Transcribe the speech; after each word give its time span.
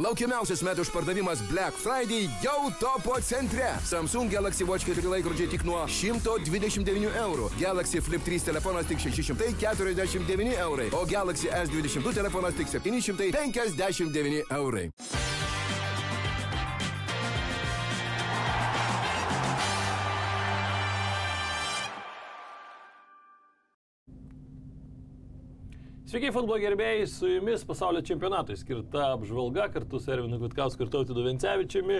Laukiamiausias 0.00 0.62
metų 0.64 0.86
išpardavimas 0.86 1.42
Black 1.50 1.76
Friday 1.76 2.24
jau 2.40 2.70
topo 2.80 3.18
centre. 3.20 3.66
Samsung 3.84 4.32
Galaxy 4.32 4.64
Watch 4.64 4.88
4 4.88 5.04
laikrodžiai 5.12 5.50
tik 5.52 5.66
nuo 5.68 5.82
129 5.84 7.10
eurų. 7.20 7.50
Galaxy 7.60 8.00
Flip 8.00 8.24
3 8.24 8.46
telefonas 8.48 8.88
tik 8.88 9.02
649 9.04 10.56
eurai. 10.64 10.88
O 10.96 11.04
Galaxy 11.04 11.52
S22 11.52 12.14
telefonas 12.16 12.56
tik 12.56 12.72
759 12.72 14.46
eurai. 14.56 14.88
Sveiki, 26.10 26.32
futbolo 26.34 26.56
gerbėjai, 26.58 27.04
su 27.06 27.28
jumis 27.30 27.60
pasaulio 27.62 28.00
čempionatui 28.02 28.56
skirta 28.58 29.12
apžvalga 29.12 29.68
kartu 29.70 30.00
su 30.02 30.10
Ervinu 30.10 30.40
Gutkausku 30.40 30.82
ir 30.82 30.88
Tautidu 30.90 31.22
Vencevičiumi. 31.22 31.98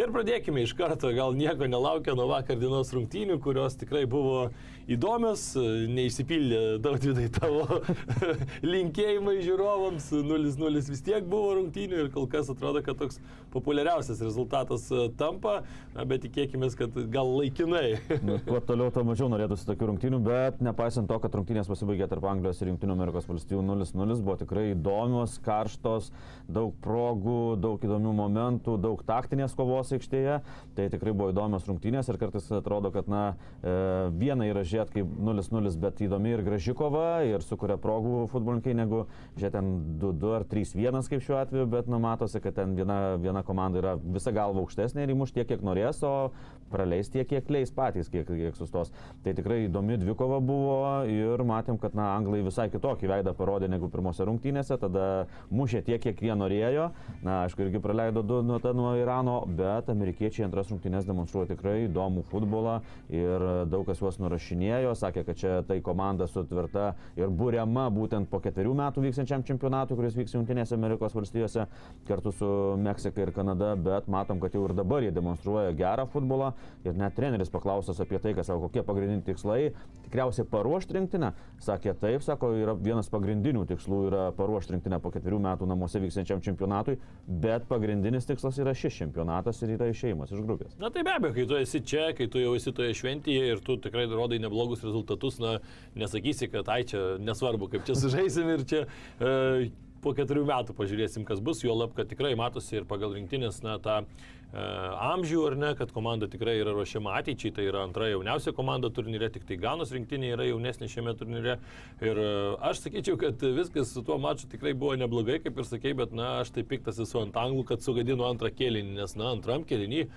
Ir 0.00 0.12
pradėkime 0.14 0.62
iš 0.64 0.72
karto, 0.78 1.10
gal 1.12 1.36
nieko 1.36 1.68
nelaukia 1.68 2.14
nuo 2.16 2.24
vakar 2.30 2.56
dienos 2.56 2.94
rungtynių, 2.96 3.36
kurios 3.44 3.76
tikrai 3.76 4.06
buvo 4.08 4.46
įdomios, 4.90 5.44
neįsipildė 5.90 6.60
Tautidai 6.84 7.28
tavo 7.32 7.80
linkėjimai 8.72 9.38
žiūrovams, 9.44 10.10
0-0 10.26 10.82
vis 10.90 11.04
tiek 11.06 11.26
buvo 11.30 11.54
rungtynių 11.58 12.04
ir 12.04 12.10
kol 12.14 12.26
kas 12.30 12.50
atrodo, 12.52 12.82
kad 12.86 12.98
toks 13.00 13.20
populiariausias 13.54 14.20
rezultatas 14.22 14.86
tampa, 15.18 15.60
na, 15.94 16.06
bet 16.08 16.24
tikėkime, 16.26 16.70
kad 16.78 16.94
gal 17.12 17.30
laikinai. 17.36 18.00
Kuo 18.48 18.60
toliau, 18.66 18.90
tuo 18.94 19.04
mažiau 19.06 19.30
norėtųsi 19.32 19.66
tokių 19.68 19.90
rungtynių, 19.92 20.20
bet 20.26 20.60
nepaisant 20.64 21.10
to, 21.10 21.18
kad 21.22 21.34
rungtynės 21.38 21.70
pasibaigė 21.70 22.08
tarp 22.10 22.26
Anglijos 22.30 22.60
ir 22.62 22.72
Junktinių 22.72 22.96
Amerikos 22.96 23.28
valstybių 23.30 23.64
0-0, 23.66 24.18
buvo 24.24 24.36
tikrai 24.40 24.70
įdomios, 24.74 25.38
karštos, 25.44 26.10
daug 26.50 26.74
progų, 26.84 27.56
daug 27.60 27.82
įdomių 27.86 28.14
momentų, 28.20 28.76
daug 28.82 29.02
taktinės 29.06 29.54
kovos 29.58 29.92
aikštėje. 29.96 30.40
Tai 30.76 30.88
tikrai 30.92 31.14
buvo 31.14 31.30
įdomios 31.34 31.66
rungtynės 31.68 32.10
ir 32.10 32.18
kartais 32.20 32.46
atrodo, 32.54 32.92
kad 32.94 33.10
na, 33.10 33.24
e, 33.62 33.74
viena 34.20 34.46
yra 34.48 34.64
žiūrėti 34.80 35.00
kaip 35.00 35.10
0-0, 35.20 35.72
bet 35.80 36.00
įdomi 36.04 36.32
ir 36.34 36.42
graži 36.44 36.74
kova 36.76 37.22
ir 37.26 37.42
sukuria 37.44 37.76
progų 37.80 38.26
futbolininkai, 38.32 38.74
negu 38.74 39.04
žiūrėti 39.36 39.54
ten 39.56 39.70
2-2 40.00 40.32
ar 40.38 40.46
3-1 40.48 41.10
kaip 41.10 41.24
šiuo 41.24 41.38
atveju, 41.40 41.66
bet 41.70 41.90
numatosi, 41.90 42.40
kad 42.40 42.56
ten 42.56 42.74
viena, 42.78 43.16
viena 43.20 43.42
komanda 43.46 43.80
yra 43.80 43.96
visa 44.00 44.32
galva 44.32 44.62
aukštesnė 44.64 45.04
ir 45.04 45.14
įmuš 45.14 45.34
tiek, 45.36 45.48
kiek 45.50 45.62
norės, 45.66 46.02
o 46.02 46.30
praleis 46.70 47.10
tiek, 47.12 47.26
kiek 47.28 47.50
leis 47.52 47.72
patys, 47.74 48.10
kiek, 48.12 48.28
kiek 48.28 48.56
sustos. 48.58 48.92
Tai 49.24 49.34
tikrai 49.36 49.64
įdomi 49.66 49.98
dvikova 50.00 50.40
buvo 50.44 50.78
ir 51.10 51.42
matėm, 51.46 51.78
kad 51.80 51.96
na, 51.98 52.12
anglai 52.16 52.42
visai 52.46 52.68
kitokį 52.72 53.10
veidą 53.10 53.34
parodė 53.36 53.68
negu 53.70 53.90
pirmose 53.92 54.26
rungtynėse, 54.26 54.78
tada 54.80 55.26
mušė 55.54 55.82
tiek, 55.86 56.00
kiek 56.02 56.22
jie 56.24 56.36
norėjo. 56.36 56.90
Na, 57.26 57.42
aišku, 57.46 57.66
irgi 57.66 57.82
praleido 57.82 58.22
du 58.26 58.40
nuo, 58.46 58.60
nuo 58.76 58.94
Irano, 59.00 59.40
bet 59.46 59.90
amerikiečiai 59.92 60.46
antras 60.46 60.70
rungtynės 60.72 61.08
demonstruoja 61.08 61.52
tikrai 61.54 61.86
įdomų 61.88 62.24
futbolą 62.30 62.78
ir 63.12 63.46
daug 63.70 63.86
kas 63.88 64.00
juos 64.02 64.20
nurašinėjo, 64.22 64.94
sakė, 64.98 65.24
kad 65.26 65.40
čia 65.40 65.54
tai 65.66 65.80
komanda 65.84 66.28
sutvirta 66.30 66.92
ir 67.18 67.32
būriama 67.34 67.88
būtent 67.94 68.30
po 68.30 68.40
ketverių 68.42 68.74
metų 68.82 69.04
vyksiančiam 69.04 69.44
čempionatui, 69.46 69.98
kuris 69.98 70.16
vyks 70.18 70.36
Junktinėse 70.36 70.76
Amerikos 70.76 71.14
valstijose 71.16 71.66
kartu 72.08 72.32
su 72.34 72.50
Meksika 72.80 73.24
ir 73.24 73.32
Kanada, 73.34 73.74
bet 73.76 74.08
matom, 74.10 74.40
kad 74.42 74.54
jau 74.54 74.64
ir 74.68 74.76
dabar 74.78 75.04
jie 75.04 75.12
demonstruoja 75.14 75.74
gerą 75.76 76.06
futbolą 76.10 76.52
ir 76.84 76.96
net 76.96 77.14
treneris 77.16 77.50
paklausęs 77.52 78.00
apie 78.02 78.18
tai, 78.22 78.34
kas 78.36 78.48
sako, 78.50 78.68
kokie 78.68 78.84
pagrindiniai 78.86 79.24
tikslai, 79.26 79.58
tikriausiai 80.06 80.46
paruošti 80.50 80.96
rinktinę, 80.96 81.32
sakė 81.62 81.94
taip, 82.00 82.24
sako, 82.24 82.52
yra 82.60 82.74
vienas 82.78 83.10
pagrindinių 83.12 83.66
tikslų 83.70 84.00
yra 84.08 84.22
paruošti 84.36 84.76
rinktinę 84.76 85.00
po 85.02 85.12
ketverių 85.14 85.40
metų 85.46 85.68
namuose 85.70 86.02
vyksiančiam 86.02 86.42
čempionatui, 86.44 86.96
bet 87.26 87.68
pagrindinis 87.70 88.28
tikslas 88.28 88.60
yra 88.62 88.74
šis 88.76 89.02
čempionatas 89.02 89.60
ir 89.64 89.76
yra 89.76 89.90
išėjimas 89.92 90.32
iš 90.34 90.46
grupės. 90.46 90.78
Na 90.80 90.92
tai 90.94 91.04
be 91.06 91.14
abejo, 91.16 91.36
kai 91.36 91.46
tu 91.50 91.60
esi 91.60 91.82
čia, 91.84 92.10
kai 92.16 92.30
tu 92.32 92.42
jau 92.42 92.56
esi 92.58 92.72
toje 92.76 92.96
šventėje 92.96 93.52
ir 93.54 93.62
tu 93.66 93.76
tikrai 93.82 94.08
rodai 94.10 94.40
neblogus 94.42 94.84
rezultatus, 94.86 95.38
na 95.42 95.58
nesakysi, 95.98 96.50
kad 96.52 96.68
ai 96.72 96.82
čia 96.88 97.04
nesvarbu, 97.20 97.70
kaip 97.74 97.86
čia 97.88 97.98
sužaisim 97.98 98.56
ir 98.56 98.66
čia... 98.68 98.84
Uh, 99.20 99.70
po 100.04 100.12
keturių 100.16 100.44
metų 100.48 100.74
pažiūrėsim, 100.76 101.24
kas 101.28 101.42
bus, 101.44 101.62
jo 101.64 101.74
lab, 101.76 101.94
kad 101.96 102.08
tikrai 102.10 102.32
matosi 102.38 102.78
ir 102.78 102.86
pagal 102.88 103.14
rinktinės, 103.16 103.60
na, 103.64 103.76
tą 103.82 104.00
e, 104.00 104.06
amžių, 104.50 105.42
ar 105.46 105.56
ne, 105.56 105.70
kad 105.78 105.92
komanda 105.94 106.26
tikrai 106.30 106.56
yra 106.58 106.72
ruošiama 106.74 107.12
ateičiai, 107.20 107.52
tai 107.54 107.68
yra 107.70 107.84
antra 107.86 108.08
jauniausia 108.10 108.52
komanda 108.56 108.90
turnyre, 108.90 109.28
tik 109.30 109.44
tai 109.46 109.58
Ganos 109.60 109.92
rinktinė 109.94 110.32
yra 110.34 110.48
jaunesnė 110.48 110.88
šiame 110.90 111.14
turnyre. 111.18 111.58
Ir 112.02 112.18
e, 112.18 112.32
aš 112.66 112.82
sakyčiau, 112.82 113.18
kad 113.20 113.44
viskas 113.54 113.94
su 113.94 114.02
tuo 114.06 114.18
maču 114.18 114.48
tikrai 114.50 114.74
buvo 114.74 114.96
neblogai, 114.98 115.38
kaip 115.44 115.60
ir 115.60 115.68
sakei, 115.68 115.94
bet, 115.94 116.16
na, 116.16 116.40
aš 116.42 116.50
tai 116.56 116.66
piktas 116.66 116.98
esu 116.98 117.22
ant 117.22 117.38
anglų, 117.38 117.68
kad 117.70 117.86
sugadino 117.86 118.26
antrą 118.26 118.50
kėlinį, 118.50 118.98
nes, 118.98 119.14
na, 119.20 119.30
antram 119.36 119.62
kėlinį 119.68 120.08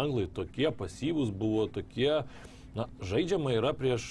anglai 0.00 0.24
tokie 0.32 0.70
pasyvūs 0.72 1.34
buvo, 1.36 1.68
tokie... 1.72 2.22
Na, 2.72 2.86
žaidžiama 3.04 3.50
yra 3.52 3.74
prieš 3.76 4.06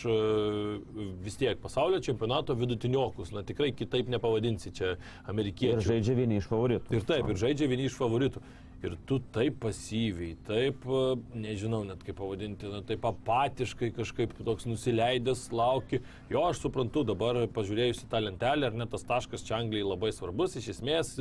vis 1.25 1.33
tiek 1.39 1.57
pasaulio 1.57 1.97
čempionato 2.05 2.53
vidutiniokus. 2.53 3.31
Na, 3.33 3.41
tikrai 3.41 3.71
kitaip 3.73 4.11
nepavadinsi 4.13 4.69
čia 4.77 4.91
amerikiečių. 5.33 5.79
Ir 5.79 5.87
žaidžia 5.87 6.17
vieni 6.19 6.37
iš 6.37 6.45
favoritų. 6.51 6.93
Ir 6.93 7.07
taip, 7.09 7.31
ir 7.33 7.41
žaidžia 7.41 7.71
vieni 7.71 7.89
iš 7.89 7.97
favoritų. 7.97 8.43
Ir 8.81 8.95
tu 9.05 9.19
taip 9.33 9.59
pasyviai, 9.61 10.33
taip, 10.47 10.87
nežinau 11.37 11.83
net 11.85 12.01
kaip 12.05 12.17
pavadinti, 12.17 12.65
na, 12.71 12.79
taip 12.85 13.03
apatiškai 13.05 13.91
kažkaip 13.93 14.33
toks 14.41 14.65
nusileidęs 14.65 15.43
lauki. 15.53 15.99
Jo, 16.33 16.47
aš 16.49 16.63
suprantu, 16.63 17.03
dabar 17.05 17.43
pažiūrėjusi 17.53 18.09
tą 18.09 18.23
lentelę, 18.25 18.71
ar 18.71 18.79
net 18.81 18.89
tas 18.93 19.05
taškas 19.05 19.45
čia 19.45 19.59
Anglijai 19.59 19.85
labai 19.85 20.09
svarbus, 20.15 20.57
iš 20.57 20.71
esmės 20.73 21.13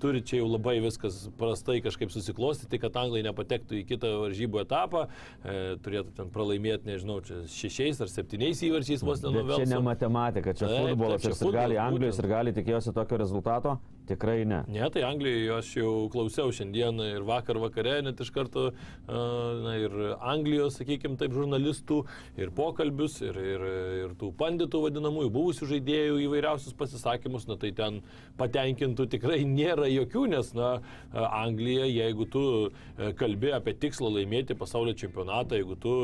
turi 0.00 0.22
čia 0.26 0.40
jau 0.40 0.48
labai 0.48 0.78
viskas 0.84 1.26
prastai 1.38 1.78
kažkaip 1.84 2.12
susiklostyti, 2.12 2.80
kad 2.82 2.96
Anglai 3.00 3.22
nepatektų 3.26 3.78
į 3.80 3.84
kitą 3.92 4.10
varžybų 4.24 4.62
etapą, 4.64 5.06
e, 5.06 5.76
turėtų 5.84 6.14
ten 6.18 6.32
pralaimėti, 6.34 6.88
nežinau, 6.88 7.20
čia 7.24 7.42
šešiais 7.50 8.00
ar 8.04 8.12
septyniais 8.12 8.62
įvarčiais 8.64 9.04
vos 9.06 9.22
nenuvels. 9.24 9.62
Čia 9.62 9.76
ne 9.76 9.82
matematika, 9.84 10.56
čia 10.56 10.72
futbolas, 10.72 11.24
čia 11.24 11.34
futbolas, 11.36 11.60
gali 11.60 11.76
futbolas, 11.76 11.92
Anglijos 11.92 12.22
ir 12.22 12.30
gali 12.32 12.56
tikėjosi 12.56 12.96
tokio 12.96 13.20
rezultato. 13.20 13.76
Tikrai 14.04 14.44
ne. 14.44 14.58
Ne, 14.68 14.84
tai 14.92 15.00
Anglijoje 15.06 15.52
aš 15.54 15.68
jau 15.78 15.92
klausiau 16.12 16.52
šiandien 16.52 16.98
ir 17.06 17.22
vakar 17.24 17.56
vakare 17.56 18.02
net 18.04 18.18
iš 18.20 18.28
karto 18.34 18.66
na, 19.08 19.76
ir 19.80 19.94
Anglijos, 20.20 20.76
sakykime, 20.76 21.16
taip, 21.20 21.32
žurnalistų, 21.32 22.02
ir 22.36 22.52
pokalbius, 22.52 23.16
ir, 23.24 23.38
ir, 23.40 23.64
ir 24.02 24.12
tų 24.20 24.28
panditų 24.36 24.82
vadinamųjų, 24.84 25.30
buvusių 25.32 25.68
žaidėjų 25.70 26.18
įvairiausius 26.26 26.76
pasisakymus, 26.76 27.46
na 27.48 27.56
tai 27.60 27.70
ten 27.76 28.02
patenkintų 28.36 29.06
tikrai 29.14 29.40
nėra 29.48 29.88
jokių, 29.88 30.26
nes, 30.34 30.52
na, 30.58 30.74
Anglija, 31.14 31.88
jeigu 31.88 32.28
tu 32.28 32.44
e, 32.66 33.12
kalbi 33.16 33.54
apie 33.56 33.72
tikslą 33.86 34.12
laimėti 34.18 34.58
pasaulio 34.58 34.92
čempionatą, 35.00 35.56
jeigu 35.62 35.78
tu 35.80 35.94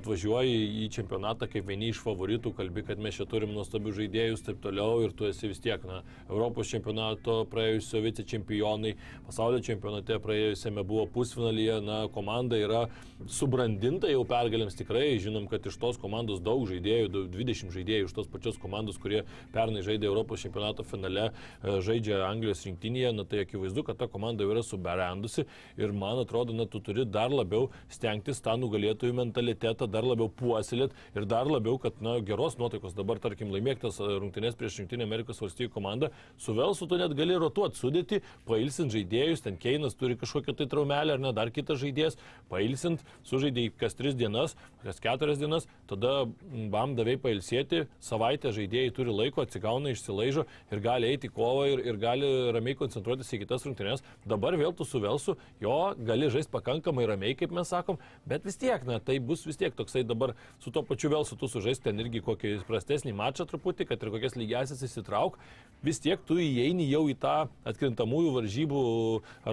atvažiuoji 0.00 0.86
į 0.86 0.88
čempionatą 0.96 1.50
kaip 1.50 1.68
vieni 1.68 1.92
iš 1.92 2.00
favoritų, 2.06 2.54
kalbi, 2.56 2.86
kad 2.88 3.02
mes 3.02 3.20
čia 3.20 3.28
turim 3.28 3.52
nuostabių 3.52 3.94
žaidėjus, 4.00 4.46
taip 4.48 4.64
toliau, 4.64 5.02
ir 5.04 5.12
tu 5.12 5.28
esi 5.28 5.52
vis 5.52 5.60
tiek, 5.60 5.84
na, 5.84 6.00
Europos 6.30 6.72
čempionato 6.72 7.42
praėjusio 7.50 8.02
vicečempionai, 8.04 8.94
pasaulio 9.26 9.60
čempionate 9.64 10.18
praėjusiame 10.22 10.84
buvo 10.86 11.06
pusfinalyje, 11.10 11.80
na, 11.84 12.00
komanda 12.12 12.58
yra 12.58 12.84
subrandinta 13.28 14.08
jau 14.10 14.22
pergalėms 14.28 14.76
tikrai, 14.78 15.18
žinom, 15.22 15.48
kad 15.50 15.66
iš 15.68 15.76
tos 15.80 15.98
komandos 16.00 16.40
daug 16.44 16.64
žaidėjų, 16.68 17.10
daug- 17.12 17.28
20 17.34 17.74
žaidėjų 17.74 18.08
iš 18.08 18.14
tos 18.16 18.30
pačios 18.30 18.58
komandos, 18.60 18.98
kurie 19.00 19.24
pernai 19.52 19.82
žaidė 19.86 20.08
Europos 20.08 20.40
čempionato 20.44 20.84
finale, 20.86 21.30
e, 21.30 21.76
žaidžia 21.84 22.22
Anglijos 22.28 22.64
rinktinėje, 22.66 23.12
na 23.16 23.24
tai 23.24 23.44
akivaizdu, 23.44 23.84
kad 23.86 23.98
ta 23.98 24.08
komanda 24.08 24.44
yra 24.44 24.62
suberendusi 24.62 25.46
ir 25.76 25.92
man 25.92 26.22
atrodo, 26.22 26.54
na 26.56 26.66
tu 26.66 26.80
turi 26.80 27.04
dar 27.04 27.30
labiau 27.30 27.70
stengtis 27.88 28.40
tą 28.40 28.56
nugalėtojų 28.60 29.14
mentalitetą, 29.20 29.90
dar 29.90 30.06
labiau 30.06 30.28
puoselėt 30.28 30.94
ir 31.14 31.26
dar 31.26 31.46
labiau, 31.46 31.78
kad, 31.78 32.00
na, 32.00 32.18
geros 32.20 32.56
nuotaikos 32.60 32.94
dabar, 32.96 33.18
tarkim, 33.18 33.50
laimėktas 33.52 34.00
rungtynės 34.00 34.56
prieš 34.58 34.80
Junktinę 34.80 35.04
Amerikos 35.04 35.40
valstybių 35.42 35.72
komandą, 35.74 36.10
su 36.38 36.54
Velsu 36.56 36.88
tu 36.88 36.98
net 37.00 37.14
gali 37.18 37.36
rotuoti 37.40 37.80
sudėti, 37.80 38.20
pailsint 38.48 38.92
žaidėjus, 38.94 39.44
ten 39.44 39.58
Keinas 39.60 39.96
turi 39.98 40.16
kažkokią 40.20 40.56
tai 40.58 40.68
traumelę 40.70 41.16
ar 41.16 41.22
ne, 41.22 41.32
dar 41.36 41.50
kitas 41.54 41.80
žaidėjas, 41.82 42.18
pailsint, 42.50 43.02
sužaidėjai 43.28 43.72
kas 43.80 43.96
tris 43.98 44.16
dienas, 44.18 44.56
kas 44.84 45.00
keturias 45.02 45.40
dienas, 45.40 45.66
tada 45.90 46.26
mm, 46.26 46.68
bam 46.72 46.94
davai 46.98 47.16
pailsėti, 47.20 47.84
savaitę 48.04 48.52
žaidėjai 48.56 48.92
turi 48.96 49.14
laiko, 49.14 49.44
atsigauna, 49.44 49.92
išsilaižo 49.94 50.46
ir 50.72 50.82
gali 50.84 51.10
eiti 51.10 51.30
kovą 51.32 51.66
ir, 51.72 51.84
ir 51.90 52.00
gali 52.00 52.30
ramiai 52.54 52.78
koncentruotis 52.78 53.32
į 53.34 53.42
kitas 53.44 53.66
rungtynės. 53.68 54.04
Dabar 54.28 54.56
vėl 54.60 54.74
tu 54.76 54.86
su 54.88 55.00
Velsu, 55.02 55.36
jo, 55.62 55.76
gali 56.06 56.30
žaisti 56.32 56.52
pakankamai 56.52 57.06
ramiai, 57.10 57.36
kaip 57.38 57.54
mes 57.56 57.70
sakom, 57.70 58.00
bet 58.28 58.46
vis 58.48 58.58
tiek, 58.60 58.84
na, 58.88 59.00
tai 59.04 59.18
bus 59.22 59.44
vis 59.48 59.60
tiek 59.60 59.74
toksai 59.76 60.04
dabar 60.06 60.34
su 60.62 60.72
to 60.74 60.84
pačiu 60.86 61.12
Velsu 61.14 61.38
tu 61.40 61.48
sužaisti 61.50 61.88
ten 61.88 62.00
irgi 62.02 62.22
kokį 62.24 62.56
prastesnį 62.68 63.14
mačą 63.16 63.46
truputį, 63.48 63.88
kad 63.90 64.02
ir 64.02 64.12
kokias 64.14 64.36
lygiasis 64.38 64.84
įsitrauk, 64.86 65.38
vis 65.84 66.00
tiek 66.02 66.20
tu 66.26 66.38
įeini 66.40 66.88
jau 66.90 67.06
į 67.10 67.16
tą 67.20 67.29
tą 67.30 67.70
atkrintamųjų 67.70 68.32
varžybų 68.36 68.82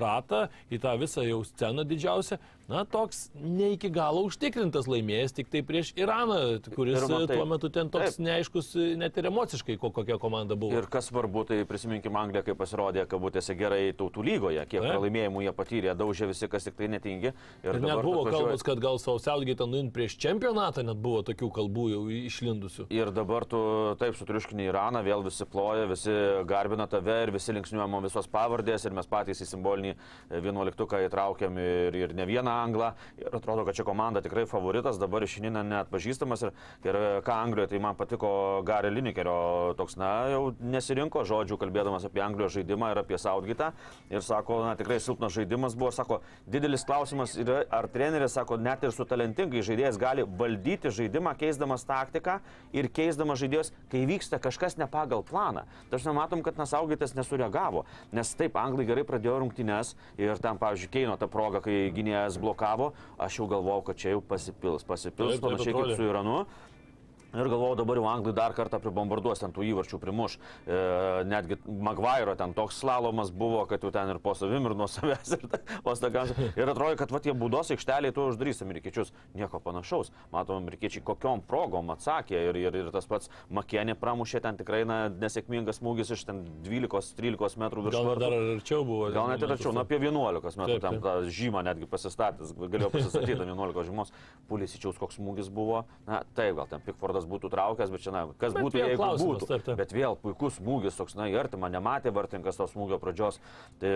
ratą, 0.02 0.46
į 0.72 0.80
tą 0.84 0.96
visą 1.02 1.26
jau 1.28 1.42
sceną 1.46 1.86
didžiausią, 1.88 2.40
na, 2.68 2.84
toks 2.86 3.30
ne 3.40 3.72
iki 3.76 3.90
galo 3.94 4.26
užtikrintas 4.28 4.88
laimėjęs 4.92 5.34
tik 5.38 5.48
tai 5.52 5.62
prieš 5.64 5.94
Iraną, 5.96 6.60
kuris 6.76 6.98
Ir 7.00 7.08
matai- 7.08 7.38
tuo 7.38 7.46
metu 7.48 7.70
ten 7.72 7.90
toks 7.90 8.18
Taip. 8.18 8.26
neaiškus 8.28 8.74
net 9.00 9.18
ir 9.18 9.30
emociškai, 9.30 9.78
ko, 9.80 9.90
kokia 9.96 10.18
komanda 10.20 10.56
buvo. 10.60 10.76
Ir 10.76 10.88
kas 10.92 11.08
svarbu, 11.10 11.46
tai 11.48 11.62
prisiminkime 11.66 12.20
Angliją, 12.20 12.44
kaip 12.44 12.58
pasirodė, 12.60 13.06
kabutėse 13.08 13.56
gerai 13.58 13.94
tautų 13.96 14.24
lygoje, 14.28 14.66
kiek 14.68 14.82
Taip. 14.82 14.92
pralaimėjimų 14.92 15.44
jie 15.48 15.54
patyrė, 15.56 15.96
daužė 15.96 16.28
visi, 16.28 16.50
kas 16.52 16.68
tik 16.68 16.76
tai 16.76 16.88
netingi. 16.92 17.32
Ir 17.64 17.80
net 17.80 17.88
dabar 17.88 18.04
buvo 18.04 18.26
atvažiuoja- 18.26 18.52
kalbos, 18.52 18.64
kad 18.64 18.80
gal 18.84 18.98
Selgate 19.00 19.66
nuint 19.68 19.94
prieš 19.94 20.18
čempionatą, 20.20 20.84
net 20.84 20.98
buvo 20.98 21.24
tokių 21.24 21.52
kalbų 21.52 21.86
jau 21.94 22.04
išlindusių. 22.12 22.88
Ir 22.92 23.12
dabar 23.12 23.46
tu 23.46 23.96
taip 23.98 24.14
sutriuškini 24.16 24.68
Iraną, 24.68 25.04
vėl 25.08 25.24
visi 25.24 25.46
ploja, 25.46 25.88
visi 25.88 26.12
garbina 26.46 26.88
tave 26.88 27.24
ir 27.24 27.32
visi 27.32 27.54
linksniuojamo 27.54 28.02
visos 28.04 28.28
pavardės 28.28 28.86
ir 28.86 28.92
mes 28.92 29.08
patys 29.08 29.40
į 29.42 29.48
simbolinį 29.56 29.96
vienuoliktuką 30.44 31.00
įtraukiam 31.08 31.58
ir, 31.58 31.96
ir 31.96 32.14
ne 32.14 32.26
vieną 32.26 32.57
anglą. 32.58 32.92
Ir 33.22 33.36
atrodo, 33.38 33.66
kad 33.68 33.78
čia 33.78 33.86
komanda 33.88 34.22
tikrai 34.26 34.46
favoritas, 34.50 35.00
dabar 35.02 35.24
išinina 35.26 35.64
net 35.66 35.92
pažįstamas. 35.94 36.48
Ir, 36.48 36.54
ir 36.88 37.00
ką 37.26 37.38
Anglijoje, 37.44 37.72
tai 37.74 37.82
man 37.84 37.98
patiko 38.00 38.30
Gary 38.68 38.92
Linekerio 38.94 39.74
toks, 39.78 39.98
na, 40.00 40.12
jau 40.34 40.42
nesirinko 40.60 41.24
žodžių 41.28 41.60
kalbėdamas 41.62 42.08
apie 42.08 42.24
Anglijos 42.26 42.56
žaidimą 42.58 42.92
ir 42.94 43.02
apie 43.04 43.20
Saudgitą. 43.22 43.72
Ir 44.12 44.24
sako, 44.26 44.62
na, 44.66 44.76
tikrai 44.80 45.00
silpnas 45.04 45.36
žaidimas 45.38 45.78
buvo. 45.78 45.92
Sako, 45.96 46.22
didelis 46.50 46.86
klausimas 46.88 47.36
yra, 47.40 47.62
ar 47.74 47.90
treneris, 47.92 48.36
sako, 48.38 48.60
net 48.62 48.84
ir 48.86 48.94
su 48.96 49.06
talentingai 49.08 49.64
žaidėjas 49.66 50.00
gali 50.02 50.26
valdyti 50.40 50.92
žaidimą, 50.94 51.36
keisdamas 51.40 51.86
taktiką 51.88 52.40
ir 52.76 52.90
keisdamas 52.94 53.42
žaidėjus, 53.42 53.74
kai 53.92 54.04
vyksta 54.10 54.42
kažkas 54.44 54.78
ne 54.82 54.88
pagal 54.92 55.24
planą. 55.28 55.66
Tačiau 55.92 56.16
matom, 56.18 56.44
kad 56.46 56.60
Nasaugitas 56.60 57.16
nesureagavo, 57.18 57.86
nes 58.16 58.34
taip, 58.38 58.58
anglai 58.60 58.88
gerai 58.88 59.06
pradėjo 59.08 59.40
rungtynes 59.44 59.94
ir 60.20 60.40
ten, 60.42 60.60
pavyzdžiui, 60.62 60.92
Keino 60.94 61.18
ta 61.20 61.30
proga, 61.32 61.62
kai 61.64 61.92
gynėjas 61.94 62.40
blokavo, 62.48 62.94
aš 63.20 63.42
jau 63.42 63.50
galvojau, 63.52 63.84
kad 63.92 64.00
čia 64.00 64.16
jau 64.16 64.24
pasipils, 64.24 64.88
pasipils, 64.88 65.36
Taip, 65.36 65.44
taip, 65.44 65.50
panašiai 65.52 65.78
kaip 65.78 65.94
su 66.00 66.08
Iranu. 66.08 66.40
Ir 67.36 67.50
galvojau, 67.52 67.76
dabar 67.76 68.00
jau 68.00 68.06
anglai 68.08 68.32
dar 68.34 68.54
kartą 68.56 68.80
pribombarduos 68.82 69.42
ten 69.42 69.52
tų 69.52 69.66
įvarčių 69.68 69.98
primuš. 70.00 70.38
E, 70.64 70.78
netgi 71.28 71.58
Maguire 71.68 72.34
ten 72.40 72.54
toks 72.56 72.78
slalomas 72.80 73.30
buvo, 73.36 73.66
kad 73.68 73.84
jau 73.84 73.92
ten 73.92 74.10
ir 74.14 74.20
po 74.24 74.32
savim, 74.38 74.64
ir 74.70 74.76
nuo 74.80 74.88
savęs. 74.88 75.34
Ir, 75.36 75.60
vos 75.84 76.00
ta 76.00 76.08
gams- 76.14 76.32
ir 76.56 76.72
atrodo, 76.72 76.96
kad 76.98 77.12
va, 77.12 77.20
tie 77.20 77.34
būdos 77.36 77.74
aikšteliai 77.76 78.14
tuo 78.16 78.30
uždarys 78.32 78.64
amerikiečius. 78.64 79.12
Nieko 79.36 79.60
panašaus. 79.64 80.14
Matom, 80.32 80.62
amerikiečiai 80.64 81.04
kokiom 81.06 81.44
progom 81.48 81.92
atsakė. 81.94 82.40
Ir, 82.48 82.62
ir, 82.64 82.80
ir 82.86 82.92
tas 82.96 83.06
pats 83.10 83.30
Makienė 83.54 83.98
pramušė 84.00 84.42
ten 84.48 84.58
tikrai 84.62 84.82
na, 84.88 85.02
nesėkmingas 85.12 85.82
smūgis 85.82 86.14
iš 86.16 86.24
ten 86.30 86.46
12-13 86.64 87.60
metrų 87.62 87.86
virš 87.90 87.98
Gal 87.98 88.10
dar 88.24 88.36
arčiau 88.38 88.86
buvo. 88.88 89.12
Gal 89.14 89.30
net 89.34 89.44
ir 89.44 89.54
arčiau, 89.58 89.74
nu 89.76 89.84
apie 89.84 90.00
11 90.00 90.58
metų, 90.64 90.78
Taip, 90.78 90.82
tam 90.84 90.98
taip. 90.98 91.04
tą 91.04 91.16
žymą 91.38 91.64
netgi 91.68 91.88
pasistatęs, 91.90 92.56
galėjo 92.58 92.90
pasistatyti 92.94 93.36
ant 93.44 93.52
11 93.52 93.84
žymos, 93.92 94.12
Pulisičiaus 94.50 94.98
koks 95.02 95.18
smūgis 95.20 95.50
buvo, 95.54 95.84
na 96.08 96.22
taip, 96.38 96.56
gal 96.60 96.68
ten 96.72 96.82
Pikfordas 96.86 97.17
būtų 97.26 97.50
traukęs, 97.50 97.90
bet 97.90 98.02
čia, 98.06 98.12
na, 98.12 98.28
kas 98.38 98.54
Bet 98.54 98.64
būtų, 98.64 98.78
jeigu 98.84 99.02
klausimas, 99.02 99.42
būtų. 99.42 99.48
taip, 99.48 99.64
taip. 99.66 99.78
Bet 99.78 99.92
vėl 99.96 100.16
puikus 100.22 100.60
smūgis, 100.62 100.98
toks, 101.00 101.16
na, 101.16 101.26
į 101.32 101.40
artimą, 101.42 101.72
nematė 101.72 102.12
vartininkas 102.14 102.56
tos 102.60 102.72
smūgio 102.76 103.00
pradžios. 103.02 103.40
Tai, 103.80 103.94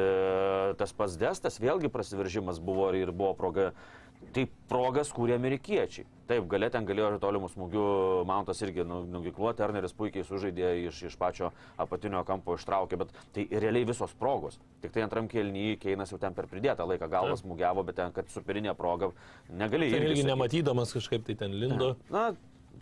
tas 0.79 0.93
pats 0.93 1.17
destas, 1.19 1.59
vėlgi 1.61 1.89
prasiveržimas 1.91 2.59
buvo 2.59 2.91
ir- 2.95 3.11
buvo 3.11 3.33
proga. 3.35 3.71
Tai 4.35 4.43
progas 4.69 5.09
kūrė 5.11 5.33
amerikiečiai. 5.33 6.05
Taip, 6.29 6.45
galė 6.47 6.69
ten 6.71 6.85
galėjo 6.85 7.07
ir 7.15 7.19
tolimų 7.19 7.47
smūgių 7.55 7.85
Mountas 8.29 8.61
irgi 8.61 8.85
nu- 8.85 9.01
nugikluoti, 9.09 9.63
Erneris 9.65 9.93
puikiai 9.97 10.21
sužaidė 10.23 10.85
iš, 10.87 10.99
iš 11.09 11.15
pačio 11.17 11.49
apatinio 11.75 12.21
kampo 12.23 12.53
ištraukė, 12.53 12.99
bet 13.01 13.09
tai 13.33 13.47
realiai 13.49 13.83
visos 13.83 14.13
progos. 14.13 14.59
Tik 14.83 14.91
tai 14.93 15.01
antram 15.07 15.27
kelnyje 15.27 15.79
Keinas 15.81 16.11
jau 16.13 16.19
ten 16.21 16.35
per 16.37 16.45
pridėtą 16.45 16.85
laiką 16.85 17.09
galvas 17.09 17.41
smūgiavo, 17.41 17.83
bet 17.83 17.95
ten, 17.95 18.11
kad 18.13 18.29
superinė 18.29 18.77
proga 18.77 19.09
negali 19.49 19.89
Tai 19.89 19.99
irgi 19.99 20.21
sakyt. 20.21 20.29
nematydamas 20.29 20.93
kažkaip 20.93 21.25
tai 21.25 21.33
ten 21.35 21.51
lindo. 21.59 21.95
Na, 22.11 22.35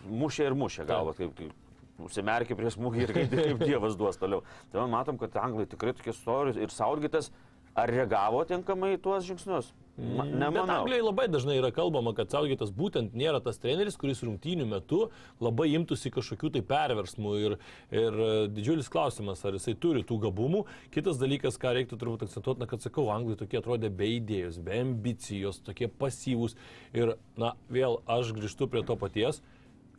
mušė 0.08 0.50
ir 0.50 0.58
mušė 0.60 0.88
galvą, 0.90 1.16
kaip, 1.18 1.36
kaip 1.38 2.06
užsimerkė 2.06 2.56
prieš 2.58 2.78
smūgį 2.78 3.04
ir 3.04 3.14
kaip, 3.18 3.36
kaip 3.36 3.62
Dievas 3.66 4.00
duos 4.00 4.20
toliau. 4.20 4.46
Tai 4.72 4.88
matom, 4.92 5.20
kad 5.20 5.36
anglai 5.42 5.68
tikrai 5.70 5.96
tokie 5.98 6.16
storius 6.16 6.60
ir 6.60 6.72
Saudgitas 6.74 7.32
ar 7.78 7.92
reagavo 7.92 8.42
tinkamai 8.48 8.96
į 8.96 9.04
tuos 9.04 9.28
žingsnius? 9.28 9.74
Ma, 10.00 10.24
Bet 10.24 10.32
nemanau. 10.40 10.78
Anglijai 10.80 11.04
labai 11.04 11.26
dažnai 11.28 11.58
yra 11.60 11.74
kalbama, 11.76 12.14
kad 12.16 12.32
Saugitas 12.32 12.72
būtent 12.72 13.12
nėra 13.20 13.42
tas 13.44 13.60
treneris, 13.60 13.98
kuris 14.00 14.22
rungtynių 14.24 14.64
metu 14.70 15.02
labai 15.44 15.68
imtųsi 15.76 16.12
kažkokių 16.16 16.54
tai 16.56 16.62
perversmų. 16.70 17.34
Ir, 17.44 17.58
ir 17.92 18.20
e, 18.24 18.30
didžiulis 18.56 18.88
klausimas, 18.92 19.44
ar 19.44 19.58
jisai 19.58 19.76
turi 19.76 20.06
tų 20.08 20.22
gabumų. 20.24 20.64
Kitas 20.96 21.20
dalykas, 21.20 21.60
ką 21.60 21.76
reiktų 21.76 22.00
turbūt 22.00 22.24
akcentuoti, 22.30 22.64
na, 22.64 22.70
kad 22.72 22.86
sakau, 22.86 23.10
Anglai 23.12 23.36
tokie 23.40 23.60
atrodė 23.60 23.92
be 23.92 24.08
idėjos, 24.16 24.62
be 24.64 24.80
ambicijos, 24.80 25.60
tokie 25.68 25.92
pasyvūs. 25.92 26.56
Ir, 26.96 27.18
na, 27.40 27.58
vėl 27.68 28.00
aš 28.08 28.32
grįžtu 28.38 28.72
prie 28.72 28.88
to 28.88 28.96
paties. 29.00 29.44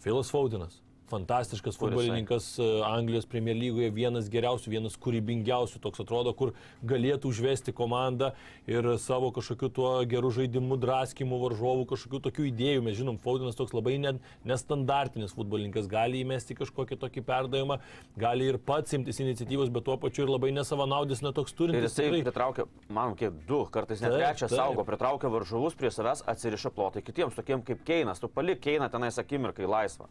Filas 0.01 0.31
Faudinas. 0.31 0.83
Fantastiškas 1.11 1.77
futbolininkas 1.81 2.47
e, 2.63 2.67
Anglijos 2.87 3.27
Premier 3.27 3.57
lygoje, 3.59 3.91
vienas 3.95 4.29
geriausių, 4.31 4.71
vienas 4.71 4.95
kūrybingiausių, 5.03 5.81
toks 5.83 6.03
atrodo, 6.05 6.33
kur 6.39 6.53
galėtų 6.87 7.33
užvesti 7.33 7.75
komandą 7.75 8.31
ir 8.71 8.87
savo 9.03 9.33
kažkokiu 9.35 9.71
tuo 9.75 9.91
geru 10.07 10.31
žaidimu, 10.37 10.79
draskimu 10.81 11.41
varžovų, 11.43 11.89
kažkokiu 11.91 12.21
tokių 12.29 12.47
idėjų. 12.53 12.85
Mes 12.87 12.97
žinom, 13.01 13.19
Faudinas 13.25 13.59
toks 13.59 13.75
labai 13.75 13.97
ne, 13.99 14.15
nestandartinis 14.47 15.35
futbolininkas, 15.37 15.89
gali 15.91 16.23
įmesti 16.25 16.57
kažkokį 16.59 17.01
tokį 17.03 17.25
perdavimą, 17.27 17.81
gali 18.21 18.47
ir 18.53 18.59
pats 18.71 18.95
imtis 18.97 19.19
iniciatyvos, 19.25 19.73
bet 19.75 19.87
tuo 19.89 19.99
pačiu 20.01 20.25
ir 20.29 20.33
labai 20.37 20.53
nesavanaudis, 20.57 21.25
netoks 21.27 21.53
Ir 21.55 21.59
turintis. 21.63 21.91
jisai 21.91 22.07
tikrai- 22.09 22.25
pritraukia, 22.31 22.67
man 22.89 23.15
kiek 23.19 23.35
du, 23.49 23.65
kartais 23.75 24.01
net 24.01 24.15
trečią 24.15 24.49
saugo, 24.55 24.85
pritraukia 24.87 25.31
varžovus 25.33 25.75
prie 25.75 25.91
savęs, 25.91 26.23
atsiriša 26.31 26.71
plotai 26.71 27.03
kitiems, 27.03 27.35
tokiem 27.35 27.63
kaip 27.67 27.83
Keinas. 27.85 28.21
Tu 28.21 28.29
palik 28.29 28.61
Keiną 28.61 28.91
tenais 28.91 29.19
akimirkai 29.19 29.67
laisvą. 29.67 30.07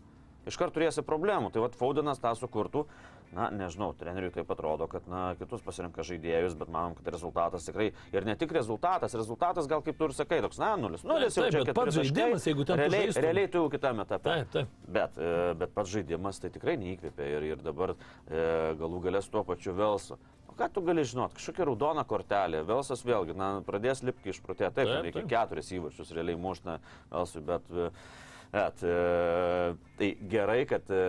Iškart 0.47 0.75
turėsi 0.75 1.03
problemų. 1.03 1.51
Tai 1.51 1.65
vad 1.65 1.75
Faudinas 1.79 2.21
tą 2.23 2.31
sukurtų. 2.39 2.85
Na, 3.29 3.51
nežinau, 3.53 3.91
treneriui 3.93 4.31
taip 4.33 4.49
atrodo, 4.49 4.87
kad 4.89 5.05
na, 5.05 5.35
kitus 5.37 5.61
pasirenka 5.61 6.01
žaidėjus, 6.01 6.55
bet 6.57 6.71
manom, 6.73 6.95
kad 6.97 7.11
rezultatas 7.13 7.67
tikrai. 7.67 7.91
Ir 8.09 8.25
ne 8.25 8.33
tik 8.39 8.49
rezultatas, 8.57 9.13
rezultatas 9.13 9.67
gal 9.69 9.83
kaip 9.85 9.99
tu 9.99 10.07
ir 10.09 10.15
sakai, 10.17 10.39
toks, 10.41 10.57
na, 10.57 10.71
nulis. 10.81 11.03
Nulis 11.05 11.37
jau 11.37 11.43
taip, 11.45 11.53
čia 11.53 11.59
bet 11.61 11.69
keturi 11.69 11.91
pats 11.91 11.99
žaidimas, 11.99 12.47
jeigu 12.49 12.65
ten 12.65 12.81
realiai, 12.81 13.11
žaistum. 13.11 13.25
realiai 13.27 13.51
tu 13.53 13.61
jau 13.61 13.67
kitame 13.69 14.01
etape. 14.07 14.31
Taip, 14.31 14.49
taip. 14.55 14.71
Bet, 14.97 15.19
e, 15.21 15.35
bet 15.61 15.75
pats 15.75 15.93
žaidimas 15.93 16.41
tai 16.41 16.49
tikrai 16.55 16.73
neįkvėpė 16.81 17.27
ir, 17.35 17.45
ir 17.51 17.61
dabar 17.61 17.93
e, 17.93 18.47
galų 18.79 19.01
galės 19.05 19.29
tuo 19.29 19.43
pačiu 19.45 19.75
Velsu. 19.77 20.17
O 20.49 20.55
ką 20.57 20.71
tu 20.73 20.81
gali 20.87 21.03
žinot? 21.05 21.35
Kažkokia 21.37 21.67
raudona 21.69 22.05
kortelė. 22.09 22.63
Velsas 22.65 23.05
vėlgi, 23.05 23.37
na, 23.37 23.51
pradės 23.67 24.01
lipti 24.01 24.33
iš 24.33 24.41
protė. 24.41 24.71
Taip, 24.71 24.87
Taip, 24.89 24.95
taip 24.95 25.05
reikia 25.05 25.29
keturis 25.35 25.69
įvarčius 25.77 26.15
realiai 26.17 26.41
mušna 26.41 26.79
Velsui, 27.13 27.45
bet... 27.45 27.69
e, 27.69 27.91
Bet, 28.49 28.81
e, 28.81 29.75
tai 29.97 30.17
gerai, 30.27 30.65
kad 30.65 30.81
e, 30.89 30.99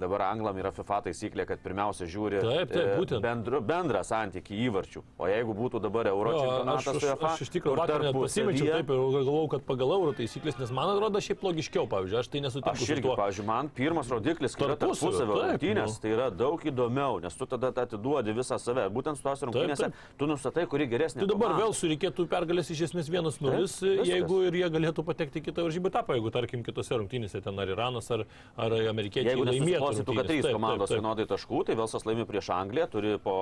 dabar 0.00 0.22
anglam 0.30 0.56
yra 0.56 0.70
FIFA 0.72 1.02
taisyklė, 1.04 1.44
kad 1.44 1.60
pirmiausia 1.60 2.06
žiūri 2.08 2.38
Taip, 2.40 2.70
taip, 2.72 3.10
e, 3.12 3.18
bendru, 3.20 3.58
bendrą 3.60 4.00
santykį 4.08 4.56
įvarčių. 4.70 5.02
O 5.20 5.28
jeigu 5.28 5.52
būtų 5.58 5.82
dabar 5.84 6.08
Euro 6.08 6.32
Jo, 6.32 6.38
aš, 6.38 6.46
čempionatas 6.46 6.88
aš, 6.88 7.02
su 7.02 7.08
UEFA, 7.10 7.32
aš 7.34 7.42
iš 7.44 7.50
tikrųjų 7.58 7.74
vakar 7.82 8.04
net 8.06 8.16
pasimečiau, 8.16 8.48
tarpusavyje- 8.48 8.78
taip 8.78 8.92
ir 8.94 9.02
galvojau, 9.18 9.50
kad 9.52 9.66
pagal 9.68 9.92
euro 9.98 10.14
taisyklės, 10.16 10.56
nes 10.62 10.72
man 10.78 10.92
atrodo 10.94 11.20
šiaip 11.26 11.44
logiškiau, 11.44 11.84
pavyzdžiui, 11.92 12.18
aš 12.22 12.30
tai 12.32 12.42
nesutinku 12.46 12.72
Aš 12.72 12.86
su 12.86 12.92
irgi, 12.96 13.12
pavyzdžiui, 13.20 13.46
man 13.52 13.68
pirmas 13.68 14.08
rodiklis, 14.14 14.56
kai 14.56 14.64
yra 14.70 14.78
Tarpusavio, 14.80 15.36
rungtynės, 15.44 15.92
nu. 15.92 16.00
tai 16.06 16.14
yra 16.16 16.30
daug 16.32 16.64
įdomiau, 16.72 17.20
nes 17.20 17.36
tu 17.36 17.44
tada 17.52 17.68
atiduodi 17.84 18.32
visą 18.32 18.56
save. 18.56 18.88
Būtent 18.88 19.20
su 19.20 19.26
tos 19.28 19.44
rungtynėse 19.44 19.92
tu 20.16 20.24
nustatai, 20.30 20.64
kuri 20.66 20.88
geresnė. 20.88 21.20
Tai 21.26 21.32
dabar 21.34 21.52
komanda. 21.52 21.68
vėl 21.68 21.76
sureikėtų 21.76 22.24
pergalės 22.32 22.72
iš 22.72 22.86
esmės 22.88 23.12
1-0, 23.12 23.36
Taip, 23.36 23.60
viskas. 23.60 24.08
jeigu 24.08 24.40
ir 24.48 24.52
jie 24.62 24.68
galėtų 24.72 25.04
patekti 25.04 25.44
kitą 25.44 25.68
varžybų 25.68 25.92
etapą, 25.92 26.16
jeigu 26.16 26.30
tarkim 26.32 26.62
kitose 26.78 26.98
rungtynėse 26.98 27.40
ten 27.42 27.58
ar 27.58 27.70
Iranas, 27.72 28.08
ar, 28.14 28.24
ar 28.60 28.74
amerikiečiai 28.92 29.34
Jeigu 29.34 29.46
nesusiklostytų, 29.48 30.14
kad 30.18 30.28
trys 30.30 30.46
komandos 30.46 30.92
vienodai 30.94 31.26
taškų, 31.28 31.62
tai 31.68 31.76
Velsas 31.78 32.06
laimi 32.06 32.26
prieš 32.28 32.50
Angliją, 32.54 32.86
turi 32.92 33.14
po 33.22 33.34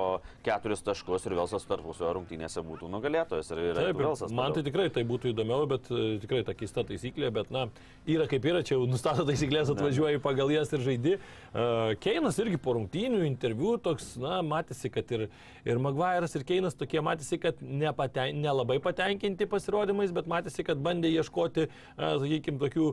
keturis 0.45 0.81
taškus 0.85 1.27
ir 1.29 1.37
Velsas 1.37 1.67
tarpusavio 1.69 2.15
rungtynėse 2.17 2.63
būtų 2.65 2.89
nugalėtojas. 2.93 3.51
Ir, 3.53 3.61
ir 3.71 3.81
Taip, 3.81 4.01
Velsas. 4.01 4.33
man 4.33 4.55
tai 4.55 4.63
tikrai 4.65 4.87
tai 4.93 5.05
būtų 5.07 5.33
įdomiau, 5.33 5.67
bet 5.69 5.89
e, 5.91 6.17
tikrai 6.23 6.41
ta 6.47 6.55
keista 6.57 6.85
taisyklė, 6.87 7.29
bet 7.35 7.51
na, 7.53 7.67
yra 8.09 8.27
kaip 8.29 8.47
yra, 8.49 8.63
čia 8.65 8.77
jau 8.77 8.87
nustato 8.89 9.25
taisyklės, 9.27 9.71
atvažiuoji 9.73 10.23
pagal 10.23 10.53
jas 10.55 10.73
ir 10.73 10.85
žaidi. 10.85 11.17
Uh, 11.57 11.93
Keinas 12.01 12.37
irgi 12.41 12.59
po 12.61 12.75
rungtynių 12.77 13.23
interviu 13.27 13.75
toks, 13.81 14.15
na, 14.21 14.39
matėsi, 14.45 14.91
kad 14.93 15.09
ir, 15.15 15.27
ir 15.67 15.81
Maguire'as, 15.81 16.35
ir 16.37 16.45
Keinas 16.47 16.77
tokie 16.77 17.01
matėsi, 17.05 17.39
kad 17.41 17.61
nepaten, 17.61 18.41
nelabai 18.43 18.77
patenkinti 18.83 19.47
pasirodymais, 19.49 20.13
bet 20.15 20.29
matėsi, 20.29 20.65
kad 20.67 20.81
bandė 20.83 21.11
ieškoti, 21.15 21.67
uh, 21.69 22.17
sakykime, 22.21 22.61
tokių 22.61 22.91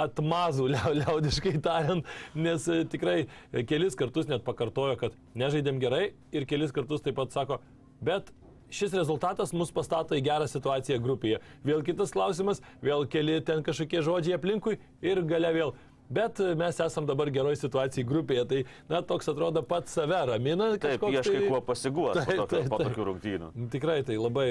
atmazų, 0.00 0.68
liau- 0.74 0.94
liaudiškai 1.00 1.56
tariant, 1.64 2.06
nes 2.34 2.68
e, 2.68 2.82
tikrai 2.90 3.18
e, 3.24 3.64
kelis 3.68 3.96
kartus 3.98 4.30
net 4.30 4.44
pakartojo, 4.46 4.96
kad 5.00 5.18
nežaidėm 5.38 5.78
gerai 5.82 6.08
ir 6.34 6.48
kelis 6.50 6.74
kartus 6.74 7.04
taip 7.04 7.18
pat 7.20 7.34
sako, 7.34 7.60
bet 8.04 8.32
šis 8.74 8.94
rezultatas 8.96 9.52
mus 9.54 9.70
pastato 9.74 10.16
į 10.18 10.22
gerą 10.26 10.46
situaciją 10.50 10.98
grupėje. 11.04 11.40
Vėl 11.66 11.84
kitas 11.86 12.10
klausimas, 12.14 12.62
vėl 12.82 13.04
keli 13.10 13.38
ten 13.46 13.62
kažkokie 13.66 14.02
žodžiai 14.02 14.38
aplinkui 14.38 14.80
ir 15.04 15.22
gale 15.28 15.52
vėl. 15.54 15.74
Bet 16.08 16.40
e, 16.40 16.54
mes 16.54 16.80
esam 16.80 17.06
dabar 17.08 17.30
geroj 17.32 17.56
situacijai 17.56 18.04
grupėje, 18.06 18.44
tai, 18.50 18.58
na, 18.90 19.00
toks 19.06 19.28
atrodo 19.32 19.62
pats 19.64 19.94
save 19.96 20.18
ramina. 20.28 20.66
Taip, 20.80 21.06
ieškai 21.08 21.38
tai- 21.38 21.48
kuo 21.48 21.60
pasiguoti 21.64 22.24
po, 22.28 22.46
taip, 22.50 22.68
po 22.68 22.78
tokių 22.82 23.06
rungtynių. 23.08 23.48
Tikrai 23.72 24.02
tai 24.04 24.18
labai, 24.20 24.48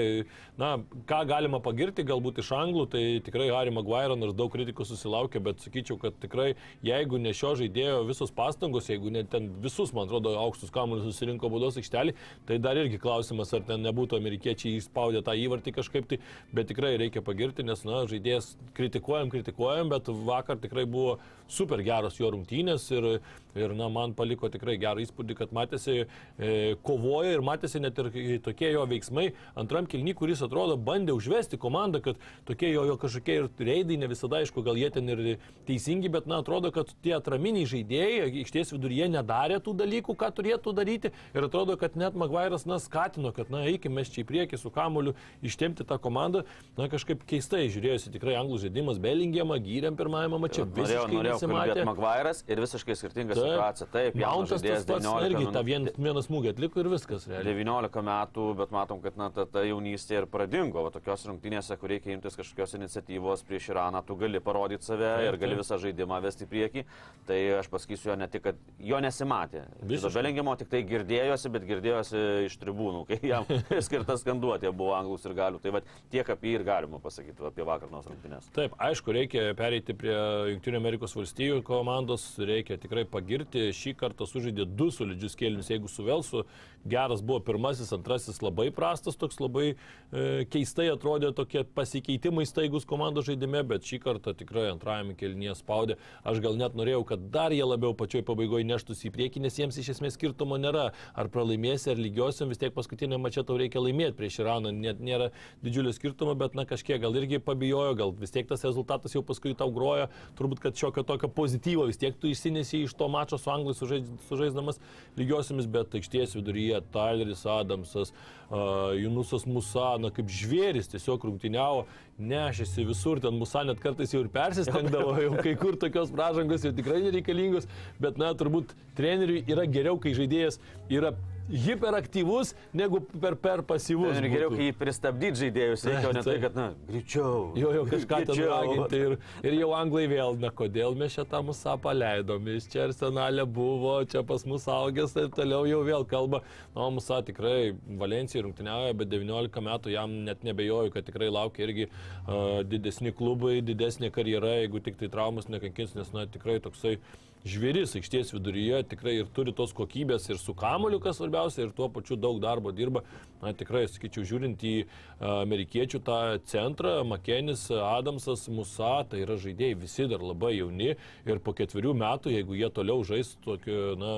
na, 0.58 0.72
ką 1.06 1.20
galima 1.30 1.60
pagirti 1.62 2.02
galbūt 2.06 2.40
iš 2.42 2.50
anglų, 2.58 2.88
tai 2.90 3.04
tikrai 3.24 3.50
Harry 3.54 3.70
Maguire, 3.74 4.16
nors 4.18 4.34
daug 4.34 4.50
kritikų 4.52 4.86
susilaukė, 4.88 5.42
bet 5.46 5.62
sakyčiau, 5.62 5.98
kad 6.02 6.18
tikrai 6.22 6.54
jeigu 6.84 7.20
ne 7.22 7.30
šio 7.36 7.54
žaidėjo 7.62 8.02
visos 8.08 8.34
pastangos, 8.34 8.90
jeigu 8.90 9.14
ne 9.14 9.22
ten 9.22 9.48
visus, 9.62 9.94
man 9.94 10.08
atrodo, 10.08 10.34
aukštus 10.42 10.74
kamuolius 10.74 11.06
susirinko 11.12 11.52
baudos 11.54 11.78
aikštelį, 11.78 12.16
tai 12.50 12.58
dar 12.58 12.82
irgi 12.82 12.98
klausimas, 12.98 13.54
ar 13.54 13.62
ten 13.68 13.84
nebūtų 13.86 14.18
amerikiečiai 14.18 14.80
įspaudę 14.80 15.22
tą 15.22 15.36
įvartį 15.38 15.76
kažkaip 15.78 16.10
tai, 16.10 16.18
bet 16.52 16.68
tikrai 16.72 16.96
reikia 16.98 17.22
pagirti, 17.24 17.62
nes, 17.62 17.86
na, 17.86 18.02
žaidėjas 18.10 18.56
kritikuojam, 18.74 19.30
kritikuojam, 19.30 19.94
bet 19.94 20.10
vakar 20.26 20.58
tikrai 20.58 20.84
buvo 20.90 21.18
super 21.48 21.82
geros 21.84 22.18
jo 22.20 22.30
rungtynės 22.32 22.86
ir, 22.94 23.06
ir 23.54 23.74
na, 23.76 23.88
man 23.92 24.14
paliko 24.16 24.48
tikrai 24.52 24.76
gerą 24.80 25.02
įspūdį, 25.04 25.36
kad 25.38 25.52
matėsi 25.54 25.96
e, 26.04 26.74
kovoja 26.86 27.34
ir 27.36 27.44
matėsi 27.44 27.82
net 27.82 27.98
ir 27.98 28.40
tokie 28.44 28.70
jo 28.72 28.84
veiksmai. 28.90 29.30
Antram 29.60 29.88
kilny, 29.90 30.14
kuris 30.16 30.42
atrodo 30.44 30.76
bandė 30.80 31.14
užvesti 31.16 31.58
komandą, 31.60 32.00
kad 32.04 32.20
tokie 32.48 32.72
jo, 32.72 32.86
jo 32.88 32.96
kažkokie 33.00 33.38
ir 33.40 33.48
reidai, 33.58 33.98
ne 34.00 34.10
visada 34.10 34.40
aišku, 34.40 34.64
gal 34.66 34.78
jie 34.80 34.90
ten 34.94 35.10
ir 35.12 35.24
teisingi, 35.68 36.10
bet 36.12 36.28
na, 36.30 36.40
atrodo, 36.44 36.72
kad 36.74 36.90
tie 37.04 37.14
atraminiai 37.18 37.68
žaidėjai 37.70 38.30
aikštės 38.42 38.74
viduryje 38.74 39.10
nedarė 39.14 39.60
tų 39.64 39.76
dalykų, 39.84 40.16
ką 40.20 40.30
turėtų 40.38 40.74
daryti. 40.76 41.12
Ir 41.36 41.48
atrodo, 41.48 41.78
kad 41.80 41.98
net 42.00 42.18
Maguire'as, 42.18 42.66
na, 42.68 42.80
skatino, 42.82 43.34
kad, 43.36 43.52
na, 43.52 43.64
eikime 43.70 44.00
mes 44.00 44.10
čia 44.10 44.24
į 44.24 44.28
priekį 44.28 44.58
su 44.58 44.72
kamuoliu, 44.74 45.14
ištemti 45.44 45.86
tą 45.86 46.00
komandą, 46.02 46.42
na, 46.78 46.88
kažkaip 46.90 47.22
keistai 47.28 47.68
žiūrėjosi 47.70 48.10
tikrai 48.16 48.34
anglų 48.40 48.58
žaidimas, 48.64 48.98
Bellingiamą, 49.02 49.60
gyrėm 49.62 49.98
pirmajame 49.98 50.40
mače, 50.42 50.66
Norėjau, 50.74 51.04
norėjau 51.12 51.33
kalbėti 51.40 51.74
nesimatė. 51.74 51.84
Maguire'as 51.90 52.42
ir 52.48 52.62
visiškai 52.64 52.96
skirtinga 52.98 53.36
Taip. 53.36 53.44
situacija. 53.44 53.88
Taip, 53.94 54.18
jaunas 54.20 54.54
Mountas 54.54 54.64
tas 54.64 54.86
pats, 54.88 55.04
na, 55.04 55.14
19 55.20 55.30
irgi 55.30 55.52
tą 55.54 55.62
vien, 55.66 55.88
vieną 55.96 56.22
smūgį 56.26 56.52
atliko 56.54 56.82
ir 56.82 56.90
viskas, 56.92 57.26
realiai. 57.30 57.56
19 57.64 58.04
metų, 58.08 58.46
bet 58.60 58.74
matom, 58.74 59.00
kad 59.04 59.18
na, 59.20 59.30
ta, 59.34 59.46
ta 59.50 59.64
jaunystė 59.66 60.20
ir 60.22 60.28
pradingo. 60.30 60.84
Va, 60.84 60.92
tokios 60.94 61.26
rungtynėse, 61.28 61.76
kur 61.80 61.92
reikia 61.94 62.14
imtis 62.14 62.38
kažkokios 62.38 62.76
iniciatyvos 62.80 63.44
prieš 63.48 63.70
Iraną, 63.72 64.02
tu 64.06 64.16
gali 64.20 64.40
parodyti 64.44 64.86
save 64.86 65.08
Taip, 65.08 65.28
ir 65.28 65.38
gali 65.40 65.56
taip. 65.56 65.62
visą 65.64 65.78
žaidimą 65.82 66.20
vesti 66.24 66.46
į 66.46 66.50
priekį. 66.52 66.84
Tai 67.28 67.38
aš 67.60 67.70
pasakysiu 67.72 68.12
jo 68.12 68.18
ne 68.20 68.28
tik, 68.28 68.44
kad 68.44 68.60
jo 68.78 69.00
nesimatė. 69.02 69.64
Visiškai. 69.82 70.12
Belengimo 70.18 70.54
tik 70.60 70.70
tai 70.72 70.82
girdėjosi, 70.88 71.52
bet 71.54 71.66
girdėjosi 71.68 72.24
iš 72.48 72.58
tribūnų, 72.60 73.04
kai 73.08 73.20
jam 73.30 73.48
skirtas 73.86 74.22
skanduotė 74.24 74.72
buvo 74.76 74.94
anglus 74.98 75.24
ir 75.28 75.36
galių. 75.36 75.60
Tai 75.64 75.74
va, 75.78 75.82
tiek 76.12 76.28
apie 76.34 76.52
jį 76.52 76.60
ir 76.60 76.66
galima 76.66 77.00
pasakyti 77.02 77.40
va, 77.42 77.52
apie 77.52 77.66
vakarnos 77.66 78.08
rungtynės. 78.10 78.50
Taip, 78.56 78.76
aišku, 78.88 79.14
reikia 79.16 79.46
pereiti 79.58 79.96
prie 79.96 80.14
Junktinio 80.52 80.80
Amerikos 80.82 81.14
valstijų 81.24 81.62
komandos, 81.64 82.36
reikia 82.38 82.76
tikrai 82.76 83.04
pagirti. 83.08 83.70
Šį 83.72 83.94
kartą 83.96 84.26
sužaidė 84.28 84.66
du 84.68 84.90
solidžius 84.92 85.36
kėlinius, 85.40 85.70
jeigu 85.72 85.88
su 85.88 86.04
Velsu 86.04 86.44
geras 86.84 87.22
buvo 87.24 87.40
pirmasis, 87.40 87.92
antrasis 87.96 88.42
labai 88.44 88.68
prastas, 88.74 89.16
toks 89.16 89.40
labai 89.40 89.72
e, 89.72 90.44
keistai 90.52 90.90
atrodė 90.92 91.32
tokie 91.32 91.62
pasikeitimai 91.64 92.44
staigus 92.44 92.84
komandos 92.84 93.24
žaidime, 93.24 93.62
bet 93.64 93.86
šį 93.88 94.00
kartą 94.04 94.34
tikrai 94.36 94.66
antrajame 94.68 95.16
kėlinyje 95.16 95.56
spaudė. 95.62 95.96
Aš 96.28 96.42
gal 96.44 96.58
net 96.60 96.76
norėjau, 96.76 97.00
kad 97.08 97.24
dar 97.32 97.54
jie 97.56 97.64
labiau 97.64 97.96
pačioj 97.96 98.24
pabaigoje 98.28 98.68
neštųsi 98.68 99.08
į 99.08 99.14
priekį, 99.16 99.44
nes 99.46 99.56
jiems 99.58 99.80
iš 99.80 99.94
esmės 99.96 100.18
skirtumo 100.18 100.60
nėra. 100.60 100.90
Ar 101.16 101.30
pralaimėsi, 101.32 101.88
ar 101.94 102.00
lygiosiam, 102.00 102.52
vis 102.52 102.60
tiek 102.60 102.74
paskutinė 102.76 103.16
mačia 103.22 103.46
tau 103.46 103.56
reikia 103.60 103.80
laimėti 103.80 104.18
prieš 104.18 104.42
Iraną, 104.42 104.74
net 104.76 105.00
nėra 105.00 105.30
didžiulio 105.64 105.94
skirtumo, 105.96 106.36
bet 106.36 106.58
na 106.58 106.66
kažkiek 106.68 107.00
gal 107.00 107.16
irgi 107.16 107.40
pabijojo, 107.40 107.96
gal 107.96 108.12
vis 108.18 108.34
tiek 108.34 108.48
tas 108.50 108.66
rezultatas 108.66 109.16
jau 109.16 109.24
paskui 109.24 109.56
tau 109.56 109.70
groja, 109.72 110.10
turbūt 110.36 110.60
kad 110.66 110.76
šiokio 110.76 111.06
tokio 111.14 111.30
pozityvo 111.30 111.86
vis 111.86 111.98
tiek 112.00 112.16
tu 112.18 112.28
išsinesi 112.28 112.82
iš 112.84 112.94
to 112.98 113.08
mačo 113.08 113.38
su 113.38 113.50
anglais 113.50 113.78
sužais, 113.78 114.06
sužaisdamas 114.28 114.80
lygiosiamis, 115.16 115.68
bet 115.70 115.94
aikštės 115.94 116.34
viduryje 116.34 116.80
Tyleris 116.94 117.44
Adamsas, 117.46 118.10
uh, 118.10 118.92
Junusas 118.98 119.46
Musa, 119.46 119.94
na 120.02 120.10
kaip 120.14 120.30
žvėris 120.30 120.90
tiesiog 120.90 121.28
rungtyniavo, 121.28 121.84
nešėsi 122.18 122.86
visur, 122.88 123.22
ten 123.22 123.38
Musa 123.38 123.62
net 123.66 123.82
kartais 123.82 124.14
jau 124.14 124.24
ir 124.24 124.32
persistengdavo, 124.34 125.14
jau 125.26 125.38
kai 125.38 125.54
kur 125.60 125.78
tokios 125.78 126.10
pražangos 126.14 126.66
jau 126.66 126.74
tikrai 126.74 127.04
nereikalingos, 127.06 127.70
bet 128.02 128.18
na 128.18 128.32
turbūt 128.34 128.74
treneriui 128.98 129.46
yra 129.50 129.68
geriau, 129.70 130.00
kai 130.02 130.16
žaidėjas 130.18 130.60
yra 130.90 131.14
hiperaktyvus, 131.50 132.52
negu 132.72 133.00
per, 133.20 133.36
per 133.36 133.62
pasyvus. 133.66 134.16
Ir 134.18 134.28
geriau, 134.32 134.50
kai 134.54 134.68
jį 134.68 134.74
pristabdyti 134.78 135.42
žaidėjus, 135.42 135.84
reikia, 135.88 136.12
ne 136.16 136.22
tai, 136.26 136.36
kad, 136.42 136.56
na, 136.56 136.66
greičiau. 136.88 137.40
Jo, 137.58 137.72
jau 137.76 137.84
kažką 137.90 138.20
greičiau. 138.22 138.48
raginti 138.50 139.00
ir, 139.08 139.16
ir 139.44 139.56
jau 139.58 139.70
anglai 139.76 140.06
vėl, 140.10 140.38
na 140.40 140.50
kodėl 140.54 140.96
mes 140.98 141.12
šitą 141.14 141.42
musą 141.46 141.76
paleidom, 141.84 142.48
jis 142.54 142.68
čia 142.72 142.86
arsenalė 142.88 143.44
buvo, 143.58 143.96
čia 144.08 144.24
pas 144.26 144.46
mus 144.48 144.66
augęs 144.70 145.16
ir 145.20 145.28
toliau 145.36 145.68
jau 145.68 145.82
vėl 145.86 146.08
kalba. 146.08 146.40
Na, 146.74 146.88
musa 146.94 147.20
tikrai 147.26 147.74
Valencijai 148.00 148.46
rungtyniauja, 148.46 148.96
bet 148.98 149.12
19 149.12 149.64
metų 149.68 149.92
jam 149.94 150.16
net 150.26 150.42
nebejoju, 150.46 150.94
kad 150.94 151.06
tikrai 151.06 151.28
laukia 151.32 151.68
irgi 151.68 151.90
uh, 151.90 152.62
didesni 152.66 153.12
klubai, 153.14 153.58
didesnė 153.64 154.10
karjera, 154.14 154.56
jeigu 154.62 154.82
tik 154.84 154.98
tai 155.00 155.12
traumas 155.12 155.50
nekankins, 155.52 155.94
nes, 155.98 156.10
na, 156.16 156.26
tikrai 156.30 156.58
toksai 156.64 156.98
žvėris 157.44 157.92
aikštės 157.98 158.32
viduryje 158.32 158.80
tikrai 158.88 159.18
ir 159.20 159.28
turi 159.36 159.52
tos 159.56 159.74
kokybės 159.76 160.30
ir 160.30 160.40
su 160.40 160.54
kamoliu, 160.56 160.98
kas 161.02 161.18
svarbiausia, 161.20 161.66
ir 161.66 161.74
tuo 161.76 161.90
pačiu 161.92 162.16
daug 162.16 162.40
darbo 162.42 162.72
dirba. 162.72 163.04
Na, 163.42 163.52
tikrai, 163.52 163.84
sakyčiau, 163.90 164.24
žiūrint 164.24 164.62
į 164.64 164.74
amerikiečių 165.20 166.00
tą 166.06 166.20
centrą, 166.48 166.94
Makenis, 167.04 167.66
Adamsas, 167.76 168.46
Musa, 168.48 169.02
tai 169.10 169.20
yra 169.26 169.36
žaidėjai 169.40 169.80
visi 169.82 170.08
dar 170.08 170.24
labai 170.24 170.54
jauni 170.56 170.94
ir 170.94 171.42
po 171.44 171.52
ketverių 171.56 171.92
metų, 172.00 172.32
jeigu 172.32 172.56
jie 172.56 172.70
toliau 172.72 173.04
žais 173.04 173.34
tokio, 173.44 173.92
na, 174.00 174.14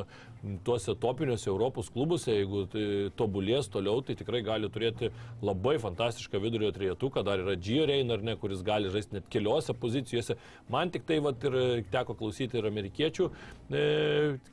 tuose 0.64 0.94
topiniuose 1.00 1.48
Europos 1.50 1.88
klubuose, 1.92 2.32
jeigu 2.34 2.64
tai 2.70 2.84
tobulės 3.18 3.70
toliau, 3.72 4.02
tai 4.04 4.16
tikrai 4.18 4.42
gali 4.46 4.68
turėti 4.72 5.10
labai 5.44 5.76
fantastišką 5.82 6.40
vidurio 6.42 6.70
trijetuką, 6.74 7.24
dar 7.26 7.42
yra 7.42 7.56
Gio 7.56 7.86
Rein 7.88 8.12
ar 8.14 8.22
ne, 8.24 8.36
kuris 8.38 8.62
gali 8.66 8.90
žaisti 8.92 9.18
net 9.18 9.30
keliose 9.32 9.74
pozicijose. 9.74 10.36
Man 10.72 10.92
tik 10.94 11.06
tai 11.08 11.18
vat, 11.24 11.42
ir 11.48 11.86
teko 11.92 12.16
klausyti 12.18 12.60
ir 12.60 12.68
amerikiečių, 12.68 13.28
e, 13.70 13.84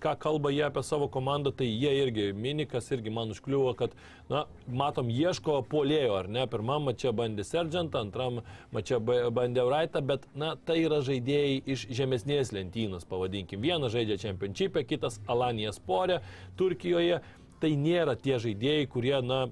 ką 0.03 0.15
kalba 0.23 0.53
jie 0.53 0.63
apie 0.67 0.83
savo 0.85 1.09
komandą, 1.11 1.53
tai 1.55 1.67
jie 1.69 1.93
irgi, 2.03 2.29
Minikas 2.33 2.89
irgi 2.95 3.13
man 3.13 3.33
užkliuvo, 3.33 3.75
kad, 3.77 3.93
na, 4.31 4.45
matom, 4.67 5.11
ieško 5.13 5.59
polėjo, 5.69 6.17
ar 6.23 6.31
ne, 6.31 6.47
pirmam 6.49 6.87
mačia 6.89 7.13
bandė 7.15 7.45
Sergeantą, 7.47 8.01
antram 8.07 8.41
mačia 8.73 8.99
ba- 8.99 9.29
bandė 9.33 9.67
Wrightą, 9.67 10.01
bet, 10.13 10.25
na, 10.35 10.53
tai 10.55 10.79
yra 10.85 11.01
žaidėjai 11.05 11.61
iš 11.75 11.85
žemesnės 11.93 12.53
lentynos, 12.55 13.05
pavadinkim. 13.09 13.61
Vienas 13.63 13.93
žaidžia 13.93 14.19
Championship'e, 14.23 14.85
kitas 14.87 15.19
Alanija 15.27 15.72
Spore, 15.75 16.21
Turkijoje. 16.59 17.21
Tai 17.63 17.69
nėra 17.79 18.17
tie 18.19 18.35
žaidėjai, 18.43 18.87
kurie, 18.91 19.15
na, 19.23 19.45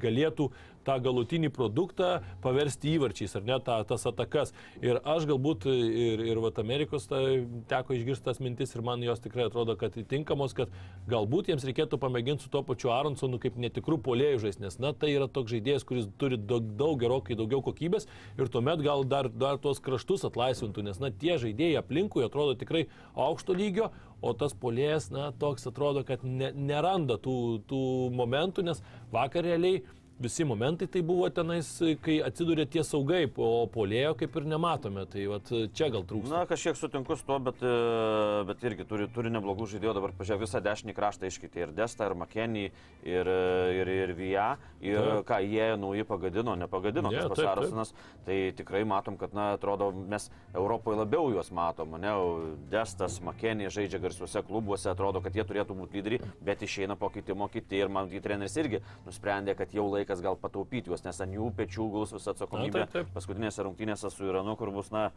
galėtų 0.00 0.46
tą 0.88 0.96
galutinį 1.04 1.50
produktą 1.54 2.18
paversti 2.44 2.94
įvarčiais, 2.96 3.34
ar 3.36 3.44
ne, 3.46 3.58
ta, 3.64 3.78
tas 3.88 4.06
atakas. 4.08 4.54
Ir 4.84 5.00
aš 5.04 5.26
galbūt 5.28 5.68
ir, 5.68 6.22
ir 6.30 6.40
vat, 6.42 6.60
Amerikos 6.62 7.08
ta, 7.10 7.20
teko 7.70 7.96
išgirsti 7.96 8.28
tas 8.28 8.40
mintis 8.42 8.72
ir 8.74 8.84
man 8.86 9.04
jos 9.04 9.20
tikrai 9.24 9.48
atrodo, 9.48 9.76
kad 9.80 9.96
tinkamos, 10.08 10.56
kad 10.56 10.72
galbūt 11.10 11.52
jiems 11.52 11.66
reikėtų 11.68 12.00
pamėginti 12.00 12.46
su 12.46 12.52
to 12.52 12.62
pačiu 12.66 12.92
Aronsonu 12.94 13.40
kaip 13.42 13.58
netikrų 13.60 14.00
polėjų 14.06 14.42
žais, 14.46 14.60
nes, 14.62 14.78
na, 14.82 14.94
tai 14.96 15.12
yra 15.14 15.28
toks 15.28 15.52
žaidėjas, 15.54 15.86
kuris 15.88 16.08
turi 16.20 16.40
daug, 16.40 16.64
daug 16.80 16.96
gerokai 17.00 17.36
daugiau 17.38 17.60
kokybės 17.64 18.08
ir 18.38 18.52
tuomet 18.52 18.82
gal 18.84 19.04
dar, 19.08 19.28
dar 19.28 19.60
tuos 19.62 19.82
kraštus 19.84 20.24
atlaisvintų, 20.28 20.86
nes, 20.88 21.00
na, 21.02 21.12
tie 21.12 21.36
žaidėjai 21.40 21.82
aplinkui 21.82 22.24
atrodo 22.26 22.56
tikrai 22.58 22.86
aukšto 23.18 23.56
lygio, 23.58 23.92
o 24.22 24.32
tas 24.34 24.54
polėjas, 24.58 25.12
na, 25.14 25.28
toks 25.38 25.68
atrodo, 25.70 26.02
kad 26.06 26.24
ne, 26.26 26.50
neranda 26.52 27.18
tų, 27.22 27.36
tų 27.70 27.82
momentų, 28.18 28.64
nes 28.66 28.82
vakar 29.14 29.46
realiai 29.46 29.84
visi 30.18 30.44
momentai 30.44 30.88
tai 30.90 31.02
buvo 31.06 31.28
tenais, 31.30 31.68
kai 32.02 32.18
atsidūrė 32.26 32.66
tie 32.70 32.82
saugai, 32.86 33.24
o 33.38 33.66
polėjo 33.70 34.14
kaip 34.18 34.36
ir 34.40 34.48
nematome. 34.50 35.04
Tai 35.10 35.26
vat, 35.32 35.52
čia 35.76 35.90
gal 35.94 36.04
trūksta. 36.08 36.32
Na, 36.32 36.42
kažkiek 36.48 36.78
sutinku 36.78 37.16
su 37.16 37.26
tuo, 37.28 37.38
bet, 37.42 37.62
e, 37.62 38.44
bet 38.48 38.64
irgi 38.66 38.86
turi, 38.88 39.08
turi 39.14 39.32
neblogų 39.34 39.68
žaidėjų. 39.74 39.94
Dabar 39.98 40.14
pažiūrėjau 40.18 40.42
visą 40.42 40.62
dešinį 40.64 40.94
kraštą 40.96 41.30
iškitė 41.30 41.64
ir 41.66 41.74
Desta, 41.76 42.08
ir 42.08 42.16
Makenį, 42.18 42.64
ir, 43.06 43.30
e, 43.30 43.78
ir, 43.78 43.92
ir 43.94 44.14
Vija. 44.18 44.48
Ir 44.82 44.98
Taip. 44.98 45.24
ką 45.26 45.40
jie 45.42 45.68
nauji 45.78 46.04
pagadino, 46.06 46.54
nepagadino 46.58 47.10
Ne, 47.10 47.22
tas 47.30 47.44
Arsenas. 47.52 47.94
Tai 48.26 48.36
tikrai 48.58 48.84
matom, 48.86 49.16
kad, 49.18 49.34
na, 49.34 49.52
atrodo, 49.56 49.90
mes 49.92 50.28
Europoje 50.54 51.00
labiau 51.00 51.30
juos 51.34 51.50
matom. 51.54 51.98
Ne, 51.98 52.14
Destas, 52.70 53.20
Makenį 53.24 53.70
žaidžia 53.74 54.02
garsiuose 54.02 54.42
klubuose, 54.46 54.90
atrodo, 54.90 55.22
kad 55.22 55.34
jie 55.34 55.46
turėtų 55.46 55.78
būti 55.78 55.98
lyderiai, 55.98 56.32
bet 56.42 56.62
išeina 56.62 56.98
po 56.98 57.10
keitimo 57.14 57.48
kiti. 57.50 57.78
Ir 57.78 57.90
man 57.92 58.08
tai 58.10 58.22
treneris 58.24 58.56
irgi 58.58 58.80
nusprendė, 59.06 59.54
kad 59.58 59.74
jau 59.74 59.86
laikas 59.90 60.07
laikas 60.08 60.22
gal 60.24 60.36
pataupyti 60.40 60.88
juos, 60.88 61.02
nes 61.04 61.20
ant 61.20 61.34
jų 61.36 61.50
pečių 61.56 61.86
guls 61.92 62.12
visa 62.16 62.32
atsakomybė. 62.32 62.86
taip, 62.86 62.92
taip. 62.92 63.10
Paskutinėse 63.12 63.64
rungtynėse 63.66 64.10
su 64.10 64.24
Iranu, 64.24 64.56
kur 64.56 64.70
bus, 64.72 64.90
na, 64.90 65.10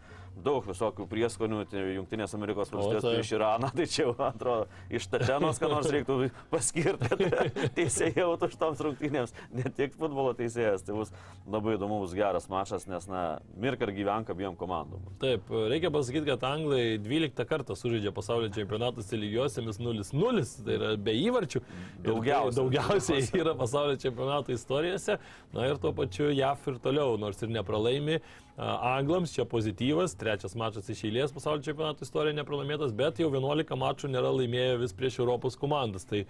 daug 0.44 0.66
visokių 0.68 1.08
prieskonių, 1.08 1.64
tai 1.72 1.84
Junktinės 1.96 2.36
Amerikos 2.36 2.72
valstijos 2.74 3.08
prieš 3.08 3.32
Iraną, 3.38 3.72
tai 3.76 3.88
čia 3.88 4.04
jau, 4.04 4.16
atrodo, 4.26 4.68
iš 4.92 5.08
Tatenos, 5.12 5.60
ką 5.62 5.70
nors 5.72 5.90
reiktų 5.92 6.18
paskirti 6.52 7.30
teisėjų 7.78 8.28
už 8.36 8.58
toms 8.60 8.84
rungtynėms, 8.84 9.34
ne 9.56 9.72
tik 9.72 9.96
futbolo 9.96 10.34
teisėjas. 10.38 10.84
Tai 10.86 10.98
bus 10.98 11.14
labai 11.48 11.78
įdomus, 11.78 12.16
geras 12.18 12.50
mačas, 12.52 12.88
nes, 12.90 13.08
na, 13.12 13.40
mirk 13.62 13.82
ir 13.86 13.94
gyvenk 13.96 14.32
abiem 14.34 14.58
komandom. 14.60 15.04
Taip, 15.22 15.48
reikia 15.72 15.92
pasakyti, 15.94 16.28
kad 16.34 16.44
anglai 16.50 16.98
12 17.02 17.48
kartą 17.48 17.78
sužaidžia 17.78 18.14
pasaulio 18.16 18.52
čempionatus 18.54 19.12
lygiosiamis 19.16 19.80
0-0, 19.82 20.46
tai 20.66 20.78
yra 20.78 20.94
be 20.98 21.16
įvarčių. 21.22 21.62
Tai 21.62 22.10
Daugiausiai. 22.12 22.58
Daugiausiai 22.58 23.42
yra 23.42 23.54
pasaulio 23.58 24.00
čempionato 24.02 24.54
istorijose. 24.82 25.18
Na 25.54 25.68
ir 25.68 25.78
tuo 25.78 25.94
pačiu 25.94 26.32
JAF 26.32 26.68
ir 26.68 26.80
toliau, 26.82 27.18
nors 27.18 27.42
ir 27.42 27.50
nepralaimi. 27.50 28.20
Anglams 28.58 29.32
čia 29.34 29.46
pozityvas, 29.46 30.14
trečias 30.20 30.54
mačas 30.60 30.90
iš 30.92 31.06
eilės 31.08 31.32
pasaulio 31.34 31.64
čempionato 31.66 32.04
istorijoje 32.06 32.36
nepralaimėtas, 32.36 32.92
bet 32.96 33.22
jau 33.22 33.30
11 33.32 33.78
mačų 33.80 34.10
nėra 34.12 34.32
laimėję 34.36 34.76
vis 34.82 34.94
prieš 34.94 35.22
Europos 35.24 35.56
komandas. 35.58 36.04
Tai 36.06 36.26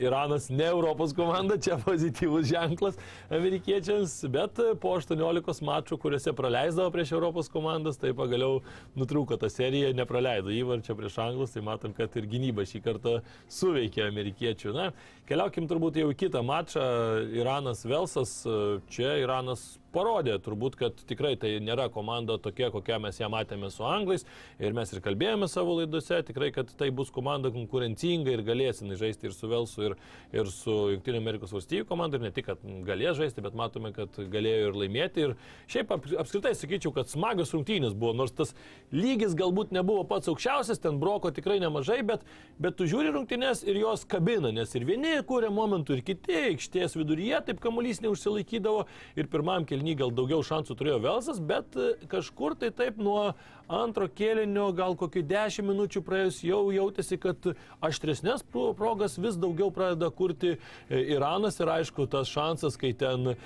Iranas 0.00 0.48
ne 0.48 0.64
Europos 0.72 1.12
komanda, 1.16 1.58
čia 1.60 1.76
pozityvus 1.82 2.48
ženklas 2.48 2.98
amerikiečiams, 3.30 4.16
bet 4.32 4.62
po 4.80 4.94
18 4.96 5.64
mačų, 5.68 6.00
kuriuose 6.00 6.34
praleisdavo 6.36 6.90
prieš 6.94 7.12
Europos 7.18 7.52
komandas, 7.52 8.00
tai 8.00 8.14
pagaliau 8.16 8.62
nutrūko 8.98 9.38
ta 9.38 9.52
serija, 9.52 9.92
nepraleido 9.96 10.54
įvarčio 10.54 10.96
prieš 10.98 11.20
Anglus, 11.22 11.52
tai 11.54 11.62
matom, 11.66 11.92
kad 11.96 12.16
ir 12.16 12.30
gynyba 12.30 12.64
šį 12.68 12.82
kartą 12.84 13.18
suveikė 13.52 14.06
amerikiečių. 14.08 14.72
Na, 14.76 14.88
keliaukim 15.28 15.68
turbūt 15.68 16.00
jau 16.00 16.08
į 16.14 16.18
kitą 16.24 16.42
mačą, 16.46 16.88
Iranas 17.36 17.84
Velsas, 17.86 18.40
čia 18.88 19.18
Iranas 19.20 19.76
parodė 19.92 20.36
turbūt, 20.44 20.76
kad 20.78 20.98
tikrai 21.08 21.34
tai 21.40 21.57
nėra 21.64 21.88
komanda 21.92 22.38
tokia, 22.42 22.70
kokią 22.74 23.00
mes 23.02 23.18
ją 23.20 23.28
matėme 23.32 23.70
su 23.72 23.84
anglais. 23.86 24.24
Ir 24.62 24.76
mes 24.76 24.92
ir 24.92 25.02
kalbėjome 25.04 25.48
savo 25.50 25.78
laidose, 25.78 26.20
tikrai, 26.28 26.50
kad 26.54 26.70
tai 26.78 26.90
bus 26.94 27.12
komanda 27.14 27.52
konkurencinga 27.54 28.32
ir 28.34 28.44
galės 28.46 28.82
jinai 28.82 28.98
žaisti 29.00 29.28
ir 29.28 29.36
su 29.36 29.50
Velsu, 29.50 29.90
ir, 29.90 29.96
ir 30.34 30.50
su 30.52 30.76
Junktinio 30.94 31.22
Amerikos 31.22 31.54
valstybių 31.54 31.88
komanda, 31.88 32.18
ir 32.18 32.26
ne 32.26 32.32
tik, 32.34 32.48
kad 32.50 32.62
galės 32.88 33.18
žaisti, 33.20 33.44
bet 33.44 33.56
matome, 33.58 33.92
kad 33.96 34.14
galėjo 34.18 34.70
ir 34.70 34.80
laimėti. 34.82 35.26
Ir 35.28 35.36
šiaip 35.70 35.92
ap, 35.94 36.08
apskritai 36.24 36.54
sakyčiau, 36.58 36.92
kad 36.96 37.10
smagios 37.10 37.54
rungtynės 37.56 37.96
buvo, 37.98 38.14
nors 38.16 38.34
tas 38.36 38.54
lygis 38.94 39.36
galbūt 39.38 39.72
nebuvo 39.76 40.04
pats 40.08 40.30
aukščiausias, 40.30 40.80
ten 40.82 41.00
broko 41.02 41.32
tikrai 41.34 41.58
nemažai, 41.62 42.00
bet, 42.06 42.24
bet 42.60 42.78
tu 42.78 42.88
žiūri 42.88 43.12
rungtynės 43.14 43.64
ir 43.66 43.80
jos 43.80 44.04
kabina, 44.08 44.52
nes 44.54 44.74
ir 44.74 44.86
vieni 44.88 45.16
kūrė 45.28 45.50
momentų, 45.54 45.98
ir 45.98 46.04
kiti 46.06 46.38
aikštės 46.52 46.96
viduryje, 46.98 47.40
taip 47.48 47.62
kamuolys 47.62 48.02
neužsilaikydavo. 48.04 48.86
Ir 49.18 49.28
pirmam 49.30 49.66
kelnį 49.68 49.96
gal 50.02 50.12
daugiau 50.14 50.42
šansų 50.46 50.76
turėjo 50.78 51.00
Velsas, 51.04 51.40
bet 51.48 51.78
e, 51.78 51.94
kažkur 52.10 52.56
tai 52.58 52.70
taip 52.74 52.98
nuo 53.00 53.32
antro 53.68 54.06
kėlinio, 54.08 54.70
gal 54.72 54.96
kokių 54.96 55.22
10 55.28 55.66
minučių 55.68 56.00
praėjus 56.04 56.40
jau 56.46 56.60
jautėsi, 56.72 57.18
kad 57.20 57.50
aštresnės 57.84 58.42
pro- 58.48 58.72
progas 58.76 59.18
vis 59.20 59.36
daugiau 59.36 59.68
pradeda 59.74 60.08
kurti 60.08 60.54
e, 60.56 61.02
Iranas 61.14 61.60
ir 61.60 61.70
aišku 61.74 62.08
tas 62.10 62.30
šansas, 62.32 62.78
kai 62.80 62.94
ten 62.96 63.34
e, 63.34 63.36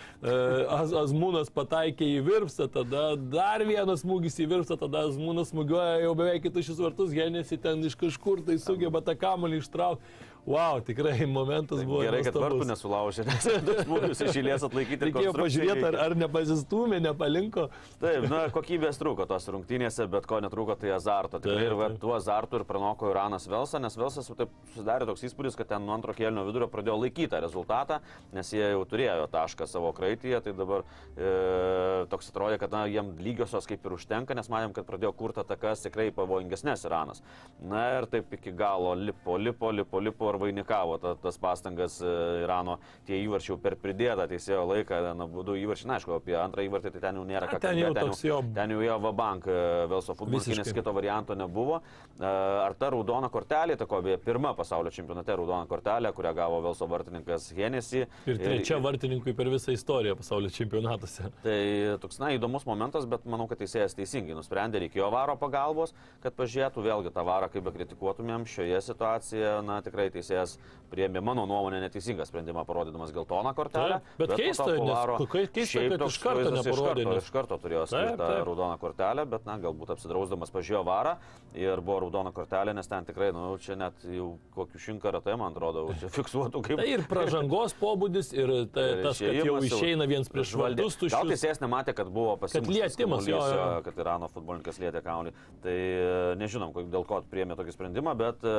Az 0.72 0.94
Azmūnas 0.96 1.50
pataikė 1.52 2.06
į 2.18 2.22
virpsą, 2.26 2.68
tada 2.72 3.12
dar 3.16 3.64
vienas 3.66 4.04
smūgis 4.06 4.38
į 4.42 4.48
virpsą, 4.54 4.78
tada 4.80 5.06
Azmūnas 5.10 5.50
smūgiuoja 5.52 6.02
jau 6.04 6.14
beveik 6.18 6.46
kitus 6.46 6.70
vartus, 6.78 7.14
Genėsi 7.14 7.58
ten 7.60 7.82
iš 7.84 7.98
kažkur 7.98 8.44
tai 8.46 8.58
sugeba 8.62 9.02
tą 9.04 9.18
kamuolį 9.18 9.62
ištraukti. 9.62 10.30
Wow, 10.46 10.80
tikrai 10.82 11.26
momentas 11.26 11.84
buvo. 11.86 12.00
Gerai, 12.02 12.24
kad 12.26 12.34
vartų 12.34 12.64
nesulaužė, 12.66 13.22
nes 13.28 13.44
smūgius 13.86 14.22
iš 14.24 14.38
eilės 14.40 14.64
atlaikyti. 14.66 15.06
Reikėjo 15.06 15.34
pažiūrėti, 15.36 15.84
ar, 15.86 15.96
ar 16.02 16.14
nepasistumė, 16.18 16.98
nepalinko. 17.04 17.68
Taip, 18.02 18.26
na, 18.26 18.40
kokybės 18.50 18.98
trūko 18.98 19.28
tos 19.30 19.46
rungtynėse, 19.54 20.08
bet 20.10 20.26
ko 20.26 20.40
netrūko, 20.42 20.74
tai 20.80 20.90
azarto. 20.96 21.38
Tikrai 21.44 21.68
Taip, 21.68 21.82
ir 21.86 21.94
tuo 22.02 22.16
azartu 22.16 22.58
ir 22.58 22.64
pranoko 22.66 23.12
Iranas 23.12 23.46
Velsą, 23.46 23.78
nes 23.84 23.94
Velsas 24.00 24.32
taip 24.34 24.50
susidarė 24.72 25.06
toks 25.12 25.22
įspūdis, 25.28 25.58
kad 25.60 25.70
ten 25.76 25.86
nuo 25.86 25.94
antro 25.94 26.16
kėlinio 26.18 26.42
vidurio 26.48 26.66
pradėjo 26.72 26.98
laikyti 27.04 27.30
tą 27.30 27.38
rezultatą, 27.46 28.00
nes 28.34 28.50
jie 28.50 28.64
jau 28.64 28.82
turėjo 28.90 29.30
tašką 29.30 29.70
savo 29.70 29.94
kraityje, 29.94 30.42
tai 30.42 30.56
dabar 30.58 30.82
e, 31.14 31.30
toks 32.10 32.32
atrodė, 32.34 32.58
kad 32.64 32.74
na, 32.74 32.82
jiem 32.90 33.14
lygiosios 33.22 33.70
kaip 33.70 33.86
ir 33.86 33.94
užtenka, 33.94 34.34
nes 34.34 34.50
matėm, 34.50 34.74
kad 34.74 34.90
pradėjo 34.90 35.14
kurti 35.22 35.44
atakas 35.46 35.86
tikrai 35.86 36.10
pavojingesnės 36.18 36.82
Iranas. 36.90 37.22
Na 37.62 37.86
ir 38.00 38.10
taip 38.10 38.34
iki 38.40 38.50
galo 38.58 38.96
lipo, 38.98 39.38
lipo, 39.38 39.70
lipo, 39.70 40.02
lipo 40.02 40.31
ir 40.32 40.38
vainikavo 40.42 40.98
ta, 41.02 41.14
tas 41.20 41.38
pastangas 41.40 41.98
e, 42.02 42.12
Irano, 42.44 42.78
tie 43.06 43.20
įvarčiai 43.24 43.52
jau 43.54 43.58
per 43.62 43.76
pridėtą 43.80 44.26
teisėjo 44.30 44.62
laiką, 44.70 45.00
na, 45.18 45.26
du 45.44 45.56
įvarčiai, 45.60 45.88
na, 45.90 45.98
aišku, 46.00 46.16
apie 46.18 46.36
antrą 46.38 46.64
įvartį 46.66 46.92
tai 46.96 47.02
ten 47.06 47.20
jau 47.20 47.24
nėra 47.28 47.48
ką 47.50 47.60
ten 47.62 47.78
jau 47.80 47.90
kalbėt, 47.92 48.08
toks 48.12 48.24
jo- 48.26 48.40
Ten 48.54 48.70
jau 48.74 48.80
jo 48.84 48.98
Vabank 49.04 49.46
Velso 49.92 50.14
futbolininkai, 50.18 50.58
nes 50.62 50.72
kito 50.72 50.92
varianto 50.96 51.34
nebuvo. 51.38 51.80
E, 52.18 52.24
Ar 52.62 52.74
ta 52.78 52.90
raudona 52.94 53.28
kortelė, 53.32 53.76
ta 53.78 53.86
ko 53.86 54.00
beje 54.02 54.18
pirma 54.22 54.54
pasaulio 54.56 54.90
čempionate 54.94 55.34
raudona 55.36 55.66
kortelė, 55.66 56.12
kurią 56.14 56.34
gavo 56.34 56.60
Velso 56.64 56.86
vartininkas 56.88 57.50
Hennessy. 57.56 58.06
Ir 58.26 58.38
trečia 58.38 58.78
vartininkui 58.82 59.34
per 59.36 59.46
visą 59.52 59.72
istoriją 59.74 60.16
pasaulio 60.16 60.50
čempionatuose. 60.52 61.30
Tai 61.42 61.58
toks, 62.02 62.18
na, 62.22 62.30
įdomus 62.36 62.64
momentas, 62.68 63.06
bet 63.10 63.24
manau, 63.26 63.48
kad 63.50 63.58
teisėjas 63.60 63.96
teisingai 63.98 64.36
nusprendė, 64.38 64.80
reikėjo 64.86 65.10
varo 65.12 65.36
pagalbos, 65.36 65.92
kad 66.22 66.34
pažiūrėtų 66.38 66.84
vėlgi 66.86 67.12
tą 67.12 67.24
varą, 67.26 67.50
kaip 67.52 67.64
be 67.66 67.72
kritikuotumėm 67.74 68.46
šioje 68.48 68.80
situacijoje, 68.86 69.52
na, 69.66 69.80
tikrai 69.82 70.06
teisėjas 70.10 70.21
priėmė 70.92 71.22
mano 71.24 71.46
nuomonę 71.48 71.80
neteisingą 71.86 72.26
sprendimą, 72.28 72.66
parodydamas 72.68 73.12
geltoną 73.14 73.54
kortelę. 73.56 74.00
Taip, 74.00 74.18
bet 74.18 74.32
to 74.32 74.36
keista, 74.36 74.66
po 74.68 74.86
nes 74.86 75.30
keista, 75.32 75.84
kad 75.88 76.04
iš 76.06 76.18
karto 76.20 76.50
neparodė, 76.52 77.02
Iš 77.02 77.06
karto, 77.06 77.22
iš 77.22 77.30
karto 77.32 77.58
turėjo 77.62 77.84
skirtą 77.88 78.28
raudoną 78.44 78.76
kortelę, 78.82 79.24
bet, 79.32 79.46
na, 79.48 79.56
galbūt 79.62 79.94
apsidrausdamas 79.94 80.52
pažiūrėjo 80.52 80.82
varą 80.84 81.14
ir 81.56 81.80
buvo 81.84 81.98
raudona 82.04 82.32
kortelė, 82.36 82.74
nes 82.76 82.88
ten 82.88 83.08
tikrai, 83.08 83.30
na, 83.32 83.46
nu, 83.48 83.56
čia 83.62 83.76
net 83.80 84.04
jau 84.04 84.34
kokių 84.56 84.82
šimtą 84.86 85.14
ratai, 85.16 85.38
man 85.40 85.56
atrodo, 85.56 85.86
čia 86.00 86.12
fiksuotų 86.18 86.62
kaip... 86.68 86.82
Tai 86.82 86.88
ir 86.92 87.06
pražangos 87.08 87.76
pobūdis, 87.80 88.32
ir 88.36 88.52
ta, 88.72 88.84
Ir 88.92 89.02
tas, 89.06 89.20
kad 89.22 89.40
jau 89.40 89.56
išeina 89.64 90.06
viens 90.10 90.28
prieš 90.32 90.52
žvaldė. 90.52 90.82
vardus 90.82 90.98
Gal 90.98 91.06
tuščius. 91.06 91.32
teisėjas 91.32 91.62
nematė, 91.64 91.94
kad 91.96 92.12
buvo 92.12 92.36
jo. 93.56 93.80
kad 93.86 94.00
Irano 94.04 94.28
futbolininkas 94.32 94.80
lietė 94.82 95.02
kaunį. 95.04 95.32
Tai 95.64 95.72
e, 95.72 96.10
nežinom, 96.40 96.74
dėl 96.92 97.06
ko 97.08 97.22
priėmė 97.32 97.56
tokį 97.58 97.74
sprendimą, 97.76 98.14
bet 98.18 98.44
e, 98.44 98.56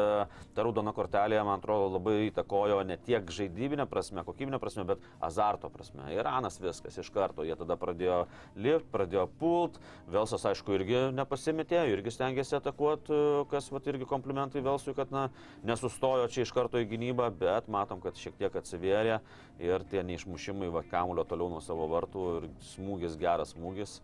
ta 0.55 0.65
raudona 0.65 0.93
kortelė, 0.95 1.41
man 1.45 1.52
atrodo, 1.55 1.89
labai 1.95 2.29
įtakojo 2.29 2.79
ne 2.87 2.97
tiek 3.01 3.29
žaidybinė 3.31 3.85
prasme, 3.89 4.23
kokybinė 4.25 4.59
prasme, 4.61 4.85
bet 4.89 5.03
azarto 5.23 5.69
prasme. 5.73 6.07
Iranas 6.15 6.59
viskas 6.61 6.97
iš 7.01 7.11
karto, 7.13 7.45
jie 7.47 7.55
tada 7.59 7.77
pradėjo 7.79 8.23
lift, 8.55 8.89
pradėjo 8.93 9.27
pult, 9.39 9.79
Velsas 10.11 10.45
aišku 10.49 10.75
irgi 10.77 10.99
nepasimetė, 11.15 11.83
irgi 11.93 12.13
stengiasi 12.13 12.57
atakuoti, 12.59 13.19
kas 13.51 13.69
vat, 13.73 13.87
irgi 13.91 14.09
komplimentai 14.09 14.63
Velsui, 14.65 14.95
kad 14.97 15.13
na, 15.13 15.27
nesustojo 15.67 16.27
čia 16.33 16.43
iš 16.47 16.53
karto 16.55 16.81
į 16.81 16.89
gynybą, 16.93 17.29
bet 17.39 17.69
matom, 17.71 18.01
kad 18.03 18.19
šiek 18.19 18.37
tiek 18.39 18.59
atsivėrė 18.59 19.21
ir 19.63 19.87
tie 19.91 20.03
neišmušimai 20.05 20.71
va, 20.73 20.83
kamulio 20.89 21.25
toliau 21.27 21.51
nuo 21.53 21.63
savo 21.63 21.87
vartų 21.91 22.27
ir 22.39 22.51
smūgis, 22.73 23.17
geras 23.21 23.55
smūgis. 23.55 23.99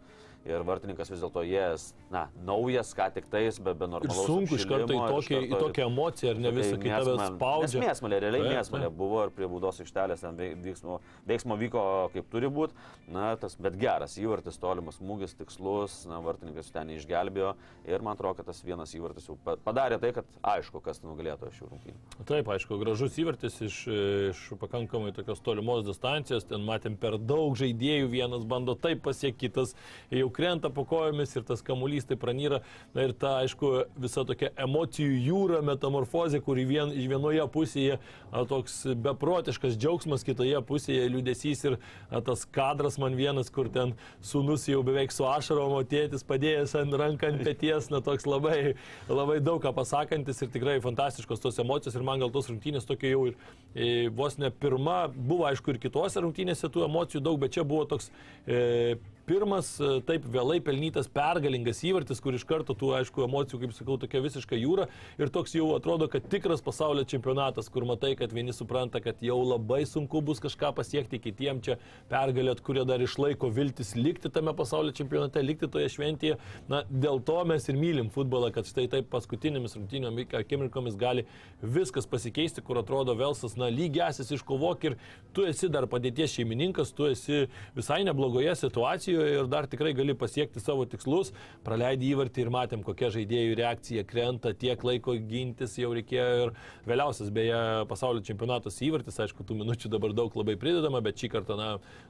Ir 0.48 0.64
vartininkas 0.64 1.10
vis 1.12 1.20
dėlto 1.20 1.42
jas, 1.46 1.90
na, 2.10 2.22
naujas, 2.48 2.94
ką 2.96 3.10
tik 3.14 3.26
tais, 3.30 3.58
be, 3.60 3.74
be 3.76 3.86
Ir 3.86 3.90
normalaus. 3.92 4.22
sunku 4.26 4.56
iš 4.56 4.64
karto 4.66 4.94
į, 4.94 4.96
ir 4.96 5.12
tokį, 5.12 5.40
į 5.52 5.58
tokią 5.60 5.88
emociją, 5.92 6.32
ar 6.32 6.40
ne 6.40 6.52
visą 6.56 6.78
Tai 6.78 6.80
kitą 6.80 6.96
mėsmalė- 6.96 7.28
spaudžia. 7.36 7.80
Nes 7.80 7.90
Mėsmalė, 7.90 8.20
realiai 8.24 8.42
Taip, 8.46 8.54
mėsmalė 8.56 8.90
buvo 8.96 9.24
ir 9.26 9.30
prie 9.36 9.46
būdos 9.52 9.82
aikštelės 9.84 10.22
ten 10.24 10.38
veik- 10.40 10.56
veiksmo, 10.64 11.00
veiksmo 11.28 11.58
vyko 11.60 11.84
kaip 12.14 12.30
turi 12.32 12.48
būti. 12.48 12.72
Na, 13.10 13.36
tas, 13.36 13.56
bet 13.60 13.76
geras 13.78 14.16
įvartis, 14.18 14.58
tolimas 14.58 14.98
smūgis, 15.02 15.36
tikslus, 15.36 16.06
na, 16.08 16.22
vartininkas 16.22 16.72
ten 16.72 16.88
neišgelbėjo. 16.88 17.54
Ir 17.86 18.00
man 18.02 18.16
atrodo, 18.16 18.38
kad 18.38 18.46
tas 18.46 18.62
vienas 18.64 18.94
įvartis 18.96 19.28
jau 19.28 19.38
pa- 19.44 19.58
padarė 19.58 20.00
tai, 20.00 20.14
kad 20.14 20.26
aišku, 20.42 20.82
kas 20.82 21.02
nugalėtų 21.02 21.52
šių 21.52 21.70
rungtynių. 21.70 22.26
Taip, 22.26 22.46
aišku, 22.48 22.80
gražus 22.80 23.18
įvartis 23.20 23.60
iš, 23.62 23.88
iš 24.32 24.44
pakankamai 24.58 25.12
tokios 25.14 25.42
tolimos 25.42 25.84
distancijos, 25.86 26.48
ten 26.48 26.62
matėm 26.66 26.96
per 26.98 27.18
daug 27.18 27.56
žaidėjų, 27.60 28.08
vienas 28.10 28.46
bando 28.46 28.74
taip 28.76 29.02
pasiekti, 29.04 29.50
kitas 29.50 29.74
jau 30.12 30.30
krenta 30.40 30.72
po 30.72 30.86
kojomis 30.88 31.36
ir 31.36 31.44
tas 31.48 31.64
kamuolys 31.66 32.08
tai 32.08 32.16
pranyra. 32.20 32.62
Na 32.96 33.04
ir 33.08 33.14
ta, 33.20 33.36
aišku, 33.44 33.72
visa 34.00 34.24
tokia 34.28 34.54
emocijų 34.60 35.20
jūra, 35.28 35.62
metamorfozė, 35.66 36.40
kur 36.46 36.60
vien, 36.70 36.94
vienoje 36.96 37.44
pusėje 37.52 38.00
a, 38.00 38.46
toks 38.48 38.82
beprotiškas 39.04 39.76
džiaugsmas, 39.80 40.24
kitoje 40.28 40.62
pusėje 40.70 41.10
liūdėsys 41.12 41.66
ir 41.68 41.78
a, 41.78 42.22
tas 42.26 42.46
kadras 42.56 43.00
man 43.02 43.18
vienas, 43.20 43.52
kur 43.54 43.70
ten 43.74 43.96
sunus 44.26 44.68
jau 44.70 44.82
beveik 44.86 45.14
su 45.14 45.28
ašarom, 45.28 45.76
o 45.76 45.84
tėtis 45.84 46.26
padėjęs 46.28 46.76
ant 46.80 46.98
ranką 47.02 47.34
ant 47.34 47.44
pėties, 47.46 47.92
na 47.94 48.02
toks 48.06 48.28
labai, 48.30 48.76
labai 49.12 49.40
daug 49.44 49.62
ką 49.64 49.74
pasakantis 49.76 50.42
ir 50.44 50.52
tikrai 50.54 50.80
fantastiškos 50.84 51.44
tos 51.44 51.60
emocijos 51.62 51.98
ir 51.98 52.06
man 52.08 52.24
gal 52.24 52.32
tos 52.34 52.50
rungtynės 52.52 52.88
tokia 52.88 53.14
jau 53.14 53.28
ir 53.30 53.38
e, 53.74 54.10
vos 54.16 54.40
ne 54.40 54.52
pirma, 54.52 55.02
buvo 55.14 55.48
aišku 55.50 55.76
ir 55.76 55.82
kitose 55.84 56.24
rungtynėse 56.24 56.72
tų 56.72 56.88
emocijų 56.88 57.24
daug, 57.26 57.40
bet 57.42 57.58
čia 57.58 57.66
buvo 57.68 57.88
toks 57.90 58.12
e, 58.48 58.98
pirmas 59.30 59.76
e, 59.78 59.90
taip 60.08 60.26
vėlai 60.34 60.58
pelnytas 60.66 61.10
pergalingas 61.14 61.84
įvartis, 61.86 62.22
kur 62.24 62.34
iš 62.34 62.46
karto 62.50 62.74
tų, 62.78 62.94
aišku, 62.98 63.24
emocijų, 63.28 63.62
kaip 63.64 63.76
sakau, 63.78 63.98
tokia 64.02 64.22
visiška 64.24 64.58
jūra 64.58 64.88
ir 65.22 65.30
toks 65.34 65.54
jau 65.58 65.68
atrodo, 65.76 66.08
kad 66.12 66.26
tikras 66.32 66.64
pasaulio 66.66 67.06
čempionatas, 67.10 67.70
kur 67.70 67.86
matai, 67.90 68.16
kad 68.20 68.34
vieni 68.34 68.56
supranta, 68.56 69.02
kad 69.04 69.22
jau 69.26 69.38
labai 69.44 69.84
sunku 69.90 70.24
bus 70.26 70.42
kažką 70.42 70.72
pasiekti, 70.80 71.22
kitiem 71.22 71.62
čia 71.66 71.78
pergalėt, 72.10 72.64
kurie 72.66 72.86
dar 72.90 73.04
išlaiko 73.06 73.52
viltis 73.54 73.94
likti 74.00 74.32
tame 74.34 74.56
pasaulio 74.58 74.96
čempionate, 74.98 75.44
likti 75.46 75.70
toje 75.70 75.92
šventėje. 75.94 76.40
Na, 76.72 76.82
dėl 76.90 77.22
to 77.26 77.38
mes 77.50 77.70
ir 77.70 77.78
mylim 77.78 78.10
futbolą, 78.14 78.50
kad 78.56 78.68
štai 78.70 78.88
taip 78.90 79.12
paskutinėmis 79.14 79.78
rungtynio 79.78 80.14
akimirkomis 80.40 80.98
gali 81.00 81.28
viskas 81.62 82.10
pasikeisti, 82.10 82.64
kur 82.66 82.82
atrodo 82.82 83.14
Velsas, 83.20 83.58
na, 83.60 83.70
lygiasis 83.74 84.34
iškovok 84.40 84.90
ir 84.90 84.98
tu 85.36 85.46
esi 85.46 85.70
dar 85.70 85.86
padėties 85.92 86.34
šeimininkas, 86.40 86.96
tu 86.98 87.10
esi 87.12 87.46
visai 87.78 88.02
neblogoje 88.08 88.56
situacijoje 88.64 89.19
ir 89.24 89.50
dar 89.52 89.68
tikrai 89.70 89.94
gali 89.98 90.16
pasiekti 90.18 90.62
savo 90.64 90.86
tikslus. 90.90 91.34
Praleidai 91.66 92.12
įvartį 92.14 92.46
ir 92.46 92.52
matėm, 92.54 92.84
kokia 92.86 93.12
žaidėjų 93.16 93.58
reakcija 93.60 94.06
krenta, 94.08 94.54
tiek 94.58 94.84
laiko 94.86 95.16
gintis 95.30 95.78
jau 95.80 95.92
reikėjo 95.96 96.28
ir 96.46 96.54
vėliausias 96.90 97.32
beje 97.34 97.60
pasaulio 97.90 98.24
čempionatos 98.26 98.80
įvartis, 98.86 99.20
aišku, 99.26 99.46
tų 99.48 99.60
minučių 99.62 99.92
dabar 99.94 100.16
daug 100.18 100.36
labai 100.40 100.56
pridedama, 100.60 101.02
bet 101.06 101.20
šį 101.20 101.32
kartą, 101.36 101.58
na, 101.60 101.70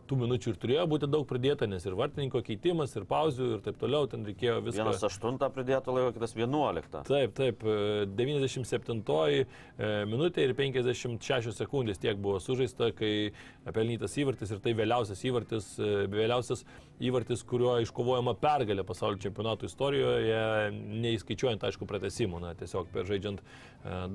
tų 0.10 0.20
minučių 0.24 0.54
ir 0.54 0.60
turėjo 0.62 0.86
būti 0.92 1.10
daug 1.12 1.26
pridėta, 1.30 1.68
nes 1.70 1.86
ir 1.86 1.98
vartininko 2.00 2.42
keitimas, 2.46 2.96
ir 2.98 3.06
pauzių, 3.10 3.50
ir 3.58 3.64
taip 3.66 3.80
toliau, 3.82 4.08
ten 4.10 4.26
reikėjo 4.28 4.60
viską. 4.66 4.86
Vienas 4.86 5.06
8 5.06 5.52
pridėto 5.56 5.96
laiko, 5.96 6.14
kitas 6.18 6.36
11. 6.38 7.04
Taip, 7.10 7.36
taip, 7.38 7.66
97 8.20 9.00
e, 9.00 9.46
minutė 10.10 10.48
ir 10.48 10.56
56 10.58 11.54
sekundės 11.58 12.02
tiek 12.02 12.20
buvo 12.20 12.40
sužaista, 12.44 12.92
kai 12.96 13.32
pelnytas 13.76 14.18
įvartis 14.20 14.54
ir 14.54 14.62
tai 14.64 14.76
vėliausias 14.78 15.24
įvartis, 15.30 15.72
e, 15.80 16.06
vėliausias 16.12 16.66
įvartis, 17.04 17.44
kuriuo 17.48 17.78
iškovojama 17.84 18.36
pergalė 18.42 18.84
pasaulio 18.88 19.22
čempionato 19.24 19.68
istorijoje, 19.70 20.72
neįskaičiuojant, 21.04 21.64
aišku, 21.70 21.88
pratesimų, 21.90 22.42
na, 22.44 22.54
tiesiog 22.60 22.92
žaidžiant 23.08 23.44
e, 23.44 23.46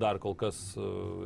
dar 0.00 0.20
kol 0.22 0.36
kas 0.38 0.60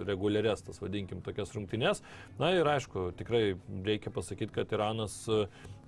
reguliarias, 0.09 0.63
tas 0.67 0.79
vadinkim, 0.83 1.23
tokias 1.27 1.55
rungtynes. 1.57 2.05
Na 2.39 2.53
ir 2.57 2.69
aišku, 2.69 3.11
tikrai 3.19 3.43
reikia 3.87 4.15
pasakyti, 4.15 4.55
kad 4.55 4.77
Iranas 4.77 5.25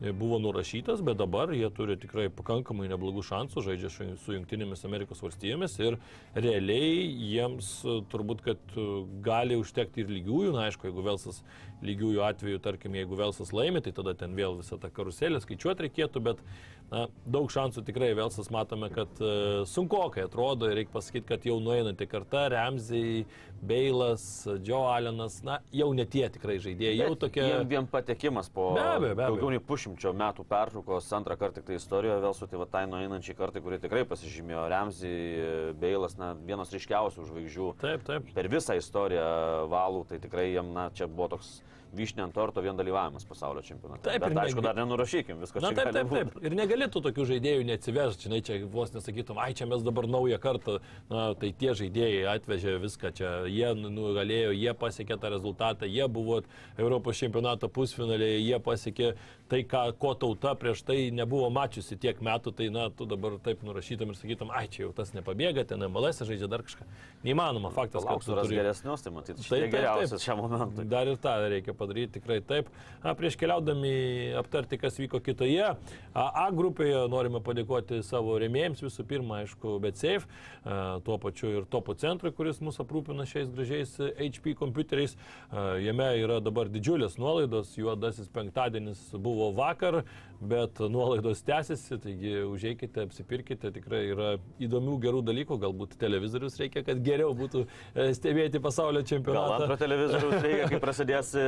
buvo 0.01 0.39
nurašytas, 0.41 1.03
bet 1.05 1.19
dabar 1.21 1.53
jie 1.53 1.69
turi 1.77 1.97
tikrai 2.01 2.29
pakankamai 2.33 2.89
neblogų 2.89 3.25
šansų, 3.27 3.65
žaidžia 3.67 3.91
su 3.93 4.33
Junktinėmis 4.33 4.87
Amerikos 4.89 5.21
valstybėmis 5.21 5.77
ir 5.83 5.99
realiai 6.33 7.05
jiems 7.05 7.73
turbūt, 8.13 8.41
kad 8.47 8.79
gali 9.25 9.59
užtekti 9.61 10.05
ir 10.05 10.15
lygiųjų, 10.15 10.55
na 10.57 10.69
aišku, 10.71 10.89
jeigu 10.89 11.05
Velsas 11.05 11.43
lygiųjų 11.85 12.25
atveju, 12.25 12.61
tarkim, 12.65 12.97
jeigu 12.97 13.17
Velsas 13.19 13.53
laimi, 13.57 13.81
tai 13.85 13.93
tada 13.97 14.15
ten 14.17 14.35
vėl 14.37 14.59
visą 14.61 14.79
tą 14.81 14.91
karuselę 14.93 15.41
skaičiuoti 15.41 15.87
reikėtų, 15.87 16.23
bet 16.25 16.43
na, 16.91 17.07
daug 17.29 17.51
šansų 17.53 17.85
tikrai 17.87 18.11
Velsas 18.19 18.51
matome, 18.53 18.91
kad 18.93 19.21
uh, 19.23 19.63
sunkokai 19.69 20.27
atrodo. 20.27 20.69
Ir 20.69 20.81
reikia 20.81 20.95
pasakyti, 20.97 21.27
kad 21.29 21.47
jau 21.49 21.59
nueinanti 21.63 22.09
karta, 22.11 22.49
Remziai, 22.53 23.25
Beilas, 23.61 24.47
Joe 24.65 24.89
Allenas, 24.89 25.43
na, 25.45 25.59
jau 25.75 25.91
ne 25.97 26.07
tie 26.09 26.25
tikrai 26.33 26.57
žaidėjai, 26.63 26.97
jau 27.03 27.17
tokie. 27.21 27.43
Jiem 27.45 27.69
vien 27.69 27.89
patekimas 27.91 28.49
po 28.53 28.71
be 28.77 28.81
abejo, 28.81 29.15
be 29.15 29.25
abejo. 29.25 29.35
daugiau 29.35 29.53
nei 29.53 29.63
pušimčio 29.71 30.15
metų 30.17 30.47
pertraukos, 30.49 31.11
antrą 31.17 31.37
kartą 31.41 31.61
tik 31.61 31.69
tai 31.69 31.77
istorijoje 31.77 32.23
vėl 32.25 32.37
su 32.37 32.49
tai 32.49 32.61
va 32.63 32.69
tai 32.73 32.85
nueinančiai 32.89 33.37
kartai, 33.37 33.63
kurie 33.65 33.81
tikrai 33.83 34.07
pasižymėjo 34.09 34.65
Remziai, 34.73 35.75
Beilas, 35.81 36.17
na, 36.21 36.33
vienas 36.49 36.73
ryškiausių 36.73 37.27
žvaigždžių. 37.29 37.69
Taip, 37.85 38.07
taip. 38.09 38.33
Per 38.37 38.49
visą 38.53 38.79
istoriją 38.81 39.27
valų, 39.73 40.07
tai 40.09 40.23
tikrai 40.25 40.49
jiem, 40.55 40.73
na, 40.77 40.89
čia 40.97 41.11
buvo 41.11 41.35
toks 41.37 41.59
vyšnė 41.97 42.25
ant 42.27 42.35
torto 42.35 42.63
vien 42.65 42.77
dalyvavimas 42.79 43.27
pasaulio 43.29 43.63
čempionate. 43.67 44.05
Taip, 44.07 44.23
Bet 44.23 44.39
aišku, 44.45 44.63
dar 44.65 44.79
nenurašykim, 44.79 45.41
viskas 45.43 45.65
Na 45.65 45.73
taip, 45.77 45.91
taip, 45.95 46.13
taip. 46.13 46.37
Ir 46.45 46.55
negalėtų 46.59 47.03
tokių 47.07 47.27
žaidėjų 47.33 47.67
neatsivežti, 47.69 48.29
žinai, 48.29 48.41
čia 48.47 48.59
vos 48.71 48.95
nesakytum, 48.95 49.41
ai 49.43 49.53
čia 49.59 49.67
mes 49.71 49.83
dabar 49.87 50.09
naują 50.11 50.39
kartą, 50.43 50.79
na 51.11 51.31
tai 51.41 51.53
tie 51.57 51.75
žaidėjai 51.79 52.29
atvežė 52.35 52.77
viską 52.83 53.13
čia, 53.17 53.33
jie 53.51 53.73
nu- 53.79 53.91
nugalėjo, 53.95 54.55
jie 54.57 54.75
pasiekė 54.79 55.19
tą 55.21 55.33
rezultatą, 55.35 55.89
jie 55.91 56.07
buvo 56.09 56.43
Europos 56.79 57.19
čempionato 57.19 57.69
pusfinaliai, 57.69 58.41
jie 58.45 58.61
pasiekė 58.63 59.15
tai, 59.51 59.65
ką, 59.67 59.83
ko 59.99 60.15
tauta 60.15 60.55
prieš 60.55 60.85
tai 60.87 61.11
nebuvo 61.15 61.51
mačiusi 61.51 61.99
tiek 62.01 62.21
metų, 62.23 62.55
tai 62.55 62.71
na 62.71 62.87
tu 62.95 63.07
dabar 63.11 63.35
taip 63.43 63.65
nurašytum 63.67 64.13
ir 64.13 64.19
sakytum, 64.19 64.53
ai 64.55 64.67
čia 64.71 64.85
jau 64.85 64.93
tas 64.95 65.11
nepabėga, 65.17 65.67
ten 65.67 65.83
MLS 65.89 66.23
žaidžia 66.23 66.49
dar 66.51 66.63
kažką. 66.67 66.87
Neįmanoma, 67.27 67.73
faktas, 67.75 68.07
kad 68.07 68.23
tu 68.23 68.31
turi... 68.31 68.61
geresnius, 68.61 69.03
tai 69.03 69.13
matyt, 69.15 69.43
taip, 69.43 69.67
geriausias 69.73 70.23
šiam 70.25 70.45
momentui. 70.45 70.87
Dar 70.91 71.11
ir 71.11 71.19
tą 71.21 71.35
reikia 71.51 71.75
padaryti 71.81 72.19
tikrai 72.19 72.41
taip. 72.45 72.71
A, 73.01 73.15
prieš 73.19 73.39
keliaudami 73.41 73.93
aptarti, 74.39 74.79
kas 74.81 75.01
vyko 75.01 75.23
kitoje 75.25 75.73
A, 76.15 76.25
A 76.45 76.47
grupėje, 76.55 77.03
norime 77.11 77.41
padėkoti 77.45 78.03
savo 78.07 78.37
remėjams 78.41 78.83
visų 78.85 79.07
pirma, 79.09 79.43
aišku, 79.45 79.79
BetSafe, 79.83 80.29
a, 80.63 80.99
tuo 81.07 81.19
pačiu 81.23 81.55
ir 81.59 81.69
Topo 81.71 81.95
centrui, 81.99 82.33
kuris 82.37 82.61
mus 82.65 82.81
aprūpina 82.83 83.27
šiais 83.29 83.51
gražiais 83.53 83.97
HP 84.19 84.57
kompiuteriais. 84.61 85.17
A, 85.51 85.71
Jame 85.81 86.11
yra 86.21 86.41
dabar 86.45 86.71
didžiulės 86.73 87.17
nuolaidos, 87.21 87.77
juodasis 87.79 88.31
penktadienis 88.35 89.09
buvo 89.17 89.51
vakar, 89.57 90.03
bet 90.41 90.81
nuolaidos 90.89 91.43
tęsiasi, 91.45 91.99
taigi 92.01 92.33
užeikite, 92.49 93.05
apsipirkite, 93.05 93.71
tikrai 93.75 94.01
yra 94.15 94.31
įdomių 94.63 94.97
gerų 95.03 95.21
dalykų, 95.27 95.59
galbūt 95.61 95.97
televizorius 96.01 96.57
reikia, 96.61 96.83
kad 96.87 97.03
geriau 97.05 97.35
būtų 97.37 97.67
e, 97.67 98.09
stebėti 98.17 98.63
pasaulio 98.63 99.03
Gal 99.03 99.11
čempionatą. 99.13 99.59
antro 99.59 99.77
televizoriaus 99.81 100.47
reikia, 100.47 100.69
kai 100.73 100.81
prasidės 100.83 101.35
e, 101.37 101.47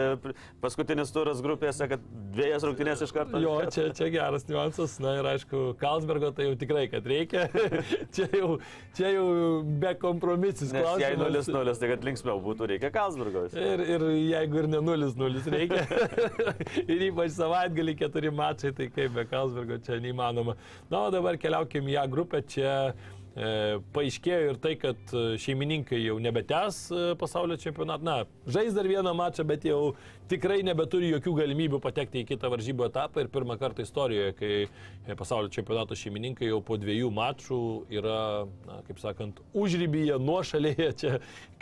paskutinis 0.63 1.13
turas 1.15 1.41
grupėse, 1.45 1.87
kad 1.91 2.03
dviejas 2.33 2.65
rungtynės 2.67 3.05
iš 3.07 3.13
karto. 3.15 3.41
Jo, 3.43 3.55
čia, 3.73 3.89
čia 3.97 4.09
geras 4.13 4.47
niuansas. 4.49 4.97
Na 5.03 5.17
ir 5.19 5.29
aišku, 5.33 5.63
Kalsbergo 5.81 6.33
tai 6.37 6.49
jau 6.49 6.57
tikrai, 6.59 6.87
kad 6.93 7.07
reikia. 7.09 7.47
čia, 8.15 8.29
jau, 8.37 8.57
čia 8.97 9.13
jau 9.15 9.27
be 9.83 9.95
kompromisis 10.01 10.73
Nes 10.73 10.81
jei 11.03 11.17
klausimas. 11.17 11.51
0-0, 11.53 11.77
tai 11.83 11.91
kad 11.93 12.07
linksmiau 12.09 12.43
būtų, 12.45 12.69
reikia 12.75 12.93
Kalsburgos. 12.95 13.57
Ir, 13.59 13.85
ir 13.97 14.07
jeigu 14.33 14.63
ir 14.63 14.71
ne 14.73 14.83
0-0 14.85 15.49
reikia. 15.57 15.87
ir 16.93 17.09
ypač 17.11 17.35
savaitgalį 17.37 17.97
keturi 18.05 18.33
mačai, 18.35 18.75
tai 18.77 18.89
kaip 18.93 19.17
be 19.17 19.27
Kalsbergo 19.31 19.81
čia 19.85 20.01
neįmanoma. 20.03 20.57
Na, 20.91 21.07
o 21.07 21.11
dabar 21.15 21.41
keliaukim 21.41 21.91
į 21.91 21.99
ją 21.99 22.07
grupę. 22.13 22.43
Čia 22.53 22.73
paaiškėjo 23.97 24.41
ir 24.51 24.59
tai, 24.61 24.75
kad 24.81 25.15
e, 25.17 25.23
šeimininkai 25.41 26.03
jau 26.03 26.19
nebetęs 26.21 26.81
e, 26.93 27.05
pasaulio 27.21 27.57
čempionatą. 27.57 28.05
Na, 28.05 28.17
žais 28.45 28.75
dar 28.77 28.89
vieną 28.89 29.15
mačą, 29.17 29.47
bet 29.49 29.65
jau 29.65 29.95
tikrai 30.33 30.63
nebeturi 30.65 31.11
jokių 31.13 31.35
galimybių 31.43 31.81
patekti 31.83 32.23
į 32.23 32.29
kitą 32.33 32.51
varžybų 32.53 32.89
etapą. 32.89 33.23
Ir 33.23 33.31
pirmą 33.33 33.59
kartą 33.61 33.85
istorijoje, 33.85 34.33
kai 34.39 35.15
pasaulio 35.19 35.53
čempionato 35.53 35.97
šeimininkai 35.99 36.49
jau 36.49 36.61
po 36.65 36.79
dviejų 36.81 37.11
mačų 37.13 37.61
yra, 37.93 38.19
na, 38.69 38.81
kaip 38.89 39.03
sakant, 39.03 39.43
užrybyje, 39.53 40.17
nuošalėje, 40.23 40.89
čia 41.03 41.13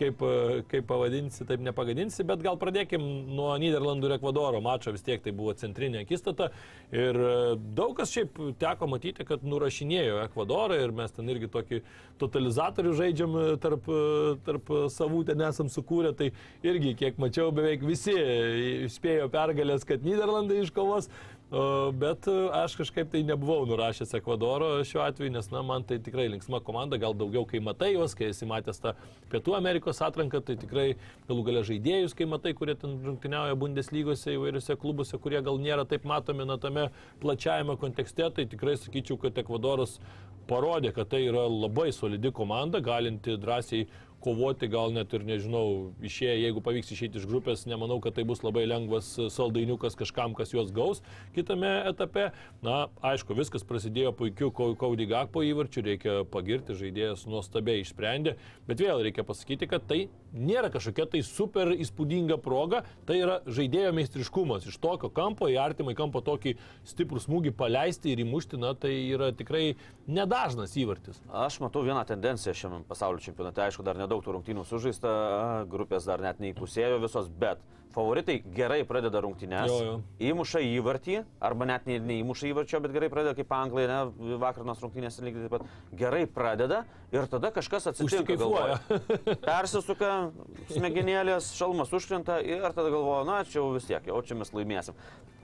kaip, 0.00 0.22
kaip 0.70 0.86
pavadinsi, 0.88 1.44
taip 1.48 1.64
nepagadinsi, 1.64 2.24
bet 2.28 2.44
gal 2.44 2.58
pradėkim 2.60 3.02
nuo 3.34 3.52
Niderlandų 3.60 4.08
ir 4.08 4.16
Ekvadoro 4.16 4.62
mačo, 4.64 4.94
vis 4.94 5.04
tiek 5.06 5.22
tai 5.24 5.34
buvo 5.36 5.54
centrinė 5.58 6.04
akistata. 6.04 6.50
Ir 6.94 7.16
e, 7.16 7.34
daug 7.76 7.96
kas 7.98 8.12
šiaip 8.14 8.38
teko 8.60 8.88
matyti, 8.90 9.26
kad 9.28 9.44
nurašinėjo 9.46 10.22
Ekvadorą 10.24 10.78
ir 10.84 10.94
mes 10.96 11.14
ten 11.16 11.28
irgi 11.32 11.50
tokį 11.52 11.82
totalizatorių 12.22 12.94
žaidžiam 13.02 13.36
e, 13.36 13.44
tarp, 13.62 13.90
e, 13.90 14.36
tarp 14.46 14.72
savų 14.94 15.24
ten 15.28 15.44
esam 15.48 15.70
sukūrę, 15.72 16.14
tai 16.16 16.30
irgi, 16.66 16.94
kiek 16.98 17.20
mačiau, 17.20 17.50
beveik 17.54 17.84
visi 17.86 18.14
spėjo 18.92 19.28
pergalės, 19.32 19.86
kad 19.88 20.06
Niderlandai 20.06 20.62
iškovos. 20.64 21.10
Bet 21.50 22.28
e, 22.30 22.32
aš 22.54 22.76
kažkaip 22.78 23.08
tai 23.10 23.24
nebuvau 23.26 23.64
nurašęs 23.66 24.12
Ekvadoro 24.20 24.68
šiuo 24.86 25.00
atveju, 25.02 25.32
nes, 25.34 25.48
na, 25.50 25.64
man 25.66 25.82
tai 25.82 25.96
tikrai 25.98 26.28
linksma 26.30 26.60
komanda, 26.62 26.94
gal 27.02 27.16
daugiau, 27.18 27.42
kai 27.42 27.58
matai 27.58 27.88
juos, 27.96 28.14
kai 28.14 28.28
esi 28.30 28.46
matęs 28.46 28.78
tą 28.78 28.92
Pietų 29.32 29.56
Amerikos 29.58 29.98
atranką, 30.06 30.38
tai 30.46 30.54
tikrai 30.60 30.86
galų 31.26 31.42
galia 31.48 31.64
žaidėjus, 31.66 32.14
kai 32.14 32.28
matai, 32.30 32.54
kurie 32.54 32.76
ten 32.78 32.94
rungtyniauja 33.02 33.58
Bundeslygose 33.58 34.36
įvairiuose 34.36 34.78
klubuose, 34.78 35.18
kurie 35.18 35.42
gal 35.42 35.58
nėra 35.58 35.88
taip 35.90 36.06
matomi 36.06 36.46
na 36.46 36.54
tame 36.62 36.86
plačiajame 37.18 37.74
kontekste, 37.82 38.30
tai 38.36 38.46
tikrai 38.46 38.76
sakyčiau, 38.78 39.18
kad 39.18 39.42
Ekvadoras 39.42 39.98
parodė, 40.46 40.94
kad 40.94 41.10
tai 41.10 41.24
yra 41.26 41.48
labai 41.50 41.90
solidi 41.94 42.30
komanda, 42.34 42.78
galinti 42.78 43.34
drąsiai 43.42 43.88
kovoti, 44.22 44.68
gal 44.70 44.92
net 44.94 45.12
ir 45.16 45.24
nežinau, 45.26 45.92
išėję, 46.04 46.36
jeigu 46.44 46.62
pavyks 46.64 46.92
išeiti 46.94 47.20
iš 47.20 47.26
grupės, 47.30 47.66
nemanau, 47.70 48.00
kad 48.04 48.16
tai 48.18 48.24
bus 48.28 48.44
labai 48.44 48.66
lengvas 48.68 49.08
saldainiukas 49.32 49.96
kažkam, 49.98 50.34
kas 50.38 50.54
juos 50.54 50.72
gaus 50.74 51.02
kitame 51.34 51.70
etape. 51.90 52.30
Na, 52.64 52.88
aišku, 53.06 53.36
viskas 53.38 53.64
prasidėjo 53.66 54.12
puikiu 54.16 54.50
Kaudį 54.52 55.08
Gakpo 55.10 55.44
įvarčiu, 55.46 55.84
reikia 55.86 56.16
pagirti, 56.28 56.76
žaidėjas 56.76 57.26
nuostabiai 57.30 57.84
išsprendė, 57.84 58.36
bet 58.68 58.82
vėl 58.82 59.04
reikia 59.06 59.24
pasakyti, 59.26 59.68
kad 59.70 59.86
tai 59.88 60.02
nėra 60.34 60.70
kažkokia 60.72 61.06
tai 61.14 61.22
super 61.26 61.72
įspūdinga 61.74 62.38
proga, 62.42 62.82
tai 63.08 63.20
yra 63.22 63.40
žaidėjo 63.46 63.92
meistriškumas. 63.96 64.66
Iš 64.68 64.78
tokio 64.82 65.10
kampo 65.14 65.48
į 65.50 65.58
artimą 65.62 65.94
kampą 65.98 66.22
tokį 66.26 66.56
stiprų 66.88 67.22
smūgį 67.24 67.54
paleisti 67.58 68.12
ir 68.12 68.24
įmušti, 68.24 68.60
na, 68.60 68.74
tai 68.78 68.92
yra 69.10 69.30
tikrai 69.36 69.74
nedažnas 70.10 70.76
įvartis. 70.78 71.20
Aš 71.30 71.60
matau 71.64 71.84
vieną 71.86 72.02
tendenciją 72.08 72.54
šiame 72.56 72.82
pasaulio 72.88 73.22
čempionate, 73.22 73.62
aišku, 73.64 73.86
dar 73.86 73.98
nedaug 73.98 74.09
daug 74.10 74.22
tų 74.24 74.36
rungtynių 74.38 74.64
sužaista, 74.68 75.10
grupės 75.70 76.08
dar 76.08 76.22
net 76.24 76.40
neįpusėjo 76.42 76.98
visos, 77.02 77.28
bet 77.40 77.62
favoritai 77.90 78.36
gerai 78.54 78.84
pradeda 78.86 79.18
rungtynės, 79.24 79.66
Jo, 79.66 79.78
jo. 79.82 79.94
įmuša 80.30 80.60
įvartį, 80.62 81.16
arba 81.42 81.66
net 81.66 81.88
ne, 81.90 81.96
neįmuša 82.06 82.50
įvarčio, 82.52 82.78
bet 82.84 82.92
gerai 82.94 83.08
pradeda 83.10 83.34
kaip 83.34 83.50
anglai, 83.56 83.86
ne, 83.90 84.36
vakarnos 84.38 84.82
rungtynės 84.84 85.18
lygiai 85.24 85.46
taip 85.48 85.56
pat. 85.56 85.72
Gerai 85.98 86.20
pradeda 86.30 86.84
ir 87.10 87.26
tada 87.32 87.50
kažkas 87.56 87.88
atsitinka. 87.90 88.36
Persisuka, 89.48 90.12
smegenėlės, 90.70 91.50
šalmas 91.58 91.90
užkrenta 91.98 92.38
ir 92.46 92.62
tada 92.70 92.92
galvoja, 92.94 93.26
na, 93.26 93.40
čia 93.42 93.58
jau 93.58 93.72
vis 93.74 93.90
tiek, 93.90 94.06
jau 94.06 94.22
čia 94.22 94.38
mes 94.38 94.54
laimėsim. 94.54 94.94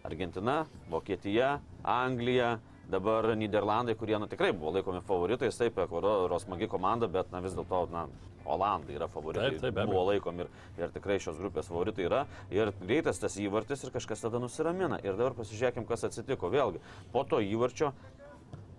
Argentina, 0.06 0.60
Vokietija, 0.92 1.56
Anglija, 1.82 2.60
dabar 2.90 3.32
Niderlandai, 3.36 3.96
kurie 3.98 4.18
na, 4.18 4.28
tikrai 4.30 4.52
buvo 4.56 4.76
laikomi 4.76 5.02
favoritais, 5.06 5.58
taip, 5.58 5.78
Ekvadoro 5.86 6.38
smagi 6.42 6.68
komanda, 6.70 7.08
bet 7.10 7.32
na, 7.34 7.42
vis 7.44 7.56
dėlto, 7.56 7.86
na, 7.92 8.06
Olandai 8.46 8.94
yra 8.94 9.08
favoritai. 9.10 9.56
Taip, 9.56 9.64
taip, 9.64 9.80
buvo 9.88 10.04
laikomi 10.06 10.44
ir, 10.44 10.50
ir 10.78 10.92
tikrai 10.94 11.18
šios 11.22 11.38
grupės 11.40 11.66
favoritai 11.70 12.06
yra. 12.06 12.20
Ir 12.54 12.70
greitas 12.78 13.18
tas 13.18 13.34
įvartis 13.42 13.82
ir 13.82 13.90
kažkas 13.94 14.22
tada 14.22 14.38
nusiramina. 14.42 15.00
Ir 15.02 15.18
dabar 15.18 15.34
pasižiūrėkim, 15.40 15.86
kas 15.88 16.06
atsitiko. 16.06 16.50
Vėlgi, 16.52 16.82
po 17.10 17.24
to 17.26 17.42
įvarčio 17.42 17.90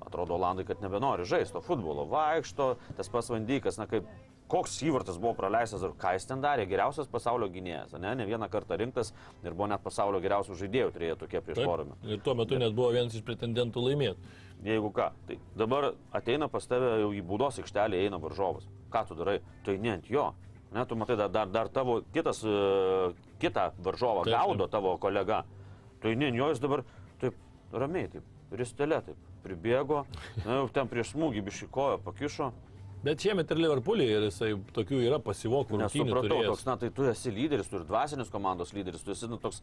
atrodo 0.08 0.38
Olandai, 0.38 0.64
kad 0.68 0.80
nebenori 0.80 1.28
žaisti 1.28 1.58
to 1.58 1.62
futbolo. 1.66 2.08
Vaikšto, 2.08 2.78
tas 2.96 3.12
pats 3.12 3.32
Vandykas, 3.34 3.80
na 3.82 3.90
kaip 3.92 4.08
koks 4.52 4.78
įvartis 4.88 5.20
buvo 5.20 5.34
praleistas 5.38 5.84
ir 5.84 5.94
ką 6.00 6.14
jis 6.16 6.28
ten 6.30 6.42
darė, 6.44 6.66
geriausias 6.70 7.10
pasaulio 7.12 7.50
gynėjas, 7.52 7.96
ne, 8.00 8.14
ne 8.16 8.28
vieną 8.30 8.50
kartą 8.52 8.78
rinktas 8.80 9.14
ir 9.44 9.54
buvo 9.54 9.70
net 9.72 9.84
pasaulio 9.84 10.22
geriausių 10.24 10.58
žaidėjų 10.62 10.94
turėjo 10.96 11.20
tokie 11.24 11.42
prieš 11.44 11.64
porą. 11.64 11.88
Taip. 11.92 12.10
Ir 12.12 12.24
tuo 12.26 12.36
metu 12.40 12.60
net 12.62 12.76
buvo 12.78 12.94
vienas 12.96 13.16
iš 13.18 13.26
pretendentų 13.28 13.84
laimėti. 13.90 14.36
Jeigu 14.66 14.90
ką, 14.96 15.12
tai 15.28 15.38
dabar 15.58 15.92
ateina 16.18 16.48
pas 16.50 16.66
tave 16.66 16.96
jau 17.04 17.12
į 17.14 17.22
būdos 17.28 17.60
aikštelę, 17.62 18.00
eina 18.08 18.18
varžovas. 18.22 18.66
Ką 18.94 19.04
tu 19.10 19.18
darai? 19.20 19.38
Tai 19.68 19.76
ne 19.84 19.98
ant 19.98 20.10
jo. 20.10 20.32
Ne, 20.74 20.84
tu 20.86 20.98
matai, 21.00 21.16
dar, 21.20 21.30
dar, 21.32 21.48
dar 21.48 21.70
tavo 21.72 22.02
kitas, 22.14 22.42
e, 22.44 23.14
kitą 23.40 23.70
varžovą 23.84 24.26
Taip, 24.26 24.34
taip. 24.34 24.42
gaudo 24.42 24.68
tavo 24.68 24.98
kolega. 24.98 25.44
Tai 26.02 26.16
ne 26.16 26.32
jo 26.36 26.50
jis 26.52 26.60
dabar 26.60 26.84
taip 27.22 27.38
ramiai, 27.72 28.10
taip, 28.12 28.26
ristelė, 28.52 29.00
taip, 29.06 29.22
pribėgo, 29.46 30.04
na, 30.46 30.60
jau 30.60 30.68
ten 30.74 30.90
prieš 30.92 31.14
smūgį 31.14 31.46
bišikojo, 31.48 32.02
pakišo. 32.04 32.52
Bet 33.06 33.22
šiemet 33.22 33.52
ir 33.54 33.62
Liverpoolį 33.62 34.08
ir 34.10 34.26
jisai 34.28 34.52
tokių 34.74 35.00
yra 35.06 35.20
pasivokų 35.24 35.80
Nesupratau, 35.84 36.42
toks, 36.50 36.66
na 36.68 36.78
tai 36.82 36.90
tu 36.94 37.06
esi 37.08 37.32
lyderis, 37.34 37.70
tu 37.70 37.80
ir 37.80 37.86
dvasinis 37.88 38.32
komandos 38.34 38.74
lyderis, 38.74 39.04
tu 39.06 39.14
esi 39.14 39.30
nu, 39.30 39.38
toks, 39.42 39.62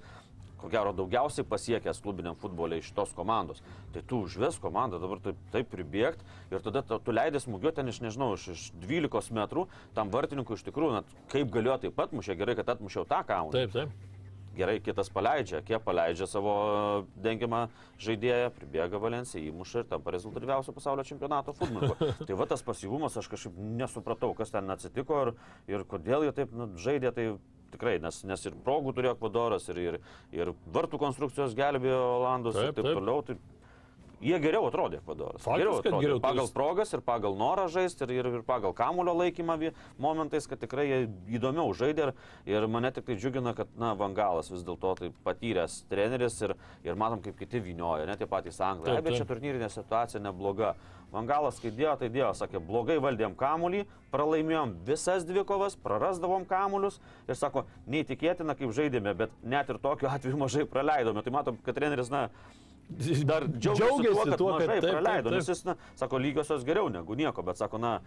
ko 0.60 0.70
gero, 0.72 0.94
daugiausiai 0.96 1.46
pasiekęs 1.48 2.00
klubiniam 2.04 2.38
futbolė 2.40 2.78
iš 2.80 2.92
tos 2.96 3.12
komandos. 3.16 3.60
Tai 3.92 4.04
tu 4.08 4.22
užves 4.28 4.60
komandą 4.62 5.02
dabar 5.02 5.20
taip, 5.24 5.42
taip 5.52 5.68
pribėgt 5.72 6.22
ir 6.54 6.64
tada 6.64 6.84
tu, 6.86 7.00
tu 7.04 7.16
leidai 7.16 7.42
smūgiuoti 7.42 7.80
ten 7.82 7.90
iš, 7.90 8.00
nežinau, 8.06 8.32
iš, 8.38 8.48
iš 8.54 8.64
12 8.86 9.34
metrų, 9.36 9.66
tam 9.98 10.14
vartininkui 10.14 10.56
iš 10.56 10.64
tikrųjų, 10.70 11.00
na, 11.00 11.22
kaip 11.34 11.52
galėjo 11.52 11.80
taip 11.84 11.98
pat 11.98 12.14
mušė, 12.16 12.38
gerai, 12.38 12.56
kad 12.60 12.76
atmušiau 12.76 13.04
tą 13.10 13.24
kamuolį. 13.28 13.64
Taip, 13.66 13.74
taip. 13.76 14.13
Gerai, 14.54 14.76
kitas 14.84 15.10
paleidžia, 15.10 15.62
kiek 15.66 15.82
paleidžia 15.82 16.28
savo 16.30 16.54
dengiamą 17.24 17.64
žaidėją, 18.02 18.52
pribėga 18.54 19.00
Valencija, 19.02 19.42
įmuša 19.50 19.82
ir 19.82 19.88
tampa 19.90 20.14
rezultatyviausio 20.14 20.74
pasaulio 20.76 21.06
čempionato 21.08 21.54
futbolininko. 21.58 22.12
tai 22.28 22.38
va 22.38 22.46
tas 22.50 22.62
pasyvumas, 22.66 23.16
aš 23.18 23.30
kažkaip 23.32 23.58
nesupratau, 23.80 24.30
kas 24.38 24.54
ten 24.54 24.70
atsitiko 24.74 25.24
ir, 25.24 25.32
ir 25.74 25.84
kodėl 25.90 26.28
jie 26.28 26.36
taip 26.36 26.54
nu, 26.54 26.68
žaidė, 26.78 27.10
tai 27.16 27.26
tikrai, 27.74 27.96
nes, 28.02 28.20
nes 28.28 28.46
ir 28.46 28.54
progų 28.66 28.94
turėjo 28.94 29.16
Ekvadoras, 29.16 29.66
ir, 29.72 29.80
ir, 29.82 29.98
ir 30.34 30.54
vartų 30.74 31.00
konstrukcijos 31.02 31.56
gelbėjo 31.58 32.00
Olandus 32.20 32.58
ir 32.58 32.70
Taip, 32.70 32.78
taip, 32.78 32.86
taip. 32.86 33.00
toliau. 33.00 33.24
Tai 33.26 33.38
Jie 34.22 34.38
geriau 34.40 34.64
atrodė 34.70 35.00
Ekvadoras. 35.00 35.42
Faktas, 35.42 35.59
geriau 35.61 35.79
atrodė. 35.81 36.00
geriau, 36.07 36.20
pagal 36.22 36.44
jis- 36.46 36.53
progas 36.55 36.92
ir 36.94 37.00
pagal 37.05 37.35
norą 37.37 37.66
žaisti 37.68 38.05
ir, 38.07 38.11
ir, 38.20 38.27
ir 38.38 38.42
pagal 38.42 38.72
kamulio 38.72 39.12
laikymą 39.14 39.72
momentais, 39.98 40.46
kad 40.48 40.59
tikrai 40.61 40.87
jie 40.88 40.98
įdomiau 41.38 41.74
žaidė 41.74 42.07
ir, 42.09 42.12
ir 42.46 42.66
mane 42.66 42.90
tik 42.94 43.05
tai 43.05 43.16
džiugina, 43.16 43.55
kad 43.55 43.68
na, 43.77 43.94
Vangalas 43.94 44.50
vis 44.50 44.62
dėlto 44.64 44.94
tai 44.98 45.11
patyręs 45.24 45.85
treneris 45.90 46.40
ir, 46.42 46.55
ir 46.85 46.94
matom, 46.94 47.20
kaip 47.20 47.37
kiti 47.38 47.61
vynioja, 47.61 48.07
net 48.07 48.18
tie 48.18 48.27
patys 48.27 48.61
anglai. 48.61 48.87
Taip, 48.94 48.96
Ai, 48.96 49.03
Bet 49.03 49.18
čia 49.18 49.24
taip. 49.24 49.35
turnyrinė 49.37 49.68
situacija 49.70 50.20
nebloga. 50.22 50.74
Vangalas, 51.14 51.61
kai 51.62 51.70
dėjo, 51.70 51.92
tai 52.00 52.09
dėjo, 52.11 52.33
sakė, 52.35 52.59
blogai 52.59 52.96
valdėm 52.98 53.37
kamulį, 53.38 53.85
pralaimėjom 54.11 54.72
visas 54.88 55.22
dvi 55.24 55.44
kovas, 55.46 55.77
prarasdavom 55.79 56.42
kamulius 56.44 56.96
ir 57.29 57.37
sako, 57.38 57.66
neįtikėtina, 57.87 58.57
kaip 58.59 58.72
žaidėme, 58.74 59.12
bet 59.14 59.31
net 59.44 59.70
ir 59.70 59.79
tokiu 59.79 60.09
atveju 60.11 60.37
mažai 60.40 60.64
praleidome. 60.66 61.22
Tai 61.22 61.31
matom, 61.31 61.59
kad 61.62 61.77
treneris, 61.79 62.11
na, 62.11 62.24
dar 63.28 63.46
džiaugiasi, 63.48 63.83
Džiaugiasi 63.83 64.14
tuo, 64.14 64.24
kad 64.24 64.38
tuo, 64.38 64.52
kad 64.52 64.61
mažai 64.61 64.68
taip, 64.74 64.85
taip, 64.85 64.94
praleido. 64.98 65.30
taip. 65.30 65.38
Nes 65.38 65.48
jis, 65.48 65.64
na, 65.66 65.74
sako, 65.98 66.18
lygiosios 66.22 66.64
geriau 66.64 66.88
negu 66.92 67.16
nieko, 67.18 67.42
bet 67.42 67.59
sako, 67.61 67.78
na, 67.83 67.98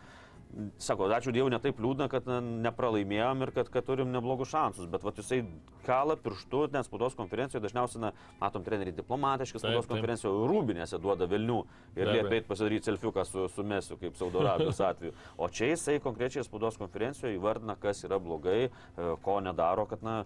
sako, 0.80 1.10
ačiū 1.12 1.34
Dievui, 1.36 1.52
netaip 1.52 1.80
liūdna, 1.84 2.08
kad 2.12 2.28
na, 2.30 2.38
nepralaimėjom 2.42 3.42
ir 3.44 3.52
kad, 3.56 3.70
kad 3.74 3.86
turim 3.88 4.12
neblogus 4.14 4.50
šansus. 4.54 4.88
Bet 4.90 5.04
vat, 5.04 5.18
jisai 5.20 5.42
kala 5.86 6.16
pirštu, 6.20 6.66
nes 6.74 6.88
spaudos 6.88 7.18
konferencijoje 7.20 7.66
dažniausiai, 7.66 8.02
na, 8.06 8.12
matom, 8.40 8.64
treneriai 8.66 8.96
diplomatiški, 8.96 9.58
Taip, 9.60 9.66
spaudos 9.66 9.86
taip. 9.86 9.94
konferencijoje 9.98 10.48
rūbinėse 10.54 11.00
duoda 11.04 11.28
Vilnių 11.30 11.60
ir 11.98 12.08
liepia 12.08 12.24
abejo. 12.26 12.40
eit 12.40 12.48
pasidaryti 12.50 12.90
selfiuką 12.92 13.26
su, 13.28 13.48
su 13.54 13.68
mesiu, 13.68 14.00
kaip 14.02 14.16
Saudo 14.20 14.42
Arabijos 14.46 14.80
atveju. 14.88 15.14
O 15.38 15.50
čia 15.52 15.72
jisai 15.74 16.00
konkrečiai 16.04 16.48
spaudos 16.48 16.80
konferencijoje 16.80 17.36
įvardina, 17.38 17.76
kas 17.80 18.04
yra 18.08 18.20
blogai, 18.20 18.70
e, 18.70 19.12
ko 19.24 19.40
nedaro, 19.44 19.86
kad, 19.92 20.04
na, 20.04 20.22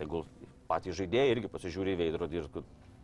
tegul 0.00 0.24
patys 0.68 0.96
žaidėjai 0.98 1.36
irgi 1.36 1.52
pasižiūri 1.52 1.94
į 1.94 2.00
veidrodį 2.00 2.42
ir 2.42 2.50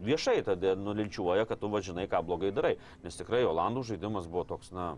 viešai 0.04 0.42
tada 0.46 0.74
nulinčiuoja, 0.78 1.46
kad 1.48 1.62
tu 1.62 1.70
važinai, 1.72 2.08
ką 2.10 2.22
blogai 2.26 2.52
darai. 2.54 2.76
Nes 3.04 3.18
tikrai 3.18 3.44
Olandų 3.48 3.86
žaidimas 3.92 4.28
buvo 4.30 4.44
toks, 4.54 4.72
na, 4.74 4.94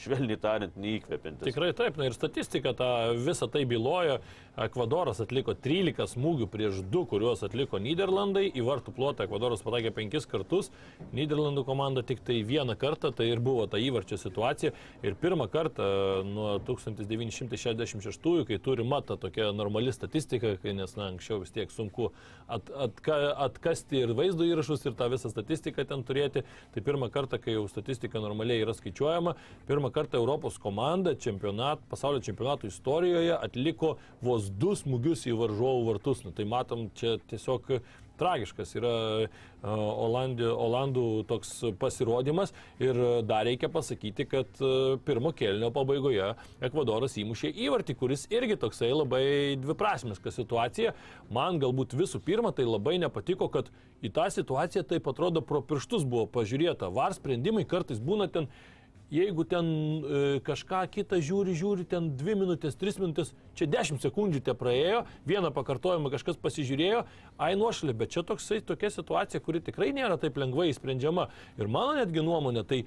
švelniai 0.00 0.40
tariant, 0.40 0.76
neįkvepiantis. 0.80 1.46
Tikrai 1.46 1.72
taip, 1.76 1.98
na 2.00 2.08
ir 2.08 2.16
statistika 2.16 2.72
tą 2.76 2.88
visą 3.20 3.48
tai 3.52 3.64
byloja. 3.68 4.20
Ekvadoras 4.52 5.16
atliko 5.24 5.54
13 5.56 6.04
smūgių 6.12 6.46
prieš 6.52 6.82
2, 6.92 7.06
kuriuos 7.08 7.40
atliko 7.46 7.78
Niderlandai. 7.80 8.50
Į 8.52 8.64
vartų 8.66 8.92
plotą 8.92 9.24
Ekvadoras 9.24 9.62
pataikė 9.64 9.94
5 9.96 10.26
kartus, 10.28 10.68
Niderlandų 11.16 11.64
komanda 11.64 12.02
tik 12.04 12.20
tai 12.20 12.42
vieną 12.44 12.76
kartą, 12.76 13.14
tai 13.16 13.30
ir 13.32 13.40
buvo 13.40 13.64
ta 13.66 13.80
įvarčio 13.80 14.18
situacija. 14.20 14.74
Ir 15.00 15.16
pirmą 15.16 15.46
kartą 15.48 15.86
nuo 16.28 16.58
1966, 16.68 18.28
kai 18.50 18.58
turi 18.60 18.84
matą 18.84 19.16
tokia 19.16 19.48
normali 19.56 19.92
statistika, 19.92 20.52
nes 20.62 20.96
na, 20.98 21.08
anksčiau 21.14 21.40
vis 21.40 21.54
tiek 21.54 21.72
sunku 21.72 22.10
at, 22.44 22.68
atka, 22.76 23.16
atkasti 23.46 24.04
ir 24.04 24.12
vaizdo 24.18 24.44
įrašus 24.44 24.84
ir 24.84 24.96
tą 25.00 25.08
visą 25.14 25.32
statistiką 25.32 25.86
ten 25.88 26.04
turėti, 26.04 26.44
tai 26.76 26.84
pirmą 26.84 27.08
kartą, 27.14 27.40
kai 27.40 27.56
jau 27.56 27.64
statistika 27.72 28.20
normaliai 28.20 28.66
yra 28.66 28.76
skaičiuojama, 28.76 29.34
pirmą 29.70 29.92
kartą 29.96 30.20
Europos 30.20 30.60
komanda 30.60 31.16
čempionat, 31.16 31.80
pasaulio 31.88 32.20
čempionato 32.20 32.68
istorijoje 32.68 33.32
atliko 33.38 33.96
vos 34.20 34.41
du 34.50 34.74
smūgius 34.78 35.26
į 35.30 35.36
varžovų 35.38 35.84
vartus. 35.92 36.24
Nu, 36.26 36.32
tai 36.34 36.46
matom, 36.48 36.88
čia 36.98 37.18
tiesiog 37.30 37.68
tragiškas 38.22 38.74
yra 38.78 38.94
e, 39.24 39.28
Olandė, 39.66 40.48
Olandų 40.50 41.04
toks 41.30 41.50
pasirodymas 41.80 42.52
ir 42.82 42.98
dar 43.28 43.46
reikia 43.48 43.70
pasakyti, 43.72 44.26
kad 44.30 44.60
e, 44.62 44.72
pirmo 45.06 45.32
kelnio 45.36 45.72
pabaigoje 45.74 46.32
Ekvadoras 46.64 47.16
įmušė 47.22 47.52
įvartį, 47.66 47.96
kuris 47.98 48.26
irgi 48.32 48.58
toksai 48.60 48.92
labai 48.92 49.24
dviprasmiška 49.62 50.34
situacija. 50.34 50.94
Man 51.32 51.60
galbūt 51.62 51.96
visų 51.98 52.22
pirma 52.24 52.52
tai 52.56 52.68
labai 52.68 52.98
nepatiko, 53.02 53.48
kad 53.52 53.72
į 54.02 54.12
tą 54.14 54.28
situaciją 54.34 54.84
taip 54.92 55.08
atrodo 55.10 55.44
pro 55.46 55.62
pirštus 55.66 56.06
buvo 56.08 56.28
pažiūrėta. 56.30 56.92
Var 56.92 57.16
sprendimai 57.18 57.66
kartais 57.68 58.02
būna 58.02 58.28
ten 58.32 58.50
jeigu 59.12 59.44
ten 59.44 59.66
e, 59.66 60.22
kažką 60.44 60.82
kitą 60.92 61.20
žiūri, 61.20 61.54
žiūri, 61.58 61.84
ten 61.88 62.10
2 62.16 62.36
minutės, 62.40 62.78
3 62.80 63.02
minutės, 63.02 63.34
čia 63.58 63.68
10 63.70 64.00
sekundžių 64.02 64.40
te 64.46 64.56
praėjo, 64.56 65.04
vieną 65.28 65.52
pakartojimą 65.52 66.12
kažkas 66.14 66.40
pasižiūrėjo, 66.40 67.04
ai 67.36 67.52
nuošalė, 67.60 67.94
bet 68.00 68.14
čia 68.14 68.24
toksai, 68.26 68.62
tokia 68.64 68.92
situacija, 68.94 69.42
kuri 69.44 69.60
tikrai 69.64 69.92
nėra 69.96 70.16
taip 70.20 70.40
lengvai 70.40 70.70
įsprendžiama. 70.72 71.28
Ir 71.60 71.68
mano 71.68 71.98
netgi 72.00 72.24
nuomonė, 72.24 72.64
tai 72.68 72.80
e, 72.82 72.86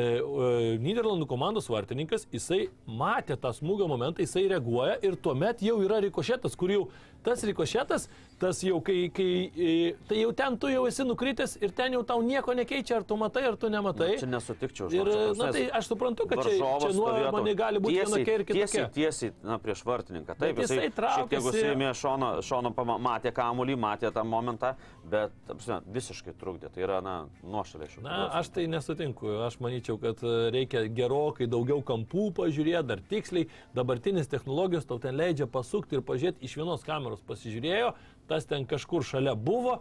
e, 0.00 0.78
Niderlandų 0.80 1.28
komandos 1.28 1.68
vartininkas, 1.72 2.24
jisai 2.32 2.70
matė 2.88 3.36
tą 3.40 3.52
smūgio 3.56 3.90
momentą, 3.92 4.24
jisai 4.24 4.46
reaguoja 4.54 4.96
ir 5.04 5.20
tuomet 5.20 5.60
jau 5.66 5.76
yra 5.84 6.00
rikošetas, 6.06 6.56
kur 6.56 6.72
jau 6.72 6.86
tas 7.24 7.42
rikošetas, 7.44 8.08
tas 8.40 8.60
jau 8.62 8.80
kai, 8.84 9.08
kai, 9.14 9.28
e, 9.56 9.94
tai 10.08 10.18
jau 10.22 10.32
ten 10.36 10.56
tu 10.60 10.68
jau 10.68 10.84
esi 10.86 11.04
nukritęs 11.08 11.56
ir 11.62 11.70
ten 11.72 11.92
jau 11.96 12.02
tau 12.04 12.20
nieko 12.22 12.52
nekeičia, 12.54 12.98
ar 13.00 13.04
tu 13.08 13.16
matai, 13.16 13.46
ar 13.48 13.56
tu 13.56 13.70
nematai. 13.72 14.18
Čia 14.20 14.28
nesutikčiau. 14.28 14.90
Ir, 14.92 15.08
žinok, 15.08 15.36
čia 15.36 15.44
na, 15.46 15.52
tai 15.56 15.64
aš 15.80 15.88
suprantu, 15.92 16.26
kad 16.28 16.42
čia, 16.44 16.56
čia 16.84 16.90
nuomonė 16.96 17.54
gali 17.56 17.78
būti 17.80 17.96
tiesiai- 17.96 18.12
vienokia 18.12 18.34
ir 18.34 18.44
kitokia. 18.44 18.66
Tiesiai, 18.66 18.90
tiesiai, 18.92 19.32
na, 19.42 19.58
prieš 19.58 19.84
vartininką. 19.88 20.36
Taip, 20.36 20.56
Bet 20.56 20.66
jisai 20.66 20.76
šiek 20.76 20.84
tiek 20.84 20.96
traukėsi- 21.00 21.52
užsiėmė 21.52 21.90
šono, 21.96 22.30
šono 22.42 22.74
matė 23.00 23.32
kamuolį, 23.32 23.76
matė 23.76 24.12
tą 24.12 24.24
momentą, 24.24 24.74
bet 25.08 25.32
prasme, 25.46 25.80
visiškai 25.92 26.34
trukdė. 26.36 26.70
Tai 26.74 26.82
yra, 26.82 27.00
na, 27.00 27.16
nuošaliai 27.42 27.88
šių. 27.88 28.02
Na, 28.02 28.28
aš 28.40 28.48
tai 28.52 28.66
nesutinku. 28.66 29.32
Aš 29.46 29.58
manyčiau, 29.60 29.96
kad 30.00 30.20
e, 30.22 30.50
reikia 30.52 30.84
gerokai 30.92 31.46
daugiau 31.48 31.80
kampų 31.82 32.32
pažiūrėti, 32.36 32.86
dar 32.86 33.00
tiksliai. 33.00 33.48
Dabartinės 33.74 34.28
technologijos 34.28 34.84
tau 34.86 34.98
ten 34.98 35.16
leidžia 35.16 35.46
pasukti 35.46 35.96
ir 35.96 36.02
pažiūrėti 36.02 36.42
iš 36.44 36.56
vienos 36.56 36.84
kameros. 36.84 37.15
Pasižiūrėjo, 37.26 37.94
tas 38.28 38.44
ten 38.46 38.66
kažkur 38.66 39.04
šalia 39.04 39.34
buvo. 39.34 39.80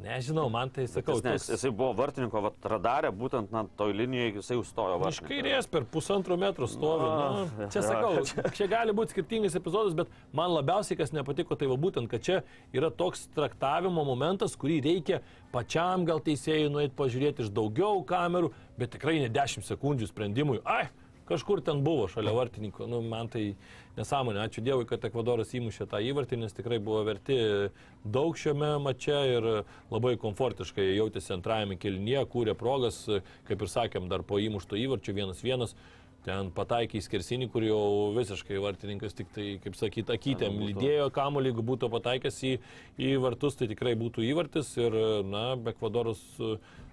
Nežinau, 0.00 0.46
man 0.48 0.70
tai 0.72 0.86
sakau, 0.88 1.18
Jis, 1.18 1.22
toks- 1.26 1.50
jisai 1.52 1.70
buvo 1.76 1.92
vartininko 1.92 2.40
vat, 2.40 2.54
radarė, 2.64 3.10
būtent 3.12 3.50
na, 3.52 3.66
toj 3.76 3.92
linijoje 3.92 4.38
jisai 4.38 4.56
užstojo 4.56 4.94
Iš 4.96 5.02
vartininką. 5.02 5.28
kairės 5.28 5.66
per 5.68 5.84
pusantro 5.84 6.38
metro 6.40 6.64
stovi. 6.66 7.04
Na, 7.04 7.44
Na, 7.58 7.68
čia 7.68 7.82
jo, 7.82 7.84
sakau, 7.84 8.24
čia 8.56 8.66
gali 8.72 8.94
būti 8.96 9.12
skirtingais 9.12 9.58
epizodais, 9.60 9.92
bet 9.92 10.08
man 10.32 10.54
labiausiai 10.56 10.96
kas 10.96 11.12
nepatiko, 11.12 11.52
tai 11.54 11.68
va 11.68 11.76
būtent, 11.76 12.08
kad 12.08 12.24
čia 12.24 12.38
yra 12.72 12.88
toks 12.90 13.26
traktavimo 13.36 14.00
momentas, 14.08 14.56
kurį 14.56 14.80
reikia 14.88 15.20
pačiam 15.52 16.06
gal 16.08 16.18
teisėjai 16.24 16.72
nueiti 16.72 16.96
pažiūrėti 16.96 17.44
iš 17.44 17.50
daugiau 17.52 18.00
kamerų, 18.08 18.54
bet 18.80 18.96
tikrai 18.96 19.18
ne 19.20 19.28
10 19.28 19.68
sekundžių 19.68 20.08
sprendimui. 20.08 20.62
Ai, 20.64 20.88
kažkur 21.30 21.62
ten 21.64 21.84
buvo 21.86 22.08
šalia 22.10 22.34
vartininko. 22.36 22.88
Nu, 22.90 23.00
man 23.06 23.30
tai 23.32 23.52
nesąmonė. 23.98 24.42
Ačiū 24.46 24.64
Dievui, 24.66 24.86
kad 24.88 25.04
Ekvadoras 25.06 25.54
įmušė 25.56 25.86
tą 25.90 26.02
įvartį, 26.10 26.40
nes 26.42 26.56
tikrai 26.56 26.80
buvo 26.82 27.04
verti 27.06 27.38
daug 28.04 28.36
šiame 28.38 28.74
mače 28.82 29.20
ir 29.36 29.48
labai 29.92 30.16
komfortiškai 30.20 30.90
jautėsi 30.96 31.34
antrajame 31.36 31.78
kelnyje, 31.80 32.26
kūrė 32.32 32.56
progas, 32.58 33.04
kaip 33.48 33.64
ir 33.64 33.72
sakėm, 33.72 34.10
dar 34.10 34.26
po 34.26 34.42
įmušto 34.42 34.78
įvarčio 34.80 35.16
vienas 35.16 35.42
vienas. 35.46 35.76
Ten 36.20 36.50
pataikė 36.52 36.98
į 36.98 37.04
skersinį, 37.06 37.46
kur 37.48 37.64
jau 37.64 37.84
visiškai 38.12 38.58
vartininkas 38.60 39.14
tik 39.16 39.30
tai, 39.32 39.46
kaip 39.64 39.76
sakyt, 39.78 40.10
akytėm 40.12 40.58
lydėjo 40.66 41.06
kamuolį, 41.16 41.48
jeigu 41.48 41.64
būtų 41.70 41.88
pataikęs 41.94 42.40
į, 42.44 42.50
į 43.00 43.14
vartus, 43.24 43.56
tai 43.56 43.70
tikrai 43.70 43.94
būtų 43.96 44.26
įvartis. 44.28 44.74
Ir, 44.82 44.98
na, 45.24 45.46
Ekvadoras 45.72 46.20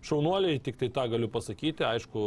šaunuoliai, 0.08 0.62
tik 0.63 0.80
tai 0.80 0.88
tą 0.95 1.10
galiu 1.12 1.28
pasakyti. 1.34 1.84
Aišku, 1.89 2.23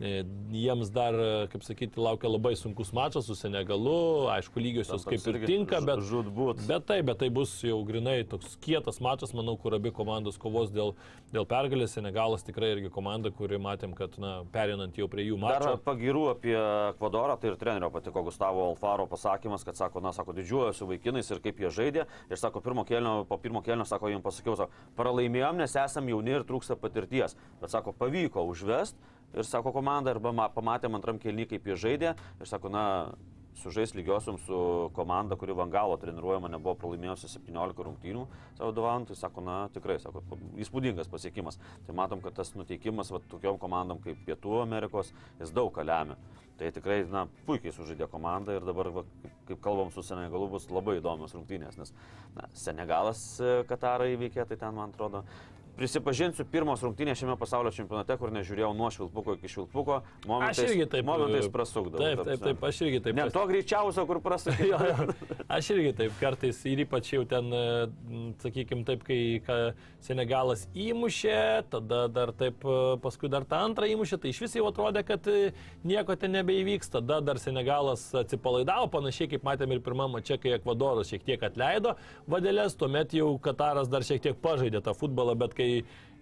jiems 0.00 0.90
dar, 0.90 1.14
kaip 1.52 1.62
sakyti, 1.64 2.00
laukia 2.02 2.28
labai 2.30 2.54
sunkus 2.58 2.90
mačas 2.96 3.28
su 3.28 3.36
Senegalu. 3.38 4.26
Aišku, 4.34 4.58
lygiosios 4.62 5.06
kaip 5.06 5.22
ir 5.30 5.38
tinka, 5.46 5.80
bet... 5.86 6.02
Žudbūt. 6.04 6.64
Bet 6.68 6.86
taip, 6.88 7.06
bet 7.10 7.20
tai 7.22 7.30
bus 7.34 7.52
jau 7.64 7.78
grinai 7.86 8.24
toks 8.28 8.56
kietas 8.64 9.00
mačas, 9.04 9.34
manau, 9.36 9.56
kur 9.60 9.76
abi 9.76 9.92
komandos 9.94 10.38
kovos 10.40 10.72
dėl, 10.74 10.94
dėl 11.34 11.46
pergalės. 11.48 11.94
Senegalas 11.94 12.42
tikrai 12.46 12.72
irgi 12.74 12.90
komanda, 12.92 13.30
kuri 13.34 13.60
matėm, 13.62 13.94
kad, 13.94 14.16
na, 14.18 14.34
perinant 14.54 14.98
jau 14.98 15.06
prie 15.10 15.28
jų 15.28 15.38
Dar 15.44 15.62
mačo. 15.62 15.76
pagirų 15.86 16.26
apie 16.32 16.56
Ekvadorą, 16.58 17.38
tai 17.40 17.52
ir 17.52 17.58
trenerio 17.60 17.92
patiko 17.94 18.24
Gustavo 18.26 18.66
Alfaro 18.70 19.06
pasakymas, 19.10 19.62
kad 19.66 19.78
sako, 19.78 20.02
na, 20.04 20.14
sako, 20.16 20.34
didžiuojuosi 20.36 20.90
vaikinais 20.90 21.30
ir 21.30 21.42
kaip 21.44 21.62
jie 21.62 21.70
žaidė. 21.70 22.08
Ir 22.32 22.40
sako, 22.40 22.64
pirmo 22.64 22.86
kelnio, 22.88 23.20
po 23.30 23.38
pirmo 23.38 23.62
kelnio, 23.62 23.86
sako, 23.86 24.10
jums 24.10 24.26
pasakiau, 24.26 24.58
sako, 24.58 24.86
pralaimėjom, 24.98 25.62
nes 25.62 25.78
esam 25.84 26.10
jauni 26.10 26.34
ir 26.34 26.46
trūksta 26.48 26.76
patirties. 26.80 27.38
Bet 27.62 27.72
sako, 27.74 27.94
pavyko 27.96 28.42
užvest 28.50 28.98
ir 29.34 29.46
sako 29.48 29.72
komanda, 29.74 30.14
arba 30.14 30.32
ma- 30.32 30.50
pamatėm 30.52 30.96
antram 30.98 31.18
kelnį, 31.22 31.48
kaip 31.50 31.66
jie 31.70 31.78
žaidė. 31.86 32.14
Ir 32.40 32.50
sako, 32.50 32.70
na, 32.72 32.84
sužais 33.54 33.94
lygiosiam 33.94 34.38
su 34.38 34.90
komanda, 34.94 35.36
kuri 35.38 35.54
Vangalo 35.54 35.96
treniruojama, 36.02 36.48
nebuvo 36.50 36.74
pralaimėjusi 36.78 37.28
17 37.36 37.84
rungtynių 37.86 38.24
savo 38.56 38.70
vadovaujant, 38.72 39.08
tai 39.10 39.16
sako, 39.18 39.44
na 39.46 39.58
tikrai, 39.74 39.98
sako, 40.02 40.24
įspūdingas 40.58 41.10
pasiekimas. 41.10 41.60
Tai 41.86 41.94
matom, 41.94 42.22
kad 42.24 42.34
tas 42.34 42.50
nuteikimas 42.58 43.12
va, 43.14 43.20
tokiom 43.30 43.58
komandom 43.62 44.02
kaip 44.02 44.18
Pietų 44.26 44.58
Amerikos, 44.62 45.12
jis 45.40 45.54
daug 45.54 45.70
ką 45.74 45.86
lemia. 45.86 46.18
Tai 46.58 46.70
tikrai, 46.70 47.00
na, 47.10 47.24
puikiai 47.46 47.74
sužaidė 47.74 48.06
komanda 48.10 48.54
ir 48.54 48.66
dabar, 48.66 48.90
va, 48.94 49.02
kaip, 49.22 49.38
kaip 49.48 49.62
kalbam 49.62 49.90
su 49.94 50.04
Senegalu, 50.06 50.50
bus 50.52 50.68
labai 50.70 51.00
įdomios 51.00 51.34
rungtynės, 51.34 51.78
nes 51.78 51.94
na, 52.36 52.46
Senegalas 52.54 53.24
e, 53.42 53.56
Katarą 53.70 54.06
įveikė, 54.12 54.44
tai 54.46 54.58
ten, 54.60 54.74
man 54.76 54.94
atrodo, 54.94 55.24
Prisipažinsiu, 55.74 56.44
pirmos 56.46 56.82
rungtynės 56.86 57.18
šiame 57.18 57.34
pasaulio 57.38 57.72
čempionate, 57.74 58.14
kur 58.20 58.30
nežiūrėjau 58.34 58.70
nuo 58.78 58.90
švilpuko 58.94 59.34
iki 59.34 59.50
švilpuko, 59.50 59.96
Aš 60.04 60.28
momentais, 60.30 60.60
irgi 60.68 60.86
taip. 60.92 61.06
momentais 61.08 61.48
prasukdavau. 61.50 62.04
Taip, 62.04 62.20
ta 62.20 62.26
taip, 62.28 62.38
prasme. 62.38 62.52
taip, 62.52 62.66
aš 62.68 62.80
irgi 62.86 63.00
taip. 63.02 63.18
Ne 63.18 63.24
to 63.34 63.42
greičiausio, 63.50 64.04
kur 64.06 64.20
prasukdavau. 64.22 65.08
Aš 65.54 65.70
irgi 65.74 65.90
taip 65.98 66.14
kartais 66.20 66.60
ir 66.70 66.84
ypač 66.84 67.10
jau 67.12 67.24
ten, 67.28 67.50
sakykime, 68.42 68.84
taip, 68.86 69.02
kai 69.06 69.18
ka, 69.44 69.58
Senegalas 70.04 70.66
įmušė, 70.76 71.64
tada 71.72 72.04
dar 72.12 72.32
taip, 72.36 72.60
e, 72.60 72.96
paskui 73.00 73.30
dar 73.32 73.46
tą 73.48 73.62
antrą 73.64 73.88
įmušė, 73.88 74.18
tai 74.20 74.32
iš 74.34 74.42
vis 74.44 74.56
jau 74.58 74.66
atrodė, 74.68 75.00
kad 75.06 75.26
e, 75.32 75.52
nieko 75.86 76.16
ten 76.20 76.34
nebeįvyks. 76.36 76.92
Tada 76.92 77.20
dar 77.24 77.40
Senegalas 77.40 78.06
atsipalaidavo, 78.20 78.90
panašiai 78.92 79.30
kaip 79.32 79.46
matėme 79.46 79.78
ir 79.78 79.82
pirmame 79.84 80.20
čia, 80.24 80.36
kai 80.40 80.54
Ekvadoras 80.58 81.08
šiek 81.10 81.24
tiek 81.24 81.46
atleido 81.48 81.96
vadėlės, 82.30 82.76
tuomet 82.76 83.16
jau 83.16 83.30
Kataras 83.42 83.88
dar 83.92 84.04
šiek 84.04 84.22
tiek 84.28 84.40
pažaidė 84.44 84.84
tą 84.84 84.92
futbolą, 84.96 85.36
bet 85.40 85.56
kai 85.56 85.63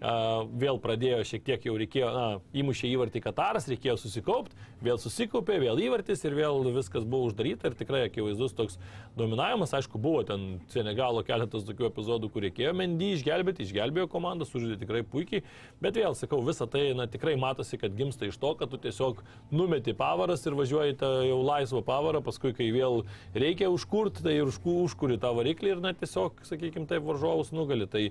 a, 0.03 0.43
vėl 0.59 0.81
pradėjo 0.83 1.23
šiek 1.27 1.45
tiek 1.47 1.67
jau 1.69 1.77
reikėjo, 1.79 2.09
na, 2.11 2.27
įmušė 2.59 2.91
įvartį 2.91 3.23
Kataras, 3.23 3.69
reikėjo 3.71 3.95
susikaupti, 4.03 4.57
vėl 4.83 4.99
susikaupė, 4.99 5.61
vėl 5.63 5.79
įvartis 5.85 6.25
ir 6.27 6.35
vėl 6.35 6.65
viskas 6.75 7.05
buvo 7.07 7.29
uždaryta 7.29 7.71
ir 7.71 7.77
tikrai 7.79 8.01
akivaizdus 8.09 8.57
toks 8.59 8.81
dominavimas. 9.15 9.75
Aišku, 9.79 10.01
buvo 10.03 10.25
ten 10.27 10.59
Senegalo 10.73 11.23
keletas 11.27 11.63
tokių 11.69 11.87
epizodų, 11.93 12.33
kur 12.35 12.43
reikėjo 12.49 12.73
Mendy 12.75 13.13
išgelbėti, 13.15 13.63
išgelbėjo 13.69 14.09
komandą, 14.11 14.49
sužaidė 14.49 14.81
tikrai 14.83 15.05
puikiai, 15.07 15.45
bet 15.85 16.01
vėl 16.01 16.19
sakau, 16.19 16.43
visa 16.43 16.67
tai, 16.67 16.89
na, 16.99 17.07
tikrai 17.07 17.37
matosi, 17.39 17.79
kad 17.79 17.95
gimsta 17.95 18.27
iš 18.27 18.41
to, 18.43 18.57
kad 18.59 18.75
tu 18.75 18.83
tiesiog 18.83 19.23
numeti 19.55 19.95
pavaras 19.95 20.43
ir 20.49 20.59
važiuoji 20.59 20.99
tą 20.99 21.13
jau 21.29 21.39
laisvą 21.47 21.85
pavarą, 21.87 22.25
paskui, 22.27 22.51
kai 22.59 22.73
vėl 22.75 23.05
reikia 23.39 23.71
užkurti, 23.71 24.27
tai 24.27 24.41
ir 24.41 24.51
užku- 24.51 24.81
užkuri 24.83 25.21
tą 25.23 25.31
variklį 25.39 25.77
ir, 25.77 25.85
na, 25.85 25.95
tiesiog, 25.95 26.43
sakykime, 26.49 26.91
taip 26.91 27.07
varžovus 27.07 27.55
nugali. 27.55 27.87
Tai 27.87 28.09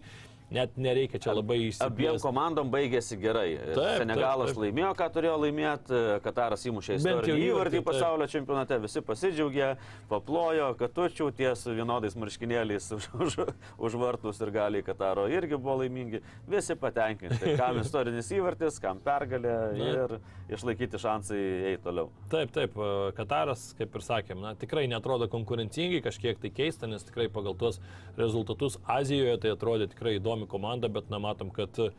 net 0.51 0.75
nereikia 0.75 1.19
čia 1.21 1.33
labai 1.35 1.57
Abiem 1.57 1.71
įsivaizduoti. 1.71 2.23
komandom 2.25 2.71
baigėsi 2.73 3.17
gerai. 3.21 3.55
Taip, 3.71 4.01
Senegalas 4.01 4.51
taip, 4.51 4.57
taip. 4.57 4.61
laimėjo, 4.65 4.91
ką 4.99 5.07
turėjo 5.15 5.35
laimėti, 5.45 6.01
Kataras 6.25 6.65
įmušė 6.67 6.97
įvartį, 6.99 7.77
taip. 7.77 7.87
pasaulio 7.87 8.27
čempionate, 8.31 8.79
visi 8.83 9.03
pasidžiaugė, 9.05 9.69
paplojo, 10.11 10.71
katučių 10.79 11.29
ties 11.37 11.63
vienodais 11.71 12.17
marškinėliais 12.19 12.89
už, 12.97 13.07
už, 13.25 13.37
už 13.79 13.97
vartus 14.01 14.41
ir 14.43 14.51
galiai 14.53 14.85
Kataro 14.85 15.27
irgi 15.31 15.55
buvo 15.55 15.79
laimingi, 15.81 16.21
visi 16.51 16.75
patenkinti. 16.75 17.55
Kam 17.59 17.79
istorinis 17.83 18.31
įvartis, 18.35 18.79
kam 18.83 18.99
pergalė 19.03 19.55
ir 19.79 20.17
išlaikyti 20.51 20.99
šansai 20.99 21.39
eiti 21.71 21.83
toliau. 21.85 22.11
Taip, 22.31 22.51
taip, 22.55 22.75
e, 22.75 23.11
Kataras, 23.15 23.69
kaip 23.77 23.95
ir 23.95 24.05
sakėm, 24.05 24.41
na, 24.43 24.53
tikrai 24.59 24.83
netrodo 24.91 25.29
konkurencingai, 25.31 26.01
kažkiek 26.03 26.39
tai 26.41 26.51
keista, 26.53 26.89
nes 26.91 27.05
tikrai 27.07 27.29
pagal 27.31 27.55
tuos 27.59 27.79
rezultatus 28.19 28.77
Azijoje 28.91 29.37
tai 29.41 29.53
atrodė 29.55 29.87
tikrai 29.91 30.17
įdomi 30.19 30.40
komanda, 30.49 30.89
bet 30.91 31.09
na, 31.11 31.19
matom, 31.21 31.51
kad 31.53 31.77
e, 31.81 31.89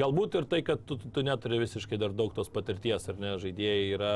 galbūt 0.00 0.38
ir 0.38 0.48
tai, 0.50 0.62
kad 0.66 0.84
tu, 0.86 0.98
tu 1.00 1.24
neturi 1.26 1.60
visiškai 1.62 1.98
dar 2.00 2.14
daug 2.16 2.34
tos 2.36 2.52
patirties, 2.52 3.08
ar 3.10 3.20
ne, 3.20 3.34
žaidėjai 3.42 3.86
yra 3.96 4.12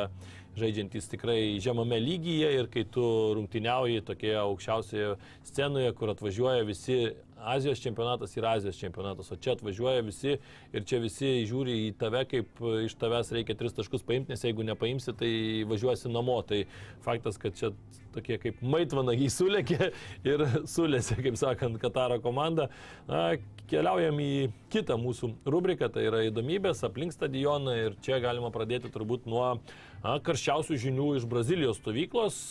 žaidžiantys 0.59 1.11
tikrai 1.13 1.59
žemame 1.63 1.99
lygyje 2.03 2.51
ir 2.59 2.71
kai 2.73 2.85
tu 2.97 3.05
rungtyniauji 3.39 4.05
tokioje 4.07 4.41
aukščiausioje 4.43 5.15
scenoje, 5.51 5.93
kur 5.99 6.15
atvažiuoja 6.15 6.67
visi 6.69 6.99
Azijos 7.45 7.81
čempionatas 7.81 8.37
yra 8.37 8.55
Azijos 8.57 8.79
čempionatas, 8.81 9.29
o 9.33 9.37
čia 9.37 9.53
atvažiuoja 9.53 10.01
visi 10.07 10.39
ir 10.73 10.85
čia 10.89 11.01
visi 11.03 11.33
žiūri 11.49 11.75
į 11.89 11.91
tave, 12.01 12.23
kaip 12.31 12.63
iš 12.87 12.95
tavęs 13.01 13.33
reikia 13.37 13.57
tris 13.59 13.77
taškus 13.77 14.07
paimti, 14.07 14.33
nes 14.33 14.45
jeigu 14.47 14.65
nepaimsi, 14.65 15.13
tai 15.19 15.33
važiuosi 15.69 16.13
namo. 16.13 16.39
Tai 16.49 16.63
faktas, 17.05 17.37
kad 17.41 17.57
čia 17.59 17.75
tokie 18.15 18.39
kaip 18.41 18.63
maitvanagiai 18.65 19.33
sulėkė 19.33 19.91
ir 20.31 20.47
sulėsi, 20.75 21.19
kaip 21.21 21.37
sakant, 21.41 21.77
Kataro 21.83 22.21
komanda. 22.25 22.71
Na, 23.11 23.35
keliaujam 23.69 24.21
į 24.21 24.33
kitą 24.73 24.97
mūsų 25.01 25.35
rubriką, 25.49 25.91
tai 25.93 26.09
yra 26.09 26.25
įdomybės 26.29 26.85
aplink 26.87 27.13
stadioną 27.13 27.77
ir 27.83 27.99
čia 28.05 28.23
galima 28.25 28.53
pradėti 28.55 28.93
turbūt 28.93 29.29
nuo 29.29 29.59
na, 30.05 30.19
karščiausių 30.25 30.79
žinių 30.85 31.09
iš 31.19 31.25
Brazilijos 31.31 31.81
stovyklos. 31.83 32.43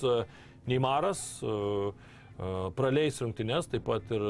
Neimaras 0.67 1.21
praleis 2.73 3.19
rungtynes, 3.21 3.67
taip 3.69 3.83
pat 3.85 4.09
ir 4.11 4.23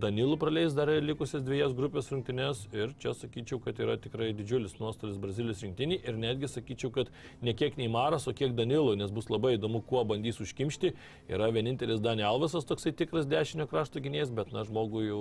Danilų 0.00 0.38
praleis 0.40 0.72
dar 0.72 0.88
likusias 1.04 1.42
dviejas 1.44 1.74
grupės 1.76 2.06
rungtynes 2.08 2.62
ir 2.72 2.94
čia 3.02 3.12
sakyčiau, 3.12 3.58
kad 3.60 3.76
yra 3.84 3.98
tikrai 4.00 4.30
didžiulis 4.32 4.78
nuostolis 4.80 5.18
Brazilijos 5.20 5.60
rinktinį 5.66 5.98
ir 6.00 6.16
netgi 6.16 6.48
sakyčiau, 6.48 6.88
kad 6.94 7.10
ne 7.44 7.52
kiek 7.52 7.76
Neimaras, 7.76 8.24
o 8.30 8.32
kiek 8.32 8.54
Danilų, 8.56 8.94
nes 9.02 9.12
bus 9.12 9.28
labai 9.28 9.58
įdomu, 9.58 9.82
kuo 9.84 10.06
bandys 10.08 10.40
užkimšti. 10.40 10.94
Yra 11.28 11.50
vienintelis 11.52 12.00
Dani 12.00 12.24
Alvasas 12.24 12.64
toksai 12.64 12.94
tikras 12.96 13.28
dešinio 13.28 13.68
krašto 13.68 14.00
gynėjas, 14.00 14.32
bet 14.32 14.54
na 14.56 14.64
žmogui 14.64 15.10
jau 15.10 15.20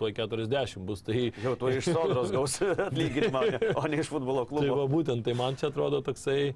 tuoj 0.00 0.16
40 0.18 0.82
bus. 0.90 1.06
Tai 1.06 1.28
Jau 1.46 1.54
tu 1.60 1.70
iš 1.70 1.92
sodros 1.92 2.34
gaus 2.34 2.58
atlyginimą, 2.88 3.46
o 3.78 3.86
ne 3.86 4.02
iš 4.02 4.10
futbolo 4.10 4.42
Tai 4.42 4.50
klubo. 4.56 4.80
va 4.82 4.90
būtent, 4.90 5.22
tai 5.22 5.38
man 5.38 5.54
čia 5.54 5.70
atrodo 5.70 6.02
toksai, 6.02 6.50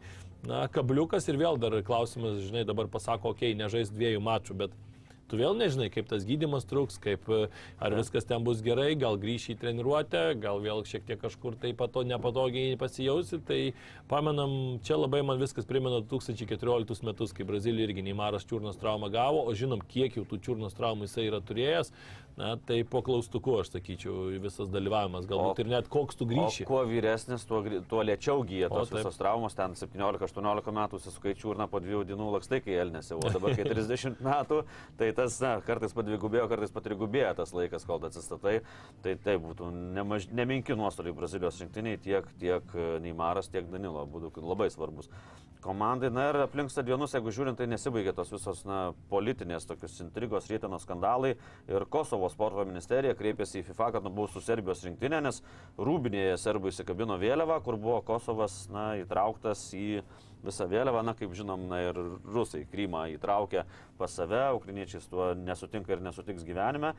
na, 0.46 0.66
kabliukas 0.72 1.28
ir 1.28 1.40
vėl 1.40 1.58
dar 1.60 1.76
klausimas, 1.86 2.40
žinai, 2.46 2.64
dabar 2.68 2.88
pasako, 2.92 3.34
okei, 3.34 3.52
okay, 3.52 3.58
nežais 3.58 3.92
dviejų 3.92 4.22
mačų, 4.24 4.56
bet 4.64 4.78
tu 5.30 5.38
vėl 5.38 5.54
nežinai, 5.54 5.88
kaip 5.94 6.08
tas 6.10 6.24
gydimas 6.26 6.66
truks, 6.68 6.98
kaip, 7.02 7.28
e, 7.30 7.46
ar 7.82 7.94
viskas 7.94 8.26
ten 8.26 8.42
bus 8.46 8.62
gerai, 8.66 8.96
gal 8.98 9.18
grįši 9.20 9.54
į 9.54 9.58
treniruotę, 9.62 10.24
gal 10.42 10.58
vėl 10.62 10.82
šiek 10.88 11.06
tiek 11.06 11.20
kažkur 11.22 11.56
taip 11.60 11.78
pato 11.80 12.02
nepatogiai 12.06 12.78
pasijausi. 12.80 13.38
Tai 13.46 13.60
pamenam, 14.10 14.80
čia 14.86 14.98
labai 14.98 15.22
man 15.26 15.40
viskas 15.40 15.68
primena 15.70 16.02
2014 16.02 17.06
metus, 17.06 17.34
kai 17.36 17.46
Brazilija 17.46 17.88
irgi 17.88 18.04
Neimaras 18.08 18.46
čiurnos 18.50 18.80
traumą 18.80 19.12
gavo, 19.14 19.44
o 19.46 19.54
žinom, 19.54 19.84
kiek 19.92 20.18
jau 20.18 20.26
tų 20.26 20.40
čiurnos 20.46 20.76
traumų 20.78 21.06
jisai 21.06 21.28
yra 21.30 21.42
turėjęs. 21.46 21.94
Na, 22.40 22.54
tai 22.56 22.78
po 22.88 23.02
klaustuku, 23.04 23.58
aš 23.60 23.68
sakyčiau, 23.74 24.30
visas 24.40 24.70
dalyvavimas. 24.72 25.26
Galbūt 25.28 25.58
O- 25.58 25.60
ir 25.60 25.68
net 25.68 25.88
koks 25.92 26.16
tu 26.16 26.24
grįši. 26.30 26.64
O 26.64 26.68
kuo 26.70 26.78
vyresnis, 26.88 27.42
tuo, 27.44 27.58
tuo 27.90 28.00
lėčiau 28.06 28.40
gyja 28.48 28.70
O, 28.70 28.78
tos 28.78 28.88
taip. 28.88 29.02
visos 29.02 29.18
traumos, 29.20 29.52
ten 29.58 29.74
17-18 29.76 30.72
metų 30.72 31.00
suskaičiu 31.04 31.52
ir 31.52 31.60
na 31.60 31.66
po 31.68 31.82
dviejų 31.84 32.06
dienų 32.08 32.30
lakstai, 32.38 32.62
kai 32.64 32.78
elnėsi, 32.80 33.12
o 33.18 33.20
dabar 33.34 33.52
kai 33.58 33.66
30 33.74 34.22
metų, 34.24 34.62
tai 34.96 35.10
tas, 35.18 35.36
na, 35.44 35.52
kartais 35.66 35.92
padvigubėjo, 35.92 36.48
kartais 36.54 36.72
patrigubėjo 36.72 37.34
tas 37.42 37.52
laikas, 37.52 37.84
kol 37.84 38.00
atsistatai, 38.08 38.62
tai 39.04 39.18
tai 39.20 39.36
būtų 39.42 39.68
nemaž, 40.00 40.30
nemenki 40.32 40.78
nuostoliai 40.80 41.12
Brazilijos 41.20 41.60
rinktiniai, 41.60 42.00
tiek, 42.00 42.24
tiek 42.40 42.72
e, 42.72 42.88
Neimaras, 43.04 43.52
tiek 43.52 43.68
Danilo, 43.68 44.06
būtų 44.08 44.40
labai 44.40 44.70
svarbus. 44.72 45.12
Komandai, 45.60 46.08
na 46.08 46.30
ir 46.30 46.38
aplink 46.46 46.70
stadionus, 46.72 47.12
jeigu 47.12 47.28
žiūrint, 47.36 47.58
tai 47.60 47.66
nesibaigė 47.68 48.14
tos 48.16 48.30
visos 48.32 48.62
na, 48.64 48.94
politinės 49.10 49.66
tokios 49.68 49.98
intrigos, 50.00 50.46
rytino 50.48 50.78
skandalai 50.80 51.34
ir 51.68 51.84
Kosovo 51.92 52.29
sporto 52.32 52.64
ministerija 52.68 53.16
kreipėsi 53.18 53.60
į 53.60 53.66
FIFA, 53.68 53.90
kad 53.96 54.06
nubaustų 54.06 54.42
Serbijos 54.44 54.84
rinktinę, 54.86 55.20
nes 55.24 55.42
Rūbinėje 55.78 56.38
serbai 56.40 56.72
įsikabino 56.72 57.18
vėliavą, 57.20 57.60
kur 57.64 57.78
buvo 57.80 58.00
Kosovas 58.06 58.62
na, 58.72 58.92
įtrauktas 59.02 59.66
į 59.76 60.02
visą 60.44 60.66
vėliavą, 60.70 61.02
na 61.04 61.14
kaip 61.18 61.34
žinom, 61.36 61.66
na 61.70 61.82
ir 61.88 61.98
rusai 62.24 62.64
Krymą 62.70 63.06
įtraukė 63.16 63.66
pas 64.00 64.14
save, 64.16 64.46
ukriniečiai 64.56 65.02
su 65.02 65.12
tuo 65.12 65.32
nesutinka 65.36 65.92
ir 65.94 66.04
nesutiks 66.04 66.46
gyvenime. 66.48 66.94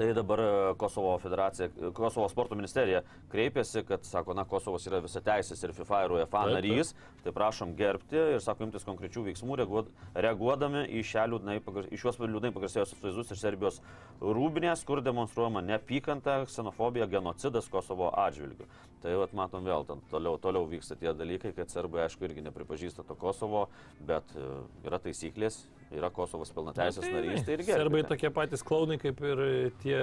Tai 0.00 0.14
dabar 0.16 0.40
e, 0.40 0.74
Kosovo 0.76 1.18
federacija, 1.18 1.68
Kosovo 1.92 2.24
sporto 2.32 2.56
ministerija 2.56 3.02
kreipėsi, 3.28 3.82
kad, 3.84 4.06
sako, 4.08 4.32
na, 4.32 4.46
Kosovas 4.48 4.86
yra 4.88 5.02
visa 5.04 5.20
teisės 5.20 5.60
ir 5.60 5.74
FIFA 5.76 5.98
ir 6.06 6.14
UEFA 6.14 6.44
narys, 6.54 6.94
tai 7.20 7.34
prašom 7.36 7.74
gerbti 7.76 8.16
ir, 8.16 8.40
sako, 8.40 8.64
imtis 8.64 8.88
konkrečių 8.88 9.26
veiksmų, 9.26 9.58
reaguod, 9.60 9.90
reaguodami 10.16 10.86
į, 10.88 11.02
liūdnai, 11.04 11.58
į 11.92 12.00
šiuos 12.00 12.16
liūdnai 12.22 12.52
pagarsėjusius 12.56 13.04
vaizdus 13.04 13.34
iš 13.36 13.42
Serbijos 13.44 13.82
rūbinės, 14.24 14.86
kur 14.88 15.04
demonstruojama 15.04 15.60
neapykanta, 15.68 16.46
ksenofobija, 16.48 17.10
genocidas 17.18 17.68
Kosovo 17.68 18.08
atžvilgiu. 18.24 18.72
Tai 19.00 19.14
vat, 19.16 19.30
matom 19.36 19.64
vėl, 19.64 19.86
toliau, 20.10 20.36
toliau 20.42 20.66
vyksta 20.68 20.96
tie 21.00 21.14
dalykai, 21.16 21.54
kad 21.56 21.72
serbai, 21.72 22.02
aišku, 22.04 22.26
irgi 22.28 22.44
nepripažįsta 22.44 23.04
to 23.08 23.16
Kosovo, 23.16 23.62
bet 24.04 24.34
e, 24.36 24.48
yra 24.84 24.98
taisyklės, 25.00 25.62
yra 25.96 26.10
Kosovas 26.12 26.52
pilnateisės 26.52 27.06
narys, 27.08 27.46
tai 27.46 27.56
irgi. 27.56 27.72
Serbai 27.72 28.02
tokie 28.08 28.28
patys 28.34 28.64
klaunai 28.66 28.98
kaip 29.00 29.22
ir 29.24 29.40
tie 29.80 30.02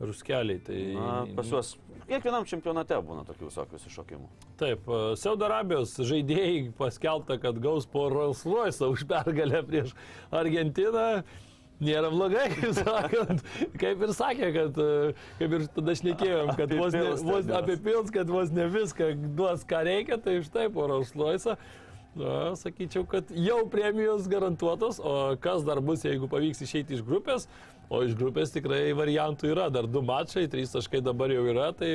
ruskeliai. 0.00 0.58
Tai... 0.66 0.80
Na, 0.96 1.14
pas 1.36 1.52
juos 1.54 1.76
kiekvienam 2.10 2.46
čempionate 2.48 2.98
būna 3.04 3.22
tokių 3.28 3.50
visokių 3.50 3.78
iššokimų. 3.78 4.26
Taip, 4.60 4.88
e, 4.90 5.14
Saudo 5.20 5.46
Arabijos 5.46 5.94
žaidėjai 5.94 6.72
paskelbta, 6.78 7.38
kad 7.42 7.60
gaus 7.62 7.86
po 7.90 8.08
Rolls 8.12 8.42
Royce 8.48 8.90
už 8.90 9.06
pergalę 9.10 9.62
prieš 9.66 9.94
Argentiną. 10.34 11.22
Nėra 11.80 12.10
blogai, 12.12 12.46
kaip 12.56 12.74
sakant. 12.76 13.44
Kaip 13.80 14.02
ir 14.04 14.14
sakė, 14.16 14.48
kad, 14.56 14.80
e, 14.80 15.12
kaip 15.38 15.54
ir 15.56 15.68
tada 15.76 15.94
šnekėjom, 15.96 16.50
kad 16.58 16.74
vos 16.76 16.96
ne, 16.96 17.04
vos, 17.24 17.52
apipils, 17.60 18.12
kad 18.14 18.32
vos 18.32 18.52
ne 18.52 18.66
viską 18.68 19.14
duos, 19.38 19.64
ką 19.68 19.84
reikia, 19.88 20.20
tai 20.20 20.40
štai 20.44 20.68
po 20.74 20.90
Rolls 20.90 21.14
Royce. 21.16 21.56
Na, 22.20 22.56
sakyčiau, 22.58 23.04
kad 23.06 23.28
jau 23.30 23.60
premijos 23.70 24.24
garantuotos, 24.28 24.98
o 24.98 25.36
kas 25.40 25.62
dar 25.62 25.78
bus, 25.84 26.02
jeigu 26.02 26.26
pavyks 26.28 26.64
išeiti 26.66 26.96
iš 26.98 27.04
grupės, 27.06 27.46
o 27.90 28.04
iš 28.06 28.14
grupės 28.18 28.52
tikrai 28.54 28.92
variantų 28.94 29.50
yra, 29.50 29.66
dar 29.72 29.88
du 29.90 30.02
mačai, 30.06 30.44
trys 30.50 30.70
taškai 30.70 31.00
dabar 31.02 31.32
jau 31.34 31.42
yra, 31.50 31.70
tai 31.74 31.90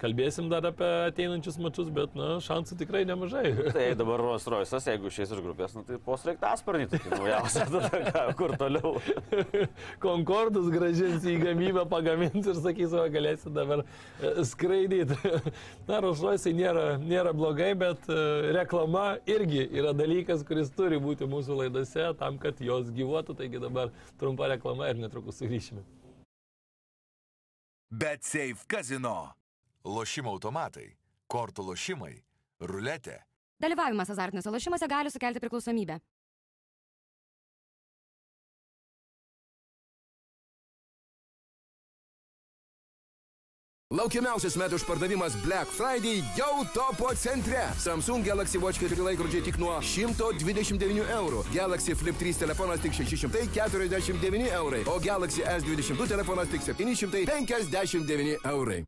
kalbėsim 0.00 0.48
dar 0.48 0.64
apie 0.70 0.88
ateinančius 1.10 1.58
mačus, 1.60 1.90
bet, 1.92 2.14
na, 2.16 2.38
šansų 2.44 2.78
tikrai 2.80 3.04
nemažai. 3.08 3.52
Tai 3.74 3.86
dabar 3.98 4.22
Rolls 4.22 4.46
Royce'as, 4.48 4.88
jeigu 4.88 5.10
išeis 5.10 5.32
iš 5.34 5.42
grupės, 5.44 5.74
nu, 5.76 5.82
tai 5.86 5.98
posreiktasparnį, 6.04 6.86
tai 6.92 7.00
naujausia, 7.12 7.66
tada 7.74 8.24
kur 8.38 8.54
toliau. 8.60 8.94
Konkordus 10.04 10.70
gražins 10.72 11.24
į 11.28 11.36
gamybą, 11.42 11.84
pagamins 11.92 12.48
ir 12.48 12.60
sakys, 12.64 12.94
o 12.96 13.04
galėsi 13.12 13.52
dabar 13.54 13.84
e, 13.84 14.32
skraidyti. 14.48 15.18
Na, 15.88 16.00
Rolls-Royce 16.04 16.54
nėra, 16.56 16.86
nėra 17.02 17.34
blogai, 17.36 17.72
bet 17.78 18.08
e, 18.08 18.18
reklama 18.56 19.18
irgi 19.28 19.66
yra 19.68 19.92
dalykas, 19.96 20.44
kuris 20.46 20.72
turi 20.74 21.00
būti 21.02 21.28
mūsų 21.28 21.60
laidose 21.62 22.10
tam, 22.20 22.40
kad 22.40 22.60
jos 22.64 22.92
gyvuotų. 22.94 23.36
Taigi 23.40 23.60
dabar 23.62 23.92
trumpa 24.20 24.48
reklama 24.52 24.92
ir 24.92 25.00
netrukus 25.00 25.33
sugrįšime. 25.34 25.84
Bet 27.94 28.24
Safe 28.24 28.66
Casino. 28.70 29.34
Lošimo 29.84 30.32
automatai, 30.32 30.86
kortų 31.28 31.66
lošimai, 31.68 32.14
ruletė. 32.64 33.18
Dalyvavimas 33.60 34.08
azartiniuose 34.10 34.50
lošimuose 34.50 34.88
gali 34.88 35.12
sukelti 35.12 35.42
priklausomybę. 35.42 35.98
Laukiamiausias 43.94 44.56
metų 44.58 44.80
išpardavimas 44.80 45.36
Black 45.44 45.70
Friday 45.70 46.18
jau 46.34 46.64
topo 46.74 47.12
centre. 47.14 47.60
Samsung 47.78 48.26
Galaxy 48.26 48.58
Watch 48.58 48.82
4 48.82 48.98
laikrodžiai 49.06 49.44
tik 49.46 49.58
nuo 49.62 49.76
129 49.78 51.04
eurų. 51.14 51.44
Galaxy 51.54 51.94
Flip 51.94 52.18
3 52.18 52.42
telefonas 52.42 52.82
tik 52.82 52.96
649 52.98 54.50
eurai. 54.58 54.82
O 54.90 54.98
Galaxy 54.98 55.46
S22 55.46 56.08
telefonas 56.10 56.50
tik 56.50 56.66
759 56.66 58.40
eurai. 58.50 58.82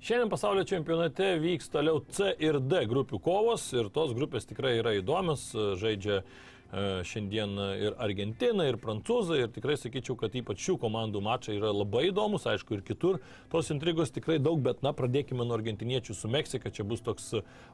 Šiandien 0.00 0.30
pasaulio 0.32 0.62
čempionate 0.64 1.34
vyks 1.42 1.66
toliau 1.68 1.98
C 2.08 2.30
ir 2.40 2.56
D 2.64 2.86
grupių 2.88 3.18
kovos 3.20 3.66
ir 3.76 3.90
tos 3.92 4.14
grupės 4.16 4.48
tikrai 4.48 4.78
yra 4.78 4.94
įdomios. 4.96 5.42
Žaidžia 5.76 6.22
šiandien 6.70 7.56
ir 7.82 7.96
Argentina, 7.98 8.66
ir 8.68 8.78
Prancūzai 8.80 9.40
ir 9.42 9.50
tikrai 9.50 9.74
sakyčiau, 9.78 10.14
kad 10.18 10.34
ypač 10.38 10.62
šių 10.62 10.76
komandų 10.84 11.22
mačai 11.24 11.56
yra 11.56 11.72
labai 11.74 12.06
įdomus, 12.10 12.46
aišku, 12.46 12.76
ir 12.76 12.84
kitur. 12.86 13.18
Tos 13.50 13.72
intrigos 13.74 14.12
tikrai 14.14 14.38
daug, 14.38 14.60
bet 14.62 14.84
na, 14.86 14.92
pradėkime 14.94 15.42
nuo 15.42 15.56
argentiniečių 15.58 16.14
su 16.14 16.30
Meksika. 16.30 16.70
Čia 16.70 16.86
bus 16.86 17.02
toks 17.02 17.32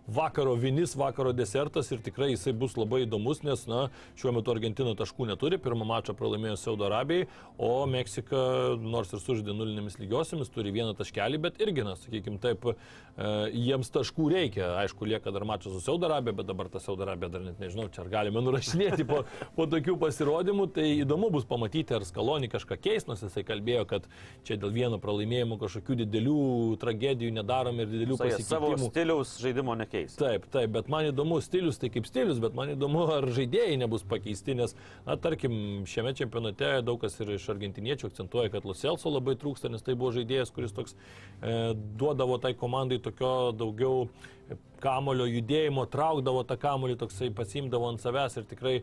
vakaro 0.09 0.55
vinis, 0.57 0.95
vakaro 0.97 1.35
desertas 1.37 1.93
ir 1.93 2.01
tikrai 2.05 2.31
jisai 2.33 2.55
bus 2.57 2.79
labai 2.81 3.03
įdomus, 3.05 3.43
nes 3.45 3.67
na, 3.69 3.87
šiuo 4.17 4.33
metu 4.39 4.55
Argentina 4.55 4.95
taškų 4.97 5.29
neturi, 5.29 5.61
pirmą 5.61 5.89
mačą 5.89 6.17
pralaimėjo 6.17 6.57
Saudo 6.63 6.89
Arabijai, 6.89 7.29
o 7.61 7.85
Meksika 7.91 8.41
nors 8.81 9.13
ir 9.13 9.21
sužaidė 9.21 9.53
nulinėmis 9.57 10.01
lygiosiamis, 10.01 10.53
turi 10.55 10.73
vieną 10.73 10.97
taškelį, 10.97 11.43
bet 11.45 11.61
irgi, 11.61 11.85
na, 11.85 11.99
sakykime 12.01 12.41
taip, 12.41 12.65
e, 12.73 13.31
jiems 13.53 13.93
taškų 13.93 14.33
reikia. 14.33 14.73
Aišku, 14.87 15.09
lieka 15.13 15.35
dar 15.35 15.45
mačas 15.49 15.77
su 15.77 15.85
Saudo 15.85 16.09
Arabija, 16.09 16.39
bet 16.41 16.49
dabar 16.49 16.73
ta 16.73 16.81
Saudo 16.81 17.05
Arabija 17.05 17.35
dar 17.37 17.45
net 17.45 17.61
nežinau, 17.61 17.91
čia 17.93 18.07
ar 18.07 18.13
galime 18.13 18.41
nurašinėti 18.45 18.86
po, 19.09 19.23
po 19.57 19.67
tokių 19.71 19.97
pasirodymų. 20.01 20.69
Tai 20.77 20.87
įdomu 21.03 21.31
bus 21.35 21.47
pamatyti, 21.49 21.97
ar 21.97 22.05
Skalonį 22.07 22.51
kažką 22.53 22.79
keis, 22.83 23.07
nors 23.09 23.25
jisai 23.25 23.45
kalbėjo, 23.47 23.87
kad 23.91 24.07
čia 24.47 24.59
dėl 24.61 24.75
vieno 24.75 25.01
pralaimėjimo 25.03 25.59
kažkokių 25.61 25.99
didelių 26.05 26.37
tragedijų 26.83 27.33
nedarom 27.37 27.81
ir 27.83 27.91
didelių 27.91 28.19
Jisai 28.19 28.43
savo 28.43 28.73
pasikeitimų. 28.73 28.91
stiliaus 28.93 29.35
žaidimo 29.43 29.77
nekeis. 29.79 30.17
Taip, 30.21 30.47
taip, 30.53 30.73
bet 30.77 30.91
man 30.93 31.11
įdomu, 31.11 31.41
stilius 31.45 31.81
tai 31.83 31.91
kaip 31.95 32.09
stilius, 32.09 32.41
bet 32.43 32.57
man 32.59 32.75
įdomu, 32.77 33.07
ar 33.19 33.29
žaidėjai 33.37 33.79
nebus 33.83 34.07
pakeisti, 34.09 34.57
nes, 34.59 34.77
na, 35.07 35.19
tarkim, 35.21 35.85
šiame 35.89 36.15
čempionate 36.19 36.77
daug 36.87 37.01
kas 37.03 37.19
ir 37.23 37.35
iš 37.37 37.49
argentiniečių 37.55 38.11
akcentuoja, 38.11 38.53
kad 38.55 38.69
Luselso 38.69 39.13
labai 39.13 39.37
trūksta, 39.41 39.71
nes 39.73 39.85
tai 39.85 39.97
buvo 39.99 40.13
žaidėjas, 40.17 40.53
kuris 40.55 40.75
toks 40.77 40.97
e, 40.97 41.75
duodavo 41.75 42.39
tai 42.43 42.55
komandai 42.59 43.01
tokio 43.03 43.53
daugiau 43.57 44.07
kamulio 44.83 45.25
judėjimo, 45.29 45.87
traukdavo 45.91 46.43
tą 46.47 46.57
kamulį, 46.61 46.97
toksai 47.01 47.31
pasimdavo 47.35 47.89
ant 47.91 48.03
savęs 48.03 48.37
ir 48.39 48.45
tikrai, 48.51 48.75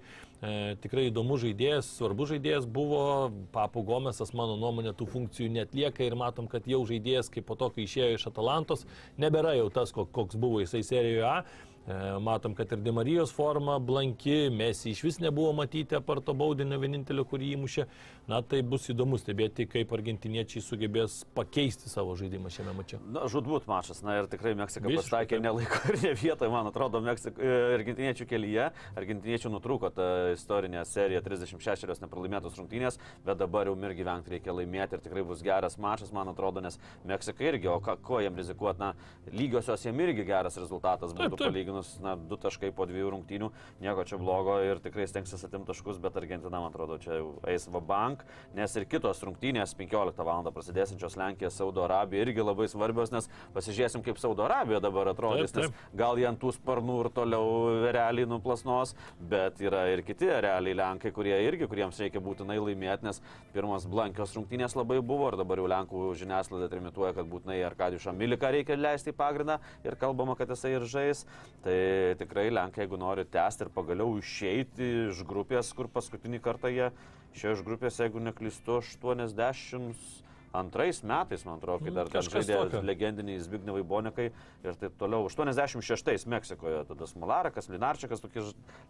e, 0.41 0.53
tikrai 0.83 1.07
įdomus 1.09 1.43
žaidėjas, 1.45 1.91
svarbus 1.99 2.31
žaidėjas 2.33 2.65
buvo, 2.65 3.31
Papu 3.53 3.83
Gomesas, 3.87 4.33
mano 4.33 4.57
nuomonė, 4.59 4.95
tų 4.97 5.07
funkcijų 5.13 5.51
netlieka 5.53 6.03
ir 6.03 6.17
matom, 6.19 6.49
kad 6.51 6.65
jau 6.67 6.81
žaidėjas, 6.89 7.29
kaip 7.33 7.45
po 7.49 7.55
to, 7.59 7.69
kai 7.75 7.85
išėjo 7.85 8.17
iš 8.17 8.27
Atalantos, 8.33 8.87
nebėra 9.21 9.55
jau 9.59 9.69
tas, 9.73 9.93
ko- 9.93 10.09
koks 10.09 10.35
buvo 10.39 10.63
jisai 10.63 10.83
serijoje 10.83 11.29
A. 11.29 11.43
E, 11.87 12.19
Matom, 12.19 12.55
kad 12.55 12.71
ir 12.71 12.79
Dimarijos 12.79 13.33
forma 13.35 13.79
blanki, 13.79 14.49
Mesi 14.49 14.91
iš 14.91 15.03
vis 15.03 15.19
nebuvo 15.19 15.51
matyti 15.53 15.95
apart 15.95 16.23
to 16.23 16.33
baudinio 16.33 16.77
vienintelio, 16.79 17.25
kurį 17.27 17.49
įmušė. 17.57 17.85
Na, 18.31 18.37
tai 18.39 18.61
bus 18.63 18.85
įdomu 18.87 19.17
stebėti, 19.19 19.65
kaip 19.67 19.89
argentiniečiai 19.91 20.63
sugebės 20.63 21.17
pakeisti 21.35 21.89
savo 21.91 22.13
žaidimą 22.15 22.47
šiame 22.55 22.71
mače. 22.77 23.01
Na, 23.11 23.25
žudbūt 23.27 23.67
mačas, 23.67 23.99
na 24.05 24.21
ir 24.21 24.29
tikrai 24.31 24.53
Meksika 24.55 24.87
pasitaikė 24.87 25.35
taip. 25.35 25.43
ne 25.43 25.51
laiku 25.57 25.81
ir 25.91 25.97
ne 26.05 26.13
vietoje, 26.21 26.51
man 26.53 26.69
atrodo, 26.71 27.01
Meksik, 27.03 27.35
e, 27.35 27.51
argentiniečių 27.75 28.29
kelyje. 28.29 28.69
Argentiniečių 29.01 29.51
nutrūko 29.57 29.91
ta 29.91 30.07
istorinė 30.37 30.85
serija 30.87 31.19
36 31.25 31.99
nepralaimėtos 32.05 32.55
rungtynės, 32.61 32.99
bet 33.27 33.43
dabar 33.43 33.67
jau 33.67 33.75
mir 33.75 33.91
gyventi 33.97 34.37
reikia 34.37 34.55
laimėti 34.55 34.95
ir 34.95 35.03
tikrai 35.03 35.25
bus 35.27 35.43
geras 35.43 35.75
mačas, 35.75 36.15
man 36.15 36.31
atrodo, 36.31 36.63
nes 36.63 36.79
Meksika 37.03 37.43
irgi, 37.43 37.67
o 37.67 37.81
ką, 37.83 37.97
ko 38.07 38.23
jiem 38.23 38.39
rizikuoti, 38.39 38.79
na, 38.79 38.93
lygiosios 39.35 39.83
jiem 39.83 39.99
irgi 40.07 40.23
geras 40.31 40.55
rezultatas 40.63 41.11
būtų 41.11 41.43
taip. 41.43 41.51
Palyginus 41.73 41.99
na, 42.01 42.15
du 42.15 42.37
taškai 42.37 42.71
po 42.75 42.85
dviejų 42.85 43.11
rungtynių, 43.13 43.49
nieko 43.81 44.03
čia 44.05 44.17
blogo 44.17 44.59
ir 44.63 44.79
tikrai 44.83 45.07
stengsis 45.07 45.43
atimti 45.43 45.71
taškus, 45.71 45.99
bet 46.01 46.15
Argentina, 46.17 46.59
man 46.61 46.71
atrodo, 46.71 46.97
čia 47.01 47.17
jau 47.17 47.39
eis 47.47 47.67
va 47.67 47.81
bank, 47.81 48.23
nes 48.53 48.75
ir 48.75 48.85
kitos 48.85 49.21
rungtynės 49.23 49.73
15 49.75 50.23
val. 50.23 50.43
prasidėsinčios 50.53 51.15
Lenkija, 51.17 51.49
Saudo 51.49 51.83
Arabija 51.85 52.25
irgi 52.25 52.43
labai 52.43 52.67
svarbios, 52.67 53.11
nes 53.11 53.29
pasižiūrėsim, 53.55 54.03
kaip 54.03 54.19
Saudo 54.19 54.43
Arabija 54.45 54.81
dabar 54.83 55.07
atrodys, 55.13 55.51
Taip, 55.51 55.69
taip. 55.69 55.71
nes 55.71 55.97
gal 55.97 56.17
jie 56.17 56.27
ant 56.27 56.39
tų 56.39 56.51
sparnų 56.57 56.99
ir 57.05 57.09
toliau 57.15 57.89
realiai 57.93 58.27
nuplasnos, 58.29 58.95
bet 59.19 59.61
yra 59.63 59.85
ir 59.93 60.03
kiti 60.03 60.27
realiai 60.27 60.75
Lenkai, 60.77 61.13
kurie 61.15 61.35
irgi, 61.47 61.67
kuriems 61.69 61.99
reikia 62.01 62.21
būtinai 62.23 62.59
laimėti, 62.59 63.07
nes 63.07 63.21
pirmas 63.53 63.87
blankios 63.89 64.35
rungtynės 64.35 64.75
labai 64.75 64.99
buvo 65.01 65.31
ir 65.31 65.39
dabar 65.39 65.61
jau 65.61 65.69
Lenkų 65.71 66.03
žiniasklaida 66.19 66.69
trimituoja, 66.71 67.13
kad 67.17 67.29
būtinai 67.29 67.61
Arkadijušą 67.69 68.13
Miliką 68.17 68.51
reikia 68.53 68.77
leisti 68.77 69.13
į 69.13 69.17
pagrindą 69.17 69.59
ir 69.85 69.97
kalbama, 70.01 70.35
kad 70.35 70.51
jisai 70.51 70.75
ir 70.75 70.87
žais. 70.89 71.23
Tai 71.63 72.15
tikrai 72.19 72.49
Lenkai, 72.51 72.83
jeigu 72.83 72.97
nori 72.99 73.23
tęsti 73.31 73.63
ir 73.63 73.69
pagaliau 73.71 74.17
išeiti 74.19 74.87
iš 75.07 75.21
grupės, 75.27 75.69
kur 75.77 75.87
paskutinį 75.87 76.41
kartą 76.43 76.67
jie 76.73 76.89
išėjo 77.37 77.53
iš 77.55 77.63
grupės, 77.63 77.99
jeigu 78.03 78.19
neklystu, 78.19 78.81
80 78.81 80.23
antrais 80.53 81.01
metais, 81.03 81.43
man 81.45 81.57
atrodo, 81.57 81.81
kai 81.83 81.91
dar 81.95 82.07
ten 82.11 82.21
žaidė 82.21 82.81
legendiniai 82.85 83.39
Zbignevai 83.41 83.81
Bonekai 83.89 84.27
ir 84.63 84.75
taip 84.77 84.93
toliau. 85.01 85.25
86 85.25 86.27
Meksikoje 86.29 86.83
tada 86.87 87.07
Smolarakas, 87.09 87.69
Linarčiakas 87.73 88.21
tokie 88.21 88.43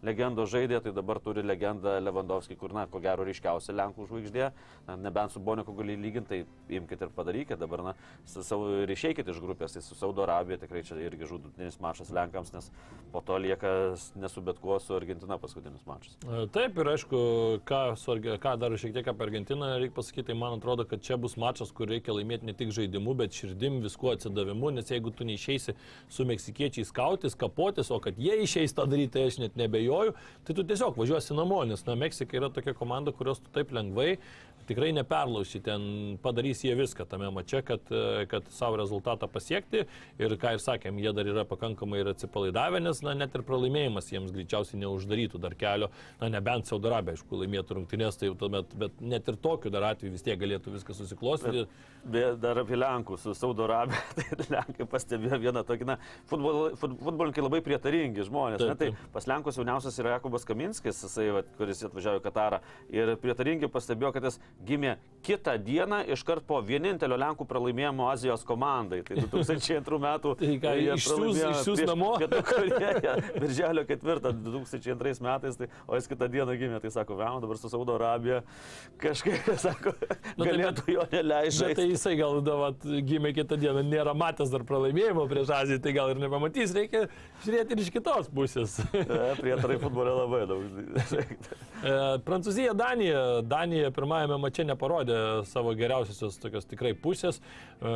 legendos 0.04 0.52
žaidė, 0.52 0.82
tai 0.84 0.92
dabar 0.92 1.20
turi 1.24 1.42
legendą 1.42 1.96
Lewandowski, 2.04 2.56
kur, 2.60 2.74
na, 2.76 2.84
ko 2.86 3.00
gero 3.00 3.24
ryškiausia 3.24 3.72
Lenkų 3.72 4.06
žvaigždė. 4.10 4.50
Na, 4.88 4.96
nebent 5.00 5.32
su 5.32 5.40
Boneku 5.40 5.72
gali 5.78 5.96
lyginti, 5.96 6.42
tai 6.44 6.76
imkite 6.76 7.08
ir 7.08 7.14
padarykite 7.16 7.56
dabar, 7.60 7.82
na, 7.88 7.94
su 8.28 8.44
savo 8.44 8.68
ir 8.84 8.92
išeikite 8.92 9.32
iš 9.32 9.40
grupės, 9.40 9.72
tai 9.78 9.82
su 9.86 9.96
Saudo 9.96 10.26
Arabija 10.26 10.60
tikrai 10.66 10.84
čia 10.84 11.00
irgi 11.00 11.24
žudutinis 11.32 11.80
mačas 11.80 12.12
Lenkams, 12.12 12.52
nes 12.52 12.68
po 13.12 13.24
to 13.24 13.38
lieka 13.40 13.72
s- 13.96 14.12
ne 14.20 14.28
su 14.28 14.42
bet 14.44 14.60
kuo, 14.60 14.76
su 14.80 14.92
Argentina 14.96 15.38
paskutinis 15.40 15.86
mačas. 15.88 16.18
E, 16.28 16.44
Taip, 16.52 16.76
ir 16.84 16.92
aišku, 16.92 17.24
ką, 17.64 17.82
ką 18.44 18.54
dar 18.60 18.76
šiek 18.76 18.92
tiek 18.98 19.08
apie 19.08 19.24
Argentiną 19.30 19.72
reikia 19.80 19.96
pasakyti, 19.96 20.26
tai 20.28 20.34
man 20.38 20.58
atrodo, 20.60 20.84
kad 20.84 21.00
čia 21.00 21.16
bus 21.16 21.36
mačas, 21.54 21.72
kur 21.72 21.88
reikia 21.88 22.14
laimėti 22.14 22.46
ne 22.46 22.52
tik 22.52 22.72
žaidimu, 22.74 23.14
bet 23.14 23.32
širdim, 23.32 23.80
viskuo 23.82 24.12
atsidavimu, 24.14 24.72
nes 24.74 24.90
jeigu 24.90 25.12
tu 25.14 25.24
neišeisi 25.24 25.74
su 26.10 26.24
meksikiečiais 26.26 26.90
kautis, 26.92 27.34
kapotis, 27.34 27.90
o 27.90 28.00
kad 28.00 28.18
jie 28.18 28.42
išeis 28.42 28.74
tą 28.74 28.86
daryti, 28.90 29.12
tai 29.14 29.28
aš 29.28 29.38
net 29.38 29.56
nebejoju, 29.56 30.14
tai 30.44 30.54
tu 30.54 30.64
tiesiog 30.64 30.98
važiuosi 30.98 31.34
namo, 31.34 31.62
nes, 31.64 31.84
na, 31.86 31.94
Meksika 31.94 32.36
yra 32.36 32.50
tokia 32.50 32.74
komanda, 32.74 33.12
kurios 33.12 33.38
tu 33.38 33.52
taip 33.54 33.72
lengvai 33.72 34.16
tikrai 34.68 34.92
neperlauši, 34.96 35.60
ten 35.64 35.86
padarys 36.22 36.64
jie 36.64 36.74
viską 36.78 37.06
tame 37.08 37.30
mače, 37.34 37.62
kad, 37.66 37.90
e, 37.90 38.26
kad 38.30 38.48
savo 38.54 38.78
rezultatą 38.80 39.28
pasiekti 39.30 39.84
ir, 39.84 40.36
ką 40.40 40.54
ir 40.56 40.62
sakėm, 40.62 40.98
jie 41.02 41.12
dar 41.16 41.30
yra 41.30 41.44
pakankamai 41.48 42.02
ir 42.02 42.12
atsipalaidavę, 42.14 42.80
nes, 42.82 43.02
na, 43.06 43.14
net 43.18 43.34
ir 43.36 43.44
pralaimėjimas 43.46 44.10
jiems 44.12 44.34
greičiausiai 44.34 44.82
neuždarytų 44.82 45.40
dar 45.42 45.56
kelio, 45.58 45.90
na, 46.20 46.30
nebent 46.32 46.70
Saudo 46.70 46.90
Arabija, 46.90 47.18
aišku, 47.18 47.40
laimėtų 47.42 47.78
rungtynės, 47.80 48.20
tai 48.20 48.32
tuomet, 48.38 48.76
bet 48.78 49.02
net 49.04 49.28
ir 49.30 49.40
tokiu 49.40 49.72
dar 49.74 49.90
atveju 49.92 50.14
vis 50.14 50.24
tiek 50.24 50.40
galėtų 50.40 50.74
viskas 50.76 51.00
susiklostyti. 51.02 51.66
Bet 52.04 52.36
dar 52.42 52.58
apie 52.60 52.76
Lenkų 52.76 53.16
su 53.20 53.32
Saudo 53.36 53.64
Arabija, 53.64 54.02
tai 54.38 54.48
Lenkai 54.52 54.86
pastebėjo 54.90 55.40
vieną 55.40 55.64
tokį, 55.66 55.88
na, 55.88 55.98
futbol, 56.30 56.74
fut, 56.80 56.96
futbolininkai 57.00 57.44
labai 57.44 57.62
prietaringi 57.64 58.26
žmonės. 58.28 58.60
Taip, 58.60 58.72
Na, 58.74 58.76
tai 58.80 58.90
taip. 58.90 59.06
pas 59.14 59.28
Lenkus 59.30 59.58
jauniausias 59.60 59.96
yra 60.02 60.18
Jakubas 60.18 60.44
Kaminskis, 60.48 61.00
jisai, 61.06 61.30
vat, 61.38 61.48
kuris 61.58 61.80
atvažiavo 61.88 62.20
į 62.20 62.24
Katarą. 62.26 62.60
Ir 62.92 63.14
prietaringi 63.22 63.70
pastebėjo, 63.72 64.12
kad 64.16 64.28
jis 64.28 64.38
gimė 64.64 64.98
kitą 65.24 65.58
dieną 65.58 66.02
iškart 66.12 66.44
po 66.44 66.58
vienintelio 66.62 67.16
Lenkų 67.16 67.46
pralaimėjimo 67.48 68.06
Azijos 68.12 68.44
komandai. 68.44 69.00
Tai 69.06 69.16
2002 69.22 70.00
metų. 70.04 70.34
Tai 70.40 70.50
ką, 70.60 70.72
išsiųs 70.96 71.40
prieš 71.40 71.88
namo? 71.88 72.10
Korėją, 72.50 73.14
Birželio 73.38 73.84
4 73.88 74.34
2002 74.44 75.14
metais, 75.24 75.56
tai, 75.60 75.70
o 75.88 75.96
jis 75.96 76.08
kitą 76.10 76.28
dieną 76.32 76.56
gimė, 76.60 76.80
tai 76.82 76.92
sako, 76.92 77.16
vėl 77.20 77.40
dabar 77.44 77.60
su 77.60 77.70
Saudo 77.72 77.96
Arabija 77.96 78.42
kažkaip, 79.00 79.48
sako, 79.64 79.94
Nu, 80.34 80.44
tai 80.44 80.50
galėtų 80.50 80.84
jo 80.92 81.06
neleisti. 81.12 81.72
Tai 81.78 81.88
jisai 81.88 82.14
gal 82.20 82.40
davat, 82.44 82.84
gimė 83.08 83.32
kitą 83.36 83.58
dieną, 83.60 83.84
nėra 83.88 84.12
matęs 84.18 84.52
dar 84.52 84.66
pralaimėjimo 84.68 85.24
prieš 85.30 85.54
Aziją, 85.56 85.80
tai 85.84 85.94
gal 85.96 86.12
ir 86.12 86.20
nepamatys, 86.20 86.74
reikia 86.76 87.06
žiūrėti 87.46 87.76
ir 87.76 87.84
iš 87.86 87.92
kitos 87.94 88.30
pusės. 88.34 88.80
E, 89.04 89.16
Prietarai 89.36 89.76
futbole 89.78 90.10
labai 90.10 90.40
daug. 90.48 90.62
E, 91.04 91.90
Prancūzija, 92.24 92.72
Danija. 92.76 93.20
Danija 93.46 93.90
pirmajame 93.94 94.38
mače 94.44 94.66
neparodė 94.68 95.18
savo 95.50 95.74
geriausiosios 95.78 96.38
tokios 96.42 96.68
tikrai 96.70 96.94
pusės. 96.94 97.40
E, 97.40 97.94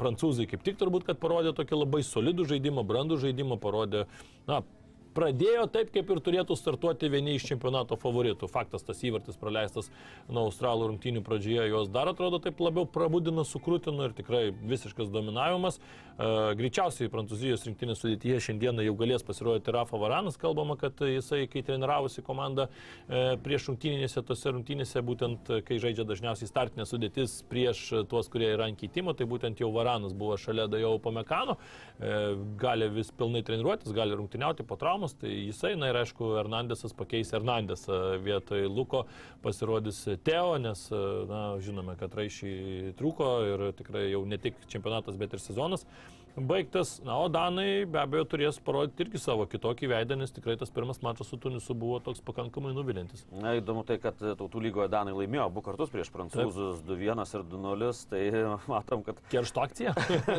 Prancūzai 0.00 0.48
kaip 0.50 0.64
tik 0.66 0.80
turbūt, 0.80 1.06
kad 1.08 1.20
parodė 1.22 1.54
tokį 1.58 1.82
labai 1.82 2.02
solidų 2.06 2.48
žaidimą, 2.54 2.86
brandų 2.88 3.20
žaidimą, 3.26 3.60
parodė, 3.62 4.06
na, 4.48 4.62
pradėjo 5.18 5.66
taip, 5.74 5.90
kaip 5.94 6.10
ir 6.14 6.22
turėtų 6.22 6.56
startuoti 6.58 7.10
vieni 7.10 7.34
iš 7.36 7.48
čempionato 7.50 7.98
favoritų. 7.98 8.48
Faktas, 8.50 8.86
tas 8.86 9.02
įvartis 9.02 9.38
praleistas 9.40 9.90
nuo 10.30 10.46
Australų 10.48 10.92
rungtynių 10.92 11.24
pradžioje, 11.26 11.66
jos 11.72 11.90
dar 11.92 12.12
atrodo 12.12 12.38
taip 12.42 12.60
labiau 12.62 12.86
prabudino, 12.86 13.42
sukrūtino 13.46 14.06
ir 14.06 14.14
tikrai 14.18 14.48
visiškas 14.52 15.10
dominavimas. 15.14 15.80
E, 16.18 16.28
Greičiausiai 16.58 17.10
Prancūzijos 17.12 17.66
rinktinės 17.66 18.02
sudėtyje 18.02 18.38
šiandieną 18.48 18.86
jau 18.86 18.94
galės 18.98 19.26
pasirodyti 19.26 19.74
Rafa 19.74 19.98
Varanas. 20.00 20.38
Kalbama, 20.40 20.78
kad 20.78 20.98
jisai, 21.02 21.44
kai 21.50 21.64
treniravosi 21.66 22.24
komandą 22.26 22.68
e, 22.68 23.36
prieš 23.44 23.68
rungtynėse, 23.72 24.22
tose 24.26 24.54
rungtynėse, 24.54 25.02
būtent 25.06 25.52
kai 25.66 25.80
žaidžia 25.82 26.06
dažniausiai 26.08 26.50
startinė 26.50 26.86
sudėtis 26.88 27.40
prieš 27.50 27.84
tuos, 28.10 28.30
kurie 28.30 28.52
yra 28.54 28.68
ant 28.70 28.78
keitimo, 28.78 29.14
tai 29.18 29.28
būtent 29.30 29.62
jau 29.62 29.70
Varanas 29.74 30.14
buvo 30.16 30.38
šalia 30.40 30.68
Dajo 30.70 30.96
Pamekano, 31.02 31.58
e, 31.98 32.14
gali 32.60 32.90
vis 32.98 33.12
pilnai 33.14 33.44
treniruotis, 33.46 33.94
gali 33.94 34.18
rungtyniauti 34.18 34.66
po 34.66 34.78
traumos, 34.80 35.07
tai 35.16 35.30
jisai, 35.48 35.72
na 35.80 35.88
ir 35.92 35.98
aišku, 36.00 36.34
Hernandesas 36.36 36.94
pakeis 36.96 37.32
Hernandesą 37.32 38.18
vietoj 38.24 38.66
Luko, 38.68 39.04
pasirodys 39.44 40.02
Teo, 40.26 40.58
nes, 40.60 40.84
na, 41.30 41.42
žinome, 41.64 41.96
kad 42.00 42.14
raišiai 42.18 42.92
trūko 42.98 43.32
ir 43.48 43.66
tikrai 43.78 44.08
jau 44.10 44.24
ne 44.28 44.40
tik 44.42 44.60
čempionatas, 44.68 45.16
bet 45.20 45.36
ir 45.36 45.44
sezonas 45.44 45.86
baigtas. 46.40 46.98
Na, 47.04 47.18
o 47.18 47.28
Danai 47.32 47.84
be 47.88 48.00
abejo 48.00 48.26
turės 48.32 48.58
parodyti 48.62 49.04
irgi 49.04 49.20
savo 49.22 49.46
kitokį 49.50 49.90
veidą, 49.92 50.18
nes 50.18 50.32
tikrai 50.34 50.56
tas 50.60 50.72
pirmas 50.74 51.00
mačas 51.04 51.30
su 51.30 51.38
Tunisu 51.40 51.74
buvo 51.78 51.98
toks 52.04 52.22
pakankamai 52.26 52.72
nuvilintis. 52.76 53.24
Na, 53.32 53.54
įdomu 53.58 53.84
tai, 53.88 53.98
kad 54.02 54.18
tautų 54.18 54.62
lygoje 54.64 54.90
Danai 54.92 55.14
laimėjo 55.16 55.48
abu 55.48 55.62
kartus 55.66 55.92
prieš 55.92 56.10
prancūzus 56.14 56.82
2-1 56.86 57.24
ir 57.38 57.46
2-0, 57.52 57.90
tai 58.12 58.22
matom, 58.72 59.04
kad 59.06 59.20
Keršto 59.32 59.64
akcija? 59.64 59.94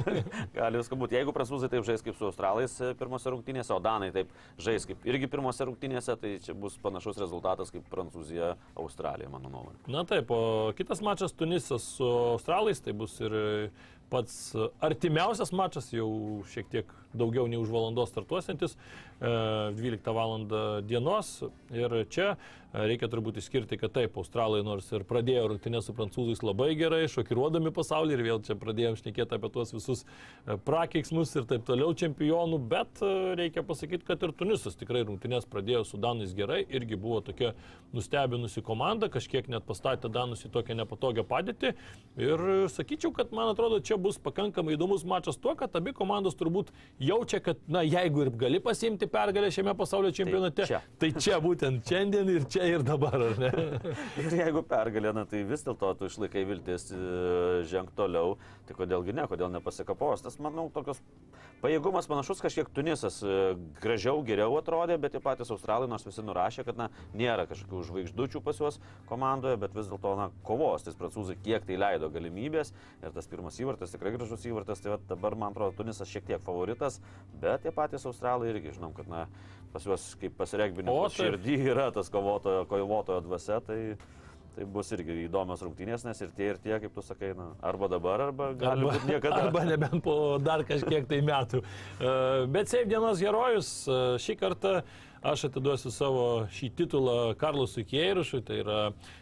gali 0.58 0.82
viską 0.82 1.00
būti. 1.00 1.20
Jeigu 1.20 1.36
prancūzai 1.36 1.72
taip 1.72 1.88
žais 1.88 2.04
kaip 2.06 2.18
su 2.20 2.30
australais 2.30 2.78
e, 2.84 2.94
pirmose 3.00 3.34
rungtynėse, 3.34 3.74
o 3.76 3.82
Danai 3.84 4.12
taip 4.16 4.32
žais 4.62 4.88
kaip 4.90 5.06
irgi 5.10 5.30
pirmose 5.32 5.68
rungtynėse, 5.70 6.16
tai 6.22 6.36
čia 6.44 6.56
bus 6.58 6.78
panašus 6.82 7.20
rezultatas 7.22 7.74
kaip 7.74 7.88
Prancūzija, 7.92 8.54
Australija, 8.80 9.30
mano 9.32 9.52
nuomonė. 9.52 9.82
Na 9.92 10.06
taip, 10.08 10.32
o 10.32 10.72
kitas 10.78 11.04
mačas 11.06 11.36
Tunisas 11.36 11.86
su 11.98 12.08
Australais, 12.08 12.82
tai 12.84 12.94
bus 12.98 13.16
ir 13.24 13.36
pats 14.10 14.36
artimiausias 14.86 15.52
mačas, 15.56 15.92
jau 15.94 16.10
šiek 16.52 16.70
tiek 16.72 16.94
daugiau 17.14 17.48
nei 17.50 17.60
už 17.60 17.72
valandos 17.74 18.12
startuosiantis, 18.14 18.78
e, 19.20 19.74
12 19.78 20.14
val. 20.14 20.38
dienos. 20.86 21.44
Ir 21.74 21.94
čia 22.10 22.36
e, 22.36 22.38
reikia 22.90 23.10
turbūt 23.10 23.40
išskirti, 23.42 23.78
kad 23.82 23.94
taip, 23.96 24.18
Australai 24.20 24.62
nors 24.66 24.88
ir 24.94 25.06
pradėjo 25.08 25.48
rungtynės 25.50 25.90
su 25.90 25.96
prancūzais 25.98 26.44
labai 26.46 26.72
gerai, 26.78 27.02
šokiruodami 27.10 27.72
pasaulį 27.74 28.16
ir 28.16 28.24
vėl 28.28 28.42
čia 28.46 28.58
pradėjom 28.60 28.98
šnekėti 29.00 29.38
apie 29.38 29.50
tuos 29.54 29.74
visus 29.74 30.04
e, 30.06 30.58
prakeiksmus 30.66 31.34
ir 31.40 31.48
taip 31.50 31.66
toliau 31.68 31.96
čempionų, 31.98 32.62
bet 32.72 33.02
e, 33.02 33.12
reikia 33.40 33.64
pasakyti, 33.66 34.06
kad 34.08 34.22
ir 34.26 34.36
Tunisas 34.38 34.78
tikrai 34.80 35.04
rungtynės 35.08 35.50
pradėjo 35.50 35.86
su 35.88 36.02
Danais 36.02 36.36
gerai, 36.38 36.62
irgi 36.70 37.00
buvo 37.00 37.24
tokia 37.26 37.56
nustebinusi 37.96 38.64
komanda, 38.66 39.10
kažkiek 39.10 39.50
net 39.50 39.66
pastatė 39.68 40.12
Danus 40.14 40.46
į 40.46 40.54
tokią 40.54 40.78
nepatogią 40.80 41.26
padėtį. 41.30 41.74
Ir 42.22 42.46
e, 42.54 42.60
sakyčiau, 42.72 43.14
kad 43.16 43.34
man 43.36 43.54
atrodo, 43.54 43.82
čia 43.82 43.98
bus 43.98 44.22
pakankamai 44.22 44.78
įdomus 44.78 45.06
mačas 45.10 45.40
tuo, 45.42 45.56
kad 45.60 45.74
abi 45.80 45.94
komandos 45.98 46.38
turbūt 46.40 46.70
jaučia, 47.00 47.40
kad, 47.40 47.58
na, 47.68 47.82
jeigu 47.82 48.24
ir 48.26 48.30
gali 48.40 48.60
pasiimti 48.64 49.08
pergalę 49.08 49.52
šiame 49.54 49.74
pasaulio 49.78 50.12
čempionate, 50.16 50.66
čia. 50.68 50.82
tai 51.00 51.12
čia 51.16 51.40
būtent 51.44 51.88
šiandien 51.88 52.32
ir 52.34 52.48
čia 52.52 52.68
ir 52.70 52.84
dabar, 52.86 53.16
ar 53.30 53.40
ne? 53.40 53.52
Ir 54.24 54.36
jeigu 54.42 54.64
pergalė, 54.68 55.14
na, 55.16 55.26
tai 55.30 55.44
vis 55.48 55.64
dėlto 55.66 55.94
tu 56.00 56.10
išlaikai 56.10 56.44
viltis 56.50 56.90
e, 56.92 57.00
žengti 57.70 57.96
toliau, 57.98 58.36
tai 58.68 58.76
kodėlgi 58.78 59.16
ne, 59.16 59.26
kodėl 59.32 59.52
nepasikapos. 59.54 60.26
Tas, 60.26 60.40
manau, 60.44 60.68
tokios 60.74 61.00
pajėgumas 61.64 62.08
panašus 62.10 62.42
kažkiek 62.44 62.70
Tunisas 62.74 63.20
e, 63.24 63.36
gražiau, 63.82 64.22
geriau 64.26 64.58
atrodė, 64.60 64.98
bet 65.02 65.16
tie 65.16 65.22
patys 65.24 65.52
Australai, 65.54 65.90
nors 65.92 66.06
visi 66.08 66.24
nurašė, 66.26 66.66
kad, 66.68 66.80
na, 66.80 66.90
nėra 67.18 67.46
kažkokių 67.50 67.84
žvaigždučių 67.90 68.42
pas 68.46 68.62
juos 68.62 68.80
komandoje, 69.10 69.60
bet 69.62 69.76
vis 69.78 69.90
dėlto, 69.92 70.16
na, 70.20 70.30
kovos, 70.48 70.86
tais 70.86 70.98
prancūzai 71.00 71.38
kiek 71.44 71.68
tai 71.68 71.80
leido 71.80 72.12
galimybės 72.14 72.74
ir 73.04 73.16
tas 73.16 73.30
pirmas 73.32 73.60
įvartas 73.62 73.96
tikrai 73.96 74.16
gražus 74.16 74.48
įvartas, 74.50 74.84
tai 74.84 74.98
dabar, 75.10 75.38
man 75.40 75.56
atrodo, 75.56 75.78
Tunisas 75.80 76.12
šiek 76.12 76.28
tiek 76.30 76.44
favoritas, 76.46 77.02
bet 77.42 77.66
tie 77.66 77.76
patys 77.76 78.08
Australai 78.10 78.54
irgi, 78.54 78.76
žinom, 78.80 78.96
kad, 78.98 79.10
na, 79.12 79.26
pas 79.74 79.86
juos 79.86 80.14
kaip 80.22 80.34
pasiregbinimo 80.40 80.96
O, 80.96 81.10
taip. 81.10 81.20
širdį 81.20 81.60
yra 81.74 81.90
tas 81.94 82.10
kovotojo, 82.14 82.66
kovotojo 82.70 83.22
dvasia, 83.28 83.60
tai, 83.66 83.80
Tai 84.60 84.66
bus 84.76 84.90
irgi 84.92 85.14
įdomios 85.24 85.62
rungtynės, 85.64 86.02
nes 86.04 86.20
ir 86.20 86.32
tie, 86.36 86.50
ir 86.52 86.58
tie, 86.60 86.74
kaip 86.84 86.92
tu 86.92 87.00
sakai, 87.06 87.30
na, 87.38 87.46
arba 87.64 87.88
dabar, 87.88 88.20
arba 88.26 88.50
gali 88.60 88.84
Arba, 88.84 88.90
būti 88.98 89.08
niekada. 89.08 89.38
arba 89.46 89.62
nebent 89.64 90.02
po 90.04 90.16
dar 90.44 90.66
kažkiek 90.68 91.06
tai 91.08 91.22
metų. 91.24 91.62
E, 91.64 92.10
Bet 92.52 92.68
Seif 92.68 92.90
dienos 92.92 93.22
herojus 93.24 93.70
e, 93.88 94.00
šį 94.20 94.36
kartą 94.42 94.74
aš 95.32 95.46
atiduosiu 95.48 95.94
savo 95.96 96.26
šį 96.52 96.72
titulą 96.76 97.16
Karlusui 97.40 97.86
Kierušui, 97.88 98.42
tai 98.50 98.60
yra 98.66 98.82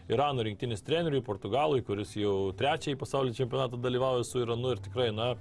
Irano 0.09 0.41
rinktinis 0.47 0.81
treneriui, 0.81 1.21
Portugalui, 1.29 1.85
kuris 1.85 2.15
jau 2.17 2.49
trečiąjį 2.57 2.97
pasaulio 3.05 3.37
čempionatą 3.37 3.77
dalyvauja 3.85 4.25
su 4.25 4.41
Iranu 4.41 4.73
ir 4.73 4.81
tikrai, 4.89 5.11
na, 5.13 5.35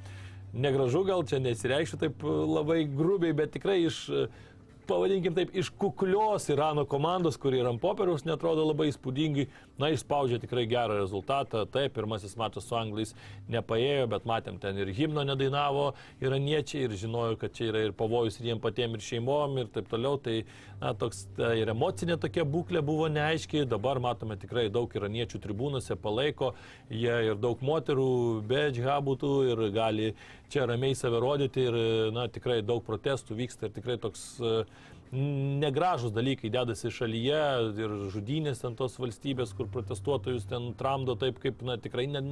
negražu 0.52 1.06
gal 1.08 1.24
čia 1.24 1.40
nesireikščiau 1.40 2.04
taip 2.04 2.28
labai 2.28 2.82
grubiai, 2.84 3.32
bet 3.36 3.56
tikrai 3.56 3.80
iš 3.88 4.02
pavadinkim 4.86 5.34
taip, 5.36 5.50
iš 5.56 5.68
kuklios 5.78 6.48
Irano 6.52 6.84
komandos, 6.88 7.36
kuri 7.40 7.60
ir 7.60 7.68
ant 7.68 7.80
popieriaus 7.82 8.24
netrodo 8.26 8.64
labai 8.66 8.88
įspūdingai, 8.92 9.46
na, 9.80 9.90
išspaudžia 9.94 10.38
tikrai 10.42 10.64
gerą 10.70 11.00
rezultatą. 11.00 11.64
Taip, 11.70 11.94
pirmasis 11.96 12.36
mačas 12.38 12.68
su 12.68 12.76
anglais 12.78 13.12
nepaėjo, 13.52 14.06
bet 14.12 14.28
matėm 14.28 14.60
ten 14.62 14.78
ir 14.80 14.92
himno 14.96 15.24
nedainavo 15.26 15.88
iraniečiai 16.24 16.86
ir 16.86 16.96
žinojo, 17.02 17.36
kad 17.40 17.54
čia 17.56 17.70
yra 17.72 17.84
ir 17.86 17.96
pavojus 17.96 18.40
ir 18.40 18.52
jiem 18.52 18.62
patiem, 18.62 18.94
ir 18.96 19.04
šeimom 19.04 19.58
ir 19.62 19.72
taip 19.74 19.90
toliau. 19.92 20.20
Tai, 20.22 20.38
na, 20.80 20.94
toks 20.98 21.26
ta, 21.36 21.52
ir 21.58 21.70
emocinė 21.74 22.18
tokia 22.22 22.46
būklė 22.48 22.84
buvo 22.86 23.10
neaiškiai. 23.12 23.66
Dabar 23.68 24.00
matome 24.02 24.38
tikrai 24.40 24.68
daug 24.72 24.92
iraniečių 24.96 25.42
tribūnose 25.42 25.98
palaiko, 26.00 26.54
jie 26.90 27.20
ir 27.30 27.38
daug 27.42 27.60
moterų 27.64 28.10
be 28.46 28.66
džihadų 28.70 29.34
ir 29.50 29.62
gali 29.74 30.14
čia 30.52 30.66
ramiai 30.68 30.96
save 30.98 31.20
rodyti 31.22 31.66
ir, 31.68 31.78
na, 32.14 32.26
tikrai 32.32 32.60
daug 32.66 32.84
protestų 32.86 33.38
vyksta 33.38 33.68
ir 33.68 33.74
tikrai 33.76 33.98
toks 34.02 34.28
e, 34.40 34.52
negražus 35.12 36.10
dalykai 36.14 36.50
dedasi 36.50 36.90
šalyje 36.90 37.42
ir 37.78 37.94
žudynės 38.10 38.62
ten 38.62 38.74
tos 38.78 38.96
valstybės, 38.98 39.52
kur 39.56 39.68
protestuotojus 39.70 40.48
ten 40.50 40.72
tramdo 40.78 41.14
taip, 41.18 41.38
kaip 41.42 41.62
na, 41.66 41.76
tikrai 41.80 42.06
ne, 42.10 42.22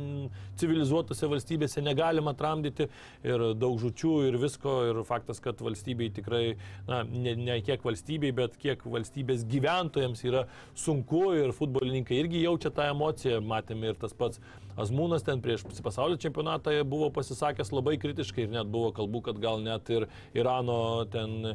civilizuotose 0.60 1.28
valstybėse 1.30 1.84
negalima 1.84 2.34
tramdyti 2.38 2.88
ir 3.26 3.46
daug 3.58 3.78
žučių 3.82 4.14
ir 4.28 4.38
visko 4.42 4.76
ir 4.90 5.02
faktas, 5.06 5.40
kad 5.44 5.62
valstybei 5.62 6.10
tikrai, 6.14 6.42
na, 6.88 7.02
ne, 7.04 7.36
ne 7.38 7.60
kiek 7.64 7.84
valstybei, 7.86 8.34
bet 8.34 8.58
kiek 8.60 8.82
valstybės 8.84 9.46
gyventojams 9.50 10.24
yra 10.26 10.44
sunku 10.74 11.28
ir 11.38 11.54
futbolininkai 11.54 12.18
irgi 12.24 12.42
jaučia 12.44 12.74
tą 12.74 12.90
emociją, 12.90 13.40
matėme 13.44 13.92
ir 13.92 14.00
tas 14.02 14.16
pats 14.18 14.42
Azmūnas 14.80 15.22
ten 15.26 15.42
prieš 15.44 15.62
pasaulio 15.84 16.18
čempionatą 16.20 16.74
buvo 16.88 17.10
pasisakęs 17.14 17.70
labai 17.74 17.94
kritiškai 18.02 18.46
ir 18.46 18.54
net 18.54 18.70
buvo 18.70 18.90
kalbų, 18.96 19.22
kad 19.28 19.38
gal 19.42 19.62
net 19.62 19.90
ir 19.94 20.08
Irano 20.34 21.04
ten 21.12 21.52
e, 21.52 21.54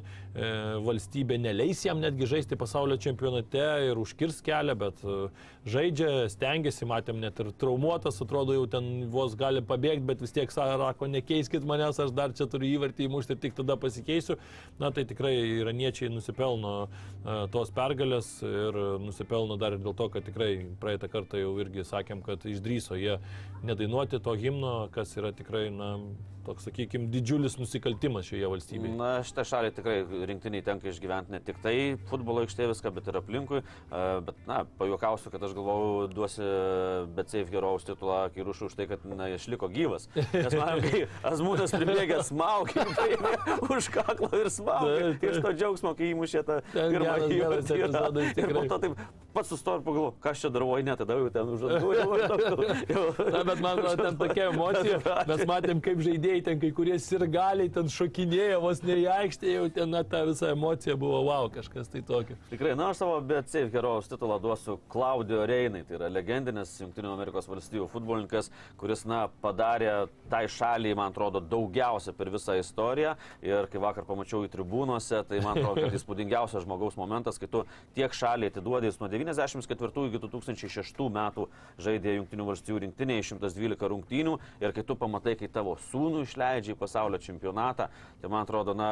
valstybė 0.86 1.40
neleis 1.42 1.84
jam 1.86 2.00
netgi 2.00 2.30
žaisti 2.30 2.58
pasaulio 2.60 2.96
čempionate 3.02 3.66
ir 3.90 4.00
užkirs 4.00 4.40
kelią, 4.46 4.76
bet 4.80 5.04
e, 5.04 5.18
žaidžia, 5.70 6.30
stengiasi, 6.32 6.88
matėm 6.90 7.20
net 7.20 7.40
ir 7.44 7.52
traumuotas, 7.60 8.22
atrodo 8.24 8.56
jau 8.56 8.64
ten 8.72 8.88
vos 9.12 9.36
gali 9.40 9.62
pabėgti, 9.66 10.06
bet 10.08 10.24
vis 10.24 10.36
tiek 10.36 10.52
sako, 10.54 11.10
nekeiskit 11.12 11.68
manęs, 11.68 12.00
aš 12.00 12.16
dar 12.16 12.32
čia 12.36 12.48
turiu 12.50 12.72
įvartį 12.78 13.10
įmušti 13.10 13.36
ir 13.36 13.44
tik 13.44 13.58
tada 13.60 13.76
pasikeisiu. 13.80 14.40
Na 14.80 14.94
tai 14.96 15.04
tikrai 15.10 15.34
iraniečiai 15.60 16.12
nusipelno 16.14 16.74
e, 16.86 16.90
tos 17.52 17.74
pergalės 17.76 18.32
ir 18.46 18.80
nusipelno 19.04 19.60
dar 19.60 19.76
ir 19.76 19.84
dėl 19.84 19.98
to, 19.98 20.08
kad 20.14 20.24
tikrai 20.24 20.54
praeitą 20.80 21.12
kartą 21.12 21.42
jau 21.42 21.52
irgi 21.60 21.84
sakėm, 21.88 22.24
kad 22.24 22.48
išdryso 22.48 22.96
jie 23.00 23.09
nedainuoti 23.64 24.20
to 24.24 24.36
himno, 24.40 24.74
kas 24.92 25.16
yra 25.18 25.32
tikrai, 25.36 25.70
na, 25.74 25.94
toks, 26.50 26.66
sakykime, 26.66 27.10
didžiulis 27.14 27.58
nusikaltimas 27.60 28.28
šioje 28.30 28.50
valstybėje. 28.50 28.96
Na, 28.98 29.12
šitą 29.26 29.46
šalį 29.48 29.72
tikrai 29.78 29.98
rinktiniai 30.30 30.66
tenka 30.66 30.90
išgyventi 30.90 31.34
ne 31.36 31.42
tik 31.46 31.62
tai 31.64 31.76
futbolo 32.10 32.44
aikštė 32.46 32.70
viską, 32.72 32.94
bet 32.96 33.10
ir 33.12 33.20
aplinkui. 33.22 33.62
E, 33.62 34.06
Bet, 34.26 34.36
na, 34.50 34.64
pajuokausiu, 34.80 35.32
kad 35.34 35.44
aš 35.46 35.54
galvau, 35.58 36.08
duosi 36.12 36.44
bet 37.16 37.32
safe 37.32 37.54
herojaus 37.54 37.86
titulą 37.88 38.20
Kirušui 38.34 38.68
už 38.70 38.76
tai, 38.80 38.88
kad, 38.90 39.06
na, 39.08 39.30
išliko 39.36 39.70
gyvas. 39.72 40.10
Nes 40.34 40.58
man, 40.58 40.82
kai 40.86 41.06
Azmūnas 41.30 41.74
pribėgęs 41.76 42.34
smaugė, 42.34 42.86
tai 42.98 43.10
už 43.78 43.92
kaklo 43.94 44.32
ir 44.38 44.52
smaugė. 44.54 45.00
Taip, 45.00 45.24
taip. 45.24 45.32
Iš 45.32 45.42
to 45.46 45.56
džiaugsmo, 45.62 45.96
kai 45.98 46.12
įmušė 46.16 46.46
tą 46.50 46.62
pirmą 46.74 47.18
įvartį. 47.30 47.80
Ir, 47.80 48.56
po 48.56 48.68
to 48.74 48.84
taip 48.86 49.02
pats 49.34 49.50
sustoju 49.50 49.80
ir 49.80 49.84
pagalvoju, 49.86 50.14
ką 50.24 50.32
aš 50.34 50.42
čia 50.44 50.50
darau, 50.54 50.70
ne, 50.84 50.96
tada 51.00 51.18
jau 51.18 51.30
ten 51.34 51.52
už 51.54 51.66
atgulį. 51.70 52.00
Na, 53.36 53.44
bet 53.48 53.62
man 53.62 53.80
atrodo, 53.80 54.04
ten 54.04 54.18
tokia 54.20 54.48
emocija. 54.50 55.00
Mes 55.30 55.44
matėm, 55.50 55.82
kaip 55.86 56.02
žaidėjai, 56.06 56.39
ten 56.46 56.60
kai 56.62 56.72
kurie 56.76 56.98
sirgaliai 57.02 57.70
ten 57.74 57.90
šokinėjo, 57.92 58.60
vos 58.64 58.82
ne 58.86 58.98
į 59.02 59.06
aikštę, 59.14 59.50
jau 59.54 59.66
ten 59.74 59.92
na, 59.94 60.04
ta 60.08 60.22
visa 60.28 60.52
emocija 60.54 60.96
buvo, 61.00 61.22
wow, 61.28 61.50
kažkas 61.54 61.92
tai 61.92 62.02
tokio. 62.06 62.38
Tikrai, 62.52 62.76
na, 62.80 62.90
aš 62.94 63.02
savo 63.04 63.18
bet 63.26 63.52
safe 63.52 63.72
herojaus 63.74 64.10
titulą 64.12 64.40
duosiu 64.42 64.78
Klaudijo 64.92 65.46
Reinai. 65.50 65.84
Tai 65.88 65.98
yra 66.00 66.10
legendinis 66.12 66.76
Junktinių 66.82 67.12
Amerikos 67.14 67.50
valstybių 67.50 67.88
futbolininkas, 67.92 68.52
kuris, 68.80 69.06
na, 69.10 69.26
padarė 69.44 70.08
tai 70.32 70.46
šaliai, 70.52 70.98
man 70.98 71.14
atrodo, 71.14 71.42
daugiausia 71.42 72.14
per 72.18 72.32
visą 72.34 72.58
istoriją. 72.60 73.16
Ir 73.46 73.70
kai 73.72 73.82
vakar 73.82 74.08
pamačiau 74.08 74.46
į 74.48 74.52
tribūnose, 74.54 75.24
tai 75.30 75.42
man 75.46 75.58
atrodo, 75.58 75.88
kad 75.88 75.98
įspūdingiausias 76.00 76.66
žmogaus 76.66 76.98
momentas, 77.00 77.40
kai 77.42 77.50
tu 77.52 77.64
tiek 77.98 78.14
šaliai 78.16 78.54
atiduodai, 78.54 78.92
jis 78.92 79.00
nuo 79.02 79.10
94 79.12 80.08
iki 80.10 80.24
2006 80.26 81.10
metų 81.20 81.48
žaidė 81.82 82.18
Junktinių 82.20 82.48
valstybių 82.50 82.84
rinktinėje 82.86 83.30
112 83.34 83.90
rungtynių 83.94 84.36
ir 84.64 84.76
kai 84.76 84.86
tu 84.86 84.96
pamatai, 85.00 85.36
kai 85.40 85.50
tavo 85.52 85.76
sūnų 85.90 86.26
išleidžia 86.30 86.76
į 86.76 86.80
pasaulio 86.80 87.20
čempionatą, 87.22 87.90
tai 88.22 88.32
man 88.32 88.46
atrodo, 88.46 88.76
na, 88.78 88.90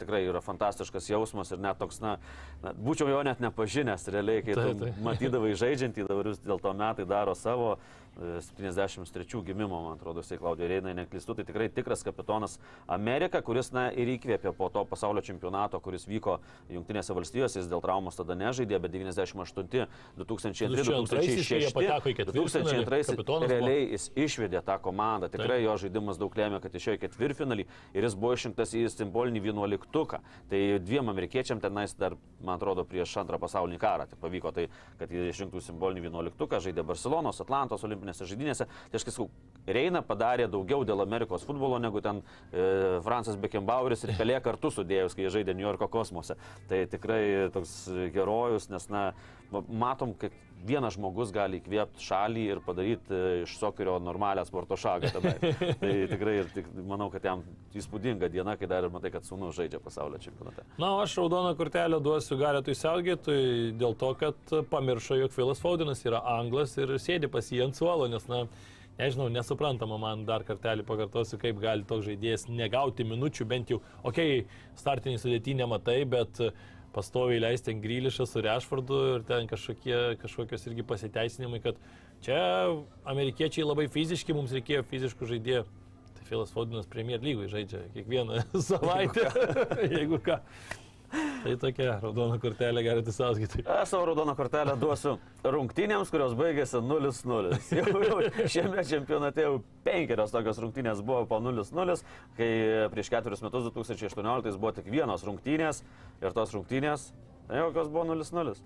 tikrai 0.00 0.22
yra 0.28 0.44
fantastiškas 0.44 1.10
jausmas 1.10 1.50
ir 1.54 1.62
net 1.64 1.80
toks, 1.80 2.00
na, 2.04 2.16
na 2.62 2.76
būčiau 2.76 3.10
jo 3.10 3.24
net 3.26 3.42
nepažinęs 3.42 4.08
realiai, 4.14 4.44
kai 4.46 4.54
Taip, 4.58 4.78
tu 4.78 4.86
taip. 4.86 5.02
matydavai 5.08 5.52
žaidžiantį, 5.58 6.08
dabar 6.08 6.32
vis 6.32 6.42
dėlto 6.44 6.76
metai 6.76 7.08
daro 7.08 7.34
savo. 7.38 7.74
e, 8.14 8.40
73 8.40 9.42
gimimo, 9.42 9.80
man 9.82 9.96
atrodo, 9.96 10.22
jisai 10.22 10.38
Klaudija 10.38 10.68
Reina 10.70 10.92
neklistų, 10.94 11.34
tai 11.38 11.44
tikrai 11.48 11.68
tikras 11.72 12.04
kapitonas 12.06 12.58
Amerika, 12.86 13.40
kuris, 13.42 13.72
na, 13.74 13.88
ir 13.90 14.12
įkvėpė 14.14 14.52
po 14.54 14.68
to 14.70 14.84
pasaulio 14.86 15.22
čempionato, 15.24 15.80
kuris 15.82 16.06
vyko 16.06 16.38
Junktinėse 16.70 17.16
valstijose, 17.16 17.58
jis 17.58 17.70
dėl 17.70 17.82
traumos 17.82 18.18
tada 18.18 18.36
nežaidė, 18.38 18.78
bet 18.82 18.94
98, 18.94 19.88
2002, 20.20 20.22
2002 20.22 21.58
jie 21.64 21.72
pateko 21.74 22.12
į 22.12 22.14
2006, 22.14 22.18
ketvirtfinalį, 22.20 22.84
2002 22.86 23.10
kapitonas 23.10 23.48
buvo. 23.48 23.50
realiai 23.50 23.88
jis 23.96 24.08
išvedė 24.26 24.62
tą 24.66 24.78
komandą, 24.84 25.30
tikrai 25.32 25.60
jo 25.64 25.74
žaidimas 25.82 26.20
daug 26.20 26.38
lėmė, 26.38 26.62
kad 26.64 26.74
išėjo 26.74 26.98
į 26.98 27.02
ketvirtfinalį 27.04 27.66
ir 27.94 28.08
jis 28.08 28.16
buvo 28.18 28.34
išrinktas 28.36 28.74
į 28.76 28.86
simbolinį 28.92 29.44
vienuoliktuką. 29.48 30.20
Tai 30.50 30.62
dviem 30.84 31.12
amerikiečiam 31.12 31.62
tenais 31.62 31.94
dar, 31.98 32.16
man 32.40 32.56
atrodo, 32.58 32.86
prieš 32.88 33.16
antrą 33.22 33.38
pasaulinį 33.42 33.80
karą 33.82 34.08
tai 34.10 34.20
pavyko, 34.20 34.54
tai, 34.56 34.68
kad 35.00 35.12
jie 35.12 35.28
išrinktų 35.30 35.62
simbolinį 35.68 36.08
vienuoliktuką, 36.08 36.62
žaidė 36.64 36.86
Barcelonos, 36.86 37.42
Atlantos 37.44 37.84
olimpinėse 37.86 38.28
žaidynėse. 38.30 38.68
Tai 38.90 39.00
aš 39.00 39.08
sakau, 39.08 39.28
Reina 39.64 40.02
padarė 40.04 40.44
daugiau 40.52 40.84
dėl 40.84 41.00
Amerikos 41.00 41.44
futbolo 41.48 41.78
negu 41.80 42.02
ten 42.04 42.20
e, 42.52 43.00
Francas 43.04 43.38
Beckenbaueris 43.40 44.04
ir 44.04 44.12
Pelė 44.18 44.36
kartu 44.44 44.68
sudėjus, 44.74 45.16
kai 45.16 45.24
jie 45.24 45.32
žaidė 45.38 45.54
New 45.56 45.64
Yorko 45.64 45.88
kosmose. 45.88 46.36
Tai 46.68 46.82
tikrai 46.92 47.48
toks 47.54 47.72
herojus, 48.12 48.68
nes, 48.72 48.88
na, 48.92 49.06
ma- 49.54 49.64
matom, 49.86 50.12
kad 50.20 50.36
vienas 50.64 50.96
žmogus 50.96 51.32
gali 51.34 51.60
įkvėpti 51.60 52.02
šalį 52.04 52.44
ir 52.54 52.60
padaryti 52.64 53.14
e, 53.14 53.32
iš 53.44 53.56
sokerio 53.60 53.96
normalią 54.02 54.44
sporto 54.48 54.78
šaką. 54.80 55.12
Tada. 55.14 55.34
tai 55.82 55.92
tikrai 56.10 56.36
ir 56.40 56.50
tik, 56.54 56.68
manau, 56.88 57.10
kad 57.12 57.24
jam 57.28 57.44
įspūdinga 57.76 58.30
diena, 58.32 58.56
kai 58.60 58.68
dar 58.70 58.86
ir 58.86 58.92
matai, 58.94 59.12
kad 59.14 59.26
sūnus 59.28 59.56
žaidžia 59.58 59.80
pasaulio 59.84 60.20
čempionate. 60.22 60.66
Na, 60.80 60.94
aš 61.02 61.16
raudoną 61.20 61.54
kortelę 61.58 62.00
duosiu 62.04 62.38
Garetui 62.40 62.76
Selgėtui 62.78 63.74
dėl 63.80 63.96
to, 64.00 64.14
kad 64.20 64.54
pamiršo, 64.70 65.18
jog 65.20 65.34
Filas 65.34 65.62
Faudinas 65.62 66.04
yra 66.06 66.22
anglas 66.36 66.76
ir 66.80 66.96
sėdi 67.02 67.30
pas 67.30 67.50
jį 67.52 67.66
ant 67.68 67.78
suolo, 67.78 68.08
nes, 68.10 68.24
na, 68.30 68.44
nežinau, 68.98 69.28
nesuprantama 69.32 69.98
man 70.00 70.24
dar 70.28 70.44
kartelį 70.46 70.86
pakartosiu, 70.86 71.38
kaip 71.42 71.58
gali 71.62 71.86
toks 71.88 72.06
žaidėjas 72.08 72.46
negauti 72.50 73.06
minučių, 73.08 73.46
bent 73.50 73.72
jau, 73.74 73.80
okei, 74.02 74.44
okay, 74.44 74.78
startinį 74.80 75.20
sudėtį 75.22 75.58
nematai, 75.62 76.00
bet 76.08 76.40
pastoviai 76.94 77.42
leisti 77.42 77.70
ten 77.70 77.82
Grylišą 77.82 78.26
su 78.30 78.42
Rešfordu 78.44 79.00
ir 79.16 79.24
ten 79.28 79.48
kažkokie, 79.50 79.96
kažkokios 80.22 80.68
irgi 80.70 80.86
pasiteisinimai, 80.86 81.60
kad 81.64 81.80
čia 82.24 82.38
amerikiečiai 83.10 83.66
labai 83.66 83.88
fiziški, 83.92 84.36
mums 84.36 84.54
reikėjo 84.54 84.86
fiziškų 84.92 85.32
žaidėjų. 85.34 85.66
Tai 86.14 86.28
Filas 86.28 86.54
Faudinas 86.54 86.86
Premier 86.90 87.22
lygoje 87.24 87.50
žaidžia 87.56 87.82
kiekvieną 87.96 88.44
savaitę, 88.70 89.28
jeigu 89.90 90.22
ką. 90.22 90.40
Tai 91.44 91.54
tokia 91.60 91.98
raudona 92.02 92.38
kortelė 92.42 92.82
galite 92.86 93.12
sąskaityti. 93.14 93.64
Aš 93.70 93.92
savo 93.92 94.08
raudoną 94.08 94.34
kortelę 94.38 94.74
duosiu 94.80 95.16
rungtynėms, 95.44 96.10
kurios 96.12 96.34
baigėsi 96.38 96.80
0-0. 96.80 97.52
Jau, 97.78 98.02
jau 98.08 98.46
šiame 98.50 98.84
čempionate 98.88 99.44
jau 99.44 99.58
penkerios 99.86 100.32
tokios 100.34 100.60
rungtynės 100.62 101.02
buvo 101.04 101.24
po 101.30 101.40
0-0, 101.44 101.98
kai 102.38 102.48
prieš 102.94 103.12
ketverius 103.12 103.44
metus 103.44 103.68
2018 103.70 104.56
buvo 104.58 104.72
tik 104.76 104.88
vienos 104.90 105.26
rungtynės 105.26 105.84
ir 106.22 106.34
tos 106.36 106.54
rungtynės, 106.56 107.10
tai 107.48 107.62
kokios 107.66 107.92
buvo 107.92 108.08
0-0. 108.14 108.56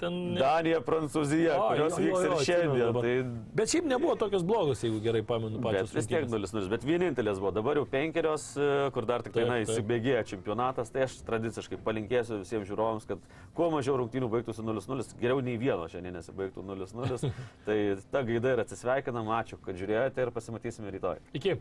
Ten... 0.00 0.14
Danija, 0.34 0.80
Prancūzija, 0.82 1.54
O, 1.54 1.66
kurios 1.70 1.94
jo, 1.94 2.02
jo, 2.02 2.06
vyks 2.06 2.16
jo, 2.16 2.22
ir 2.24 2.32
atsimenu 2.34 2.46
šiandien. 2.46 2.96
Tai 3.04 3.54
Bet 3.60 3.72
šiaip 3.72 3.86
nebuvo 3.90 4.14
tokios 4.18 4.42
blogos, 4.46 4.82
jeigu 4.82 4.98
gerai 5.04 5.22
pamenu 5.26 5.60
Bet 5.60 5.66
pačios. 5.66 5.94
vis 5.94 6.08
tiek 6.10 6.24
rungtynės. 6.24 6.54
0-0. 6.56 6.70
Bet 6.72 6.86
vienintelės 6.88 7.38
buvo. 7.42 7.52
Dabar 7.54 7.78
jau 7.78 7.84
penkerios, 7.90 8.46
e, 8.58 8.68
kur 8.96 9.06
dar 9.06 9.22
tik 9.26 9.36
tai 9.36 9.44
na, 9.46 9.58
taip. 9.60 9.70
įsibėgėja 9.70 10.24
čempionatas. 10.32 10.90
Tai 10.90 11.04
aš 11.06 11.18
tradiciškai 11.28 11.78
palinkėsiu 11.86 12.40
visiems 12.42 12.66
žiūrovams, 12.70 13.06
kad 13.10 13.22
kuo 13.54 13.70
mažiau 13.74 13.98
rungtynių 14.02 14.30
baigtųsi 14.34 14.64
0-0. 14.66 15.06
Geriau 15.22 15.42
nei 15.44 15.58
vieno 15.60 15.86
šiandien 15.90 16.18
nesibaigtų 16.18 16.64
0-0. 16.66 17.30
tai 17.66 17.78
ta 18.10 18.24
gaida 18.26 18.56
ir 18.56 18.64
atsisveikinam. 18.64 19.30
Ačiū, 19.38 19.60
kad 19.62 19.78
žiūrėjote 19.78 20.26
ir 20.26 20.34
pasimatysime 20.34 20.90
rytoj. 20.98 21.22
Iki. 21.38 21.60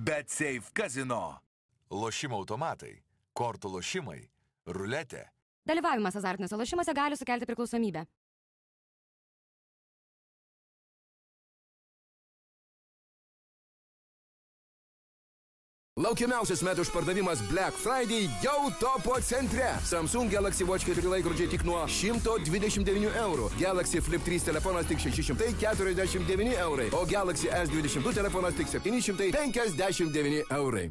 BetSafe 0.00 0.72
kazino. 0.74 1.38
Lošimo 1.90 2.38
automatai, 2.38 3.00
kortų 3.34 3.72
lošimai, 3.74 4.20
ruletė. 4.70 5.24
Dalyvavimas 5.68 6.16
azartiniuose 6.16 6.56
lošimuose 6.56 6.94
gali 6.94 7.16
sukelti 7.16 7.46
priklausomybę. 7.46 8.06
Laukiamiausias 16.00 16.62
metų 16.64 16.84
išpardavimas 16.86 17.42
Black 17.50 17.76
Friday 17.76 18.24
jau 18.40 18.70
topo 18.80 19.18
centre. 19.20 19.66
Samsung 19.84 20.32
Galaxy 20.32 20.64
Watch 20.64 20.88
4 20.88 21.04
laikrodžiai 21.12 21.50
tik 21.52 21.66
nuo 21.68 21.82
129 21.84 23.10
eurų. 23.20 23.50
Galaxy 23.60 24.00
Flip 24.00 24.24
3 24.24 24.48
telefonas 24.48 24.88
tik 24.88 25.02
649 25.04 26.56
eurai. 26.64 26.88
O 26.96 27.04
Galaxy 27.10 27.52
S22 27.52 28.14
telefonas 28.16 28.56
tik 28.56 28.72
759 28.72 30.46
eurai. 30.56 30.88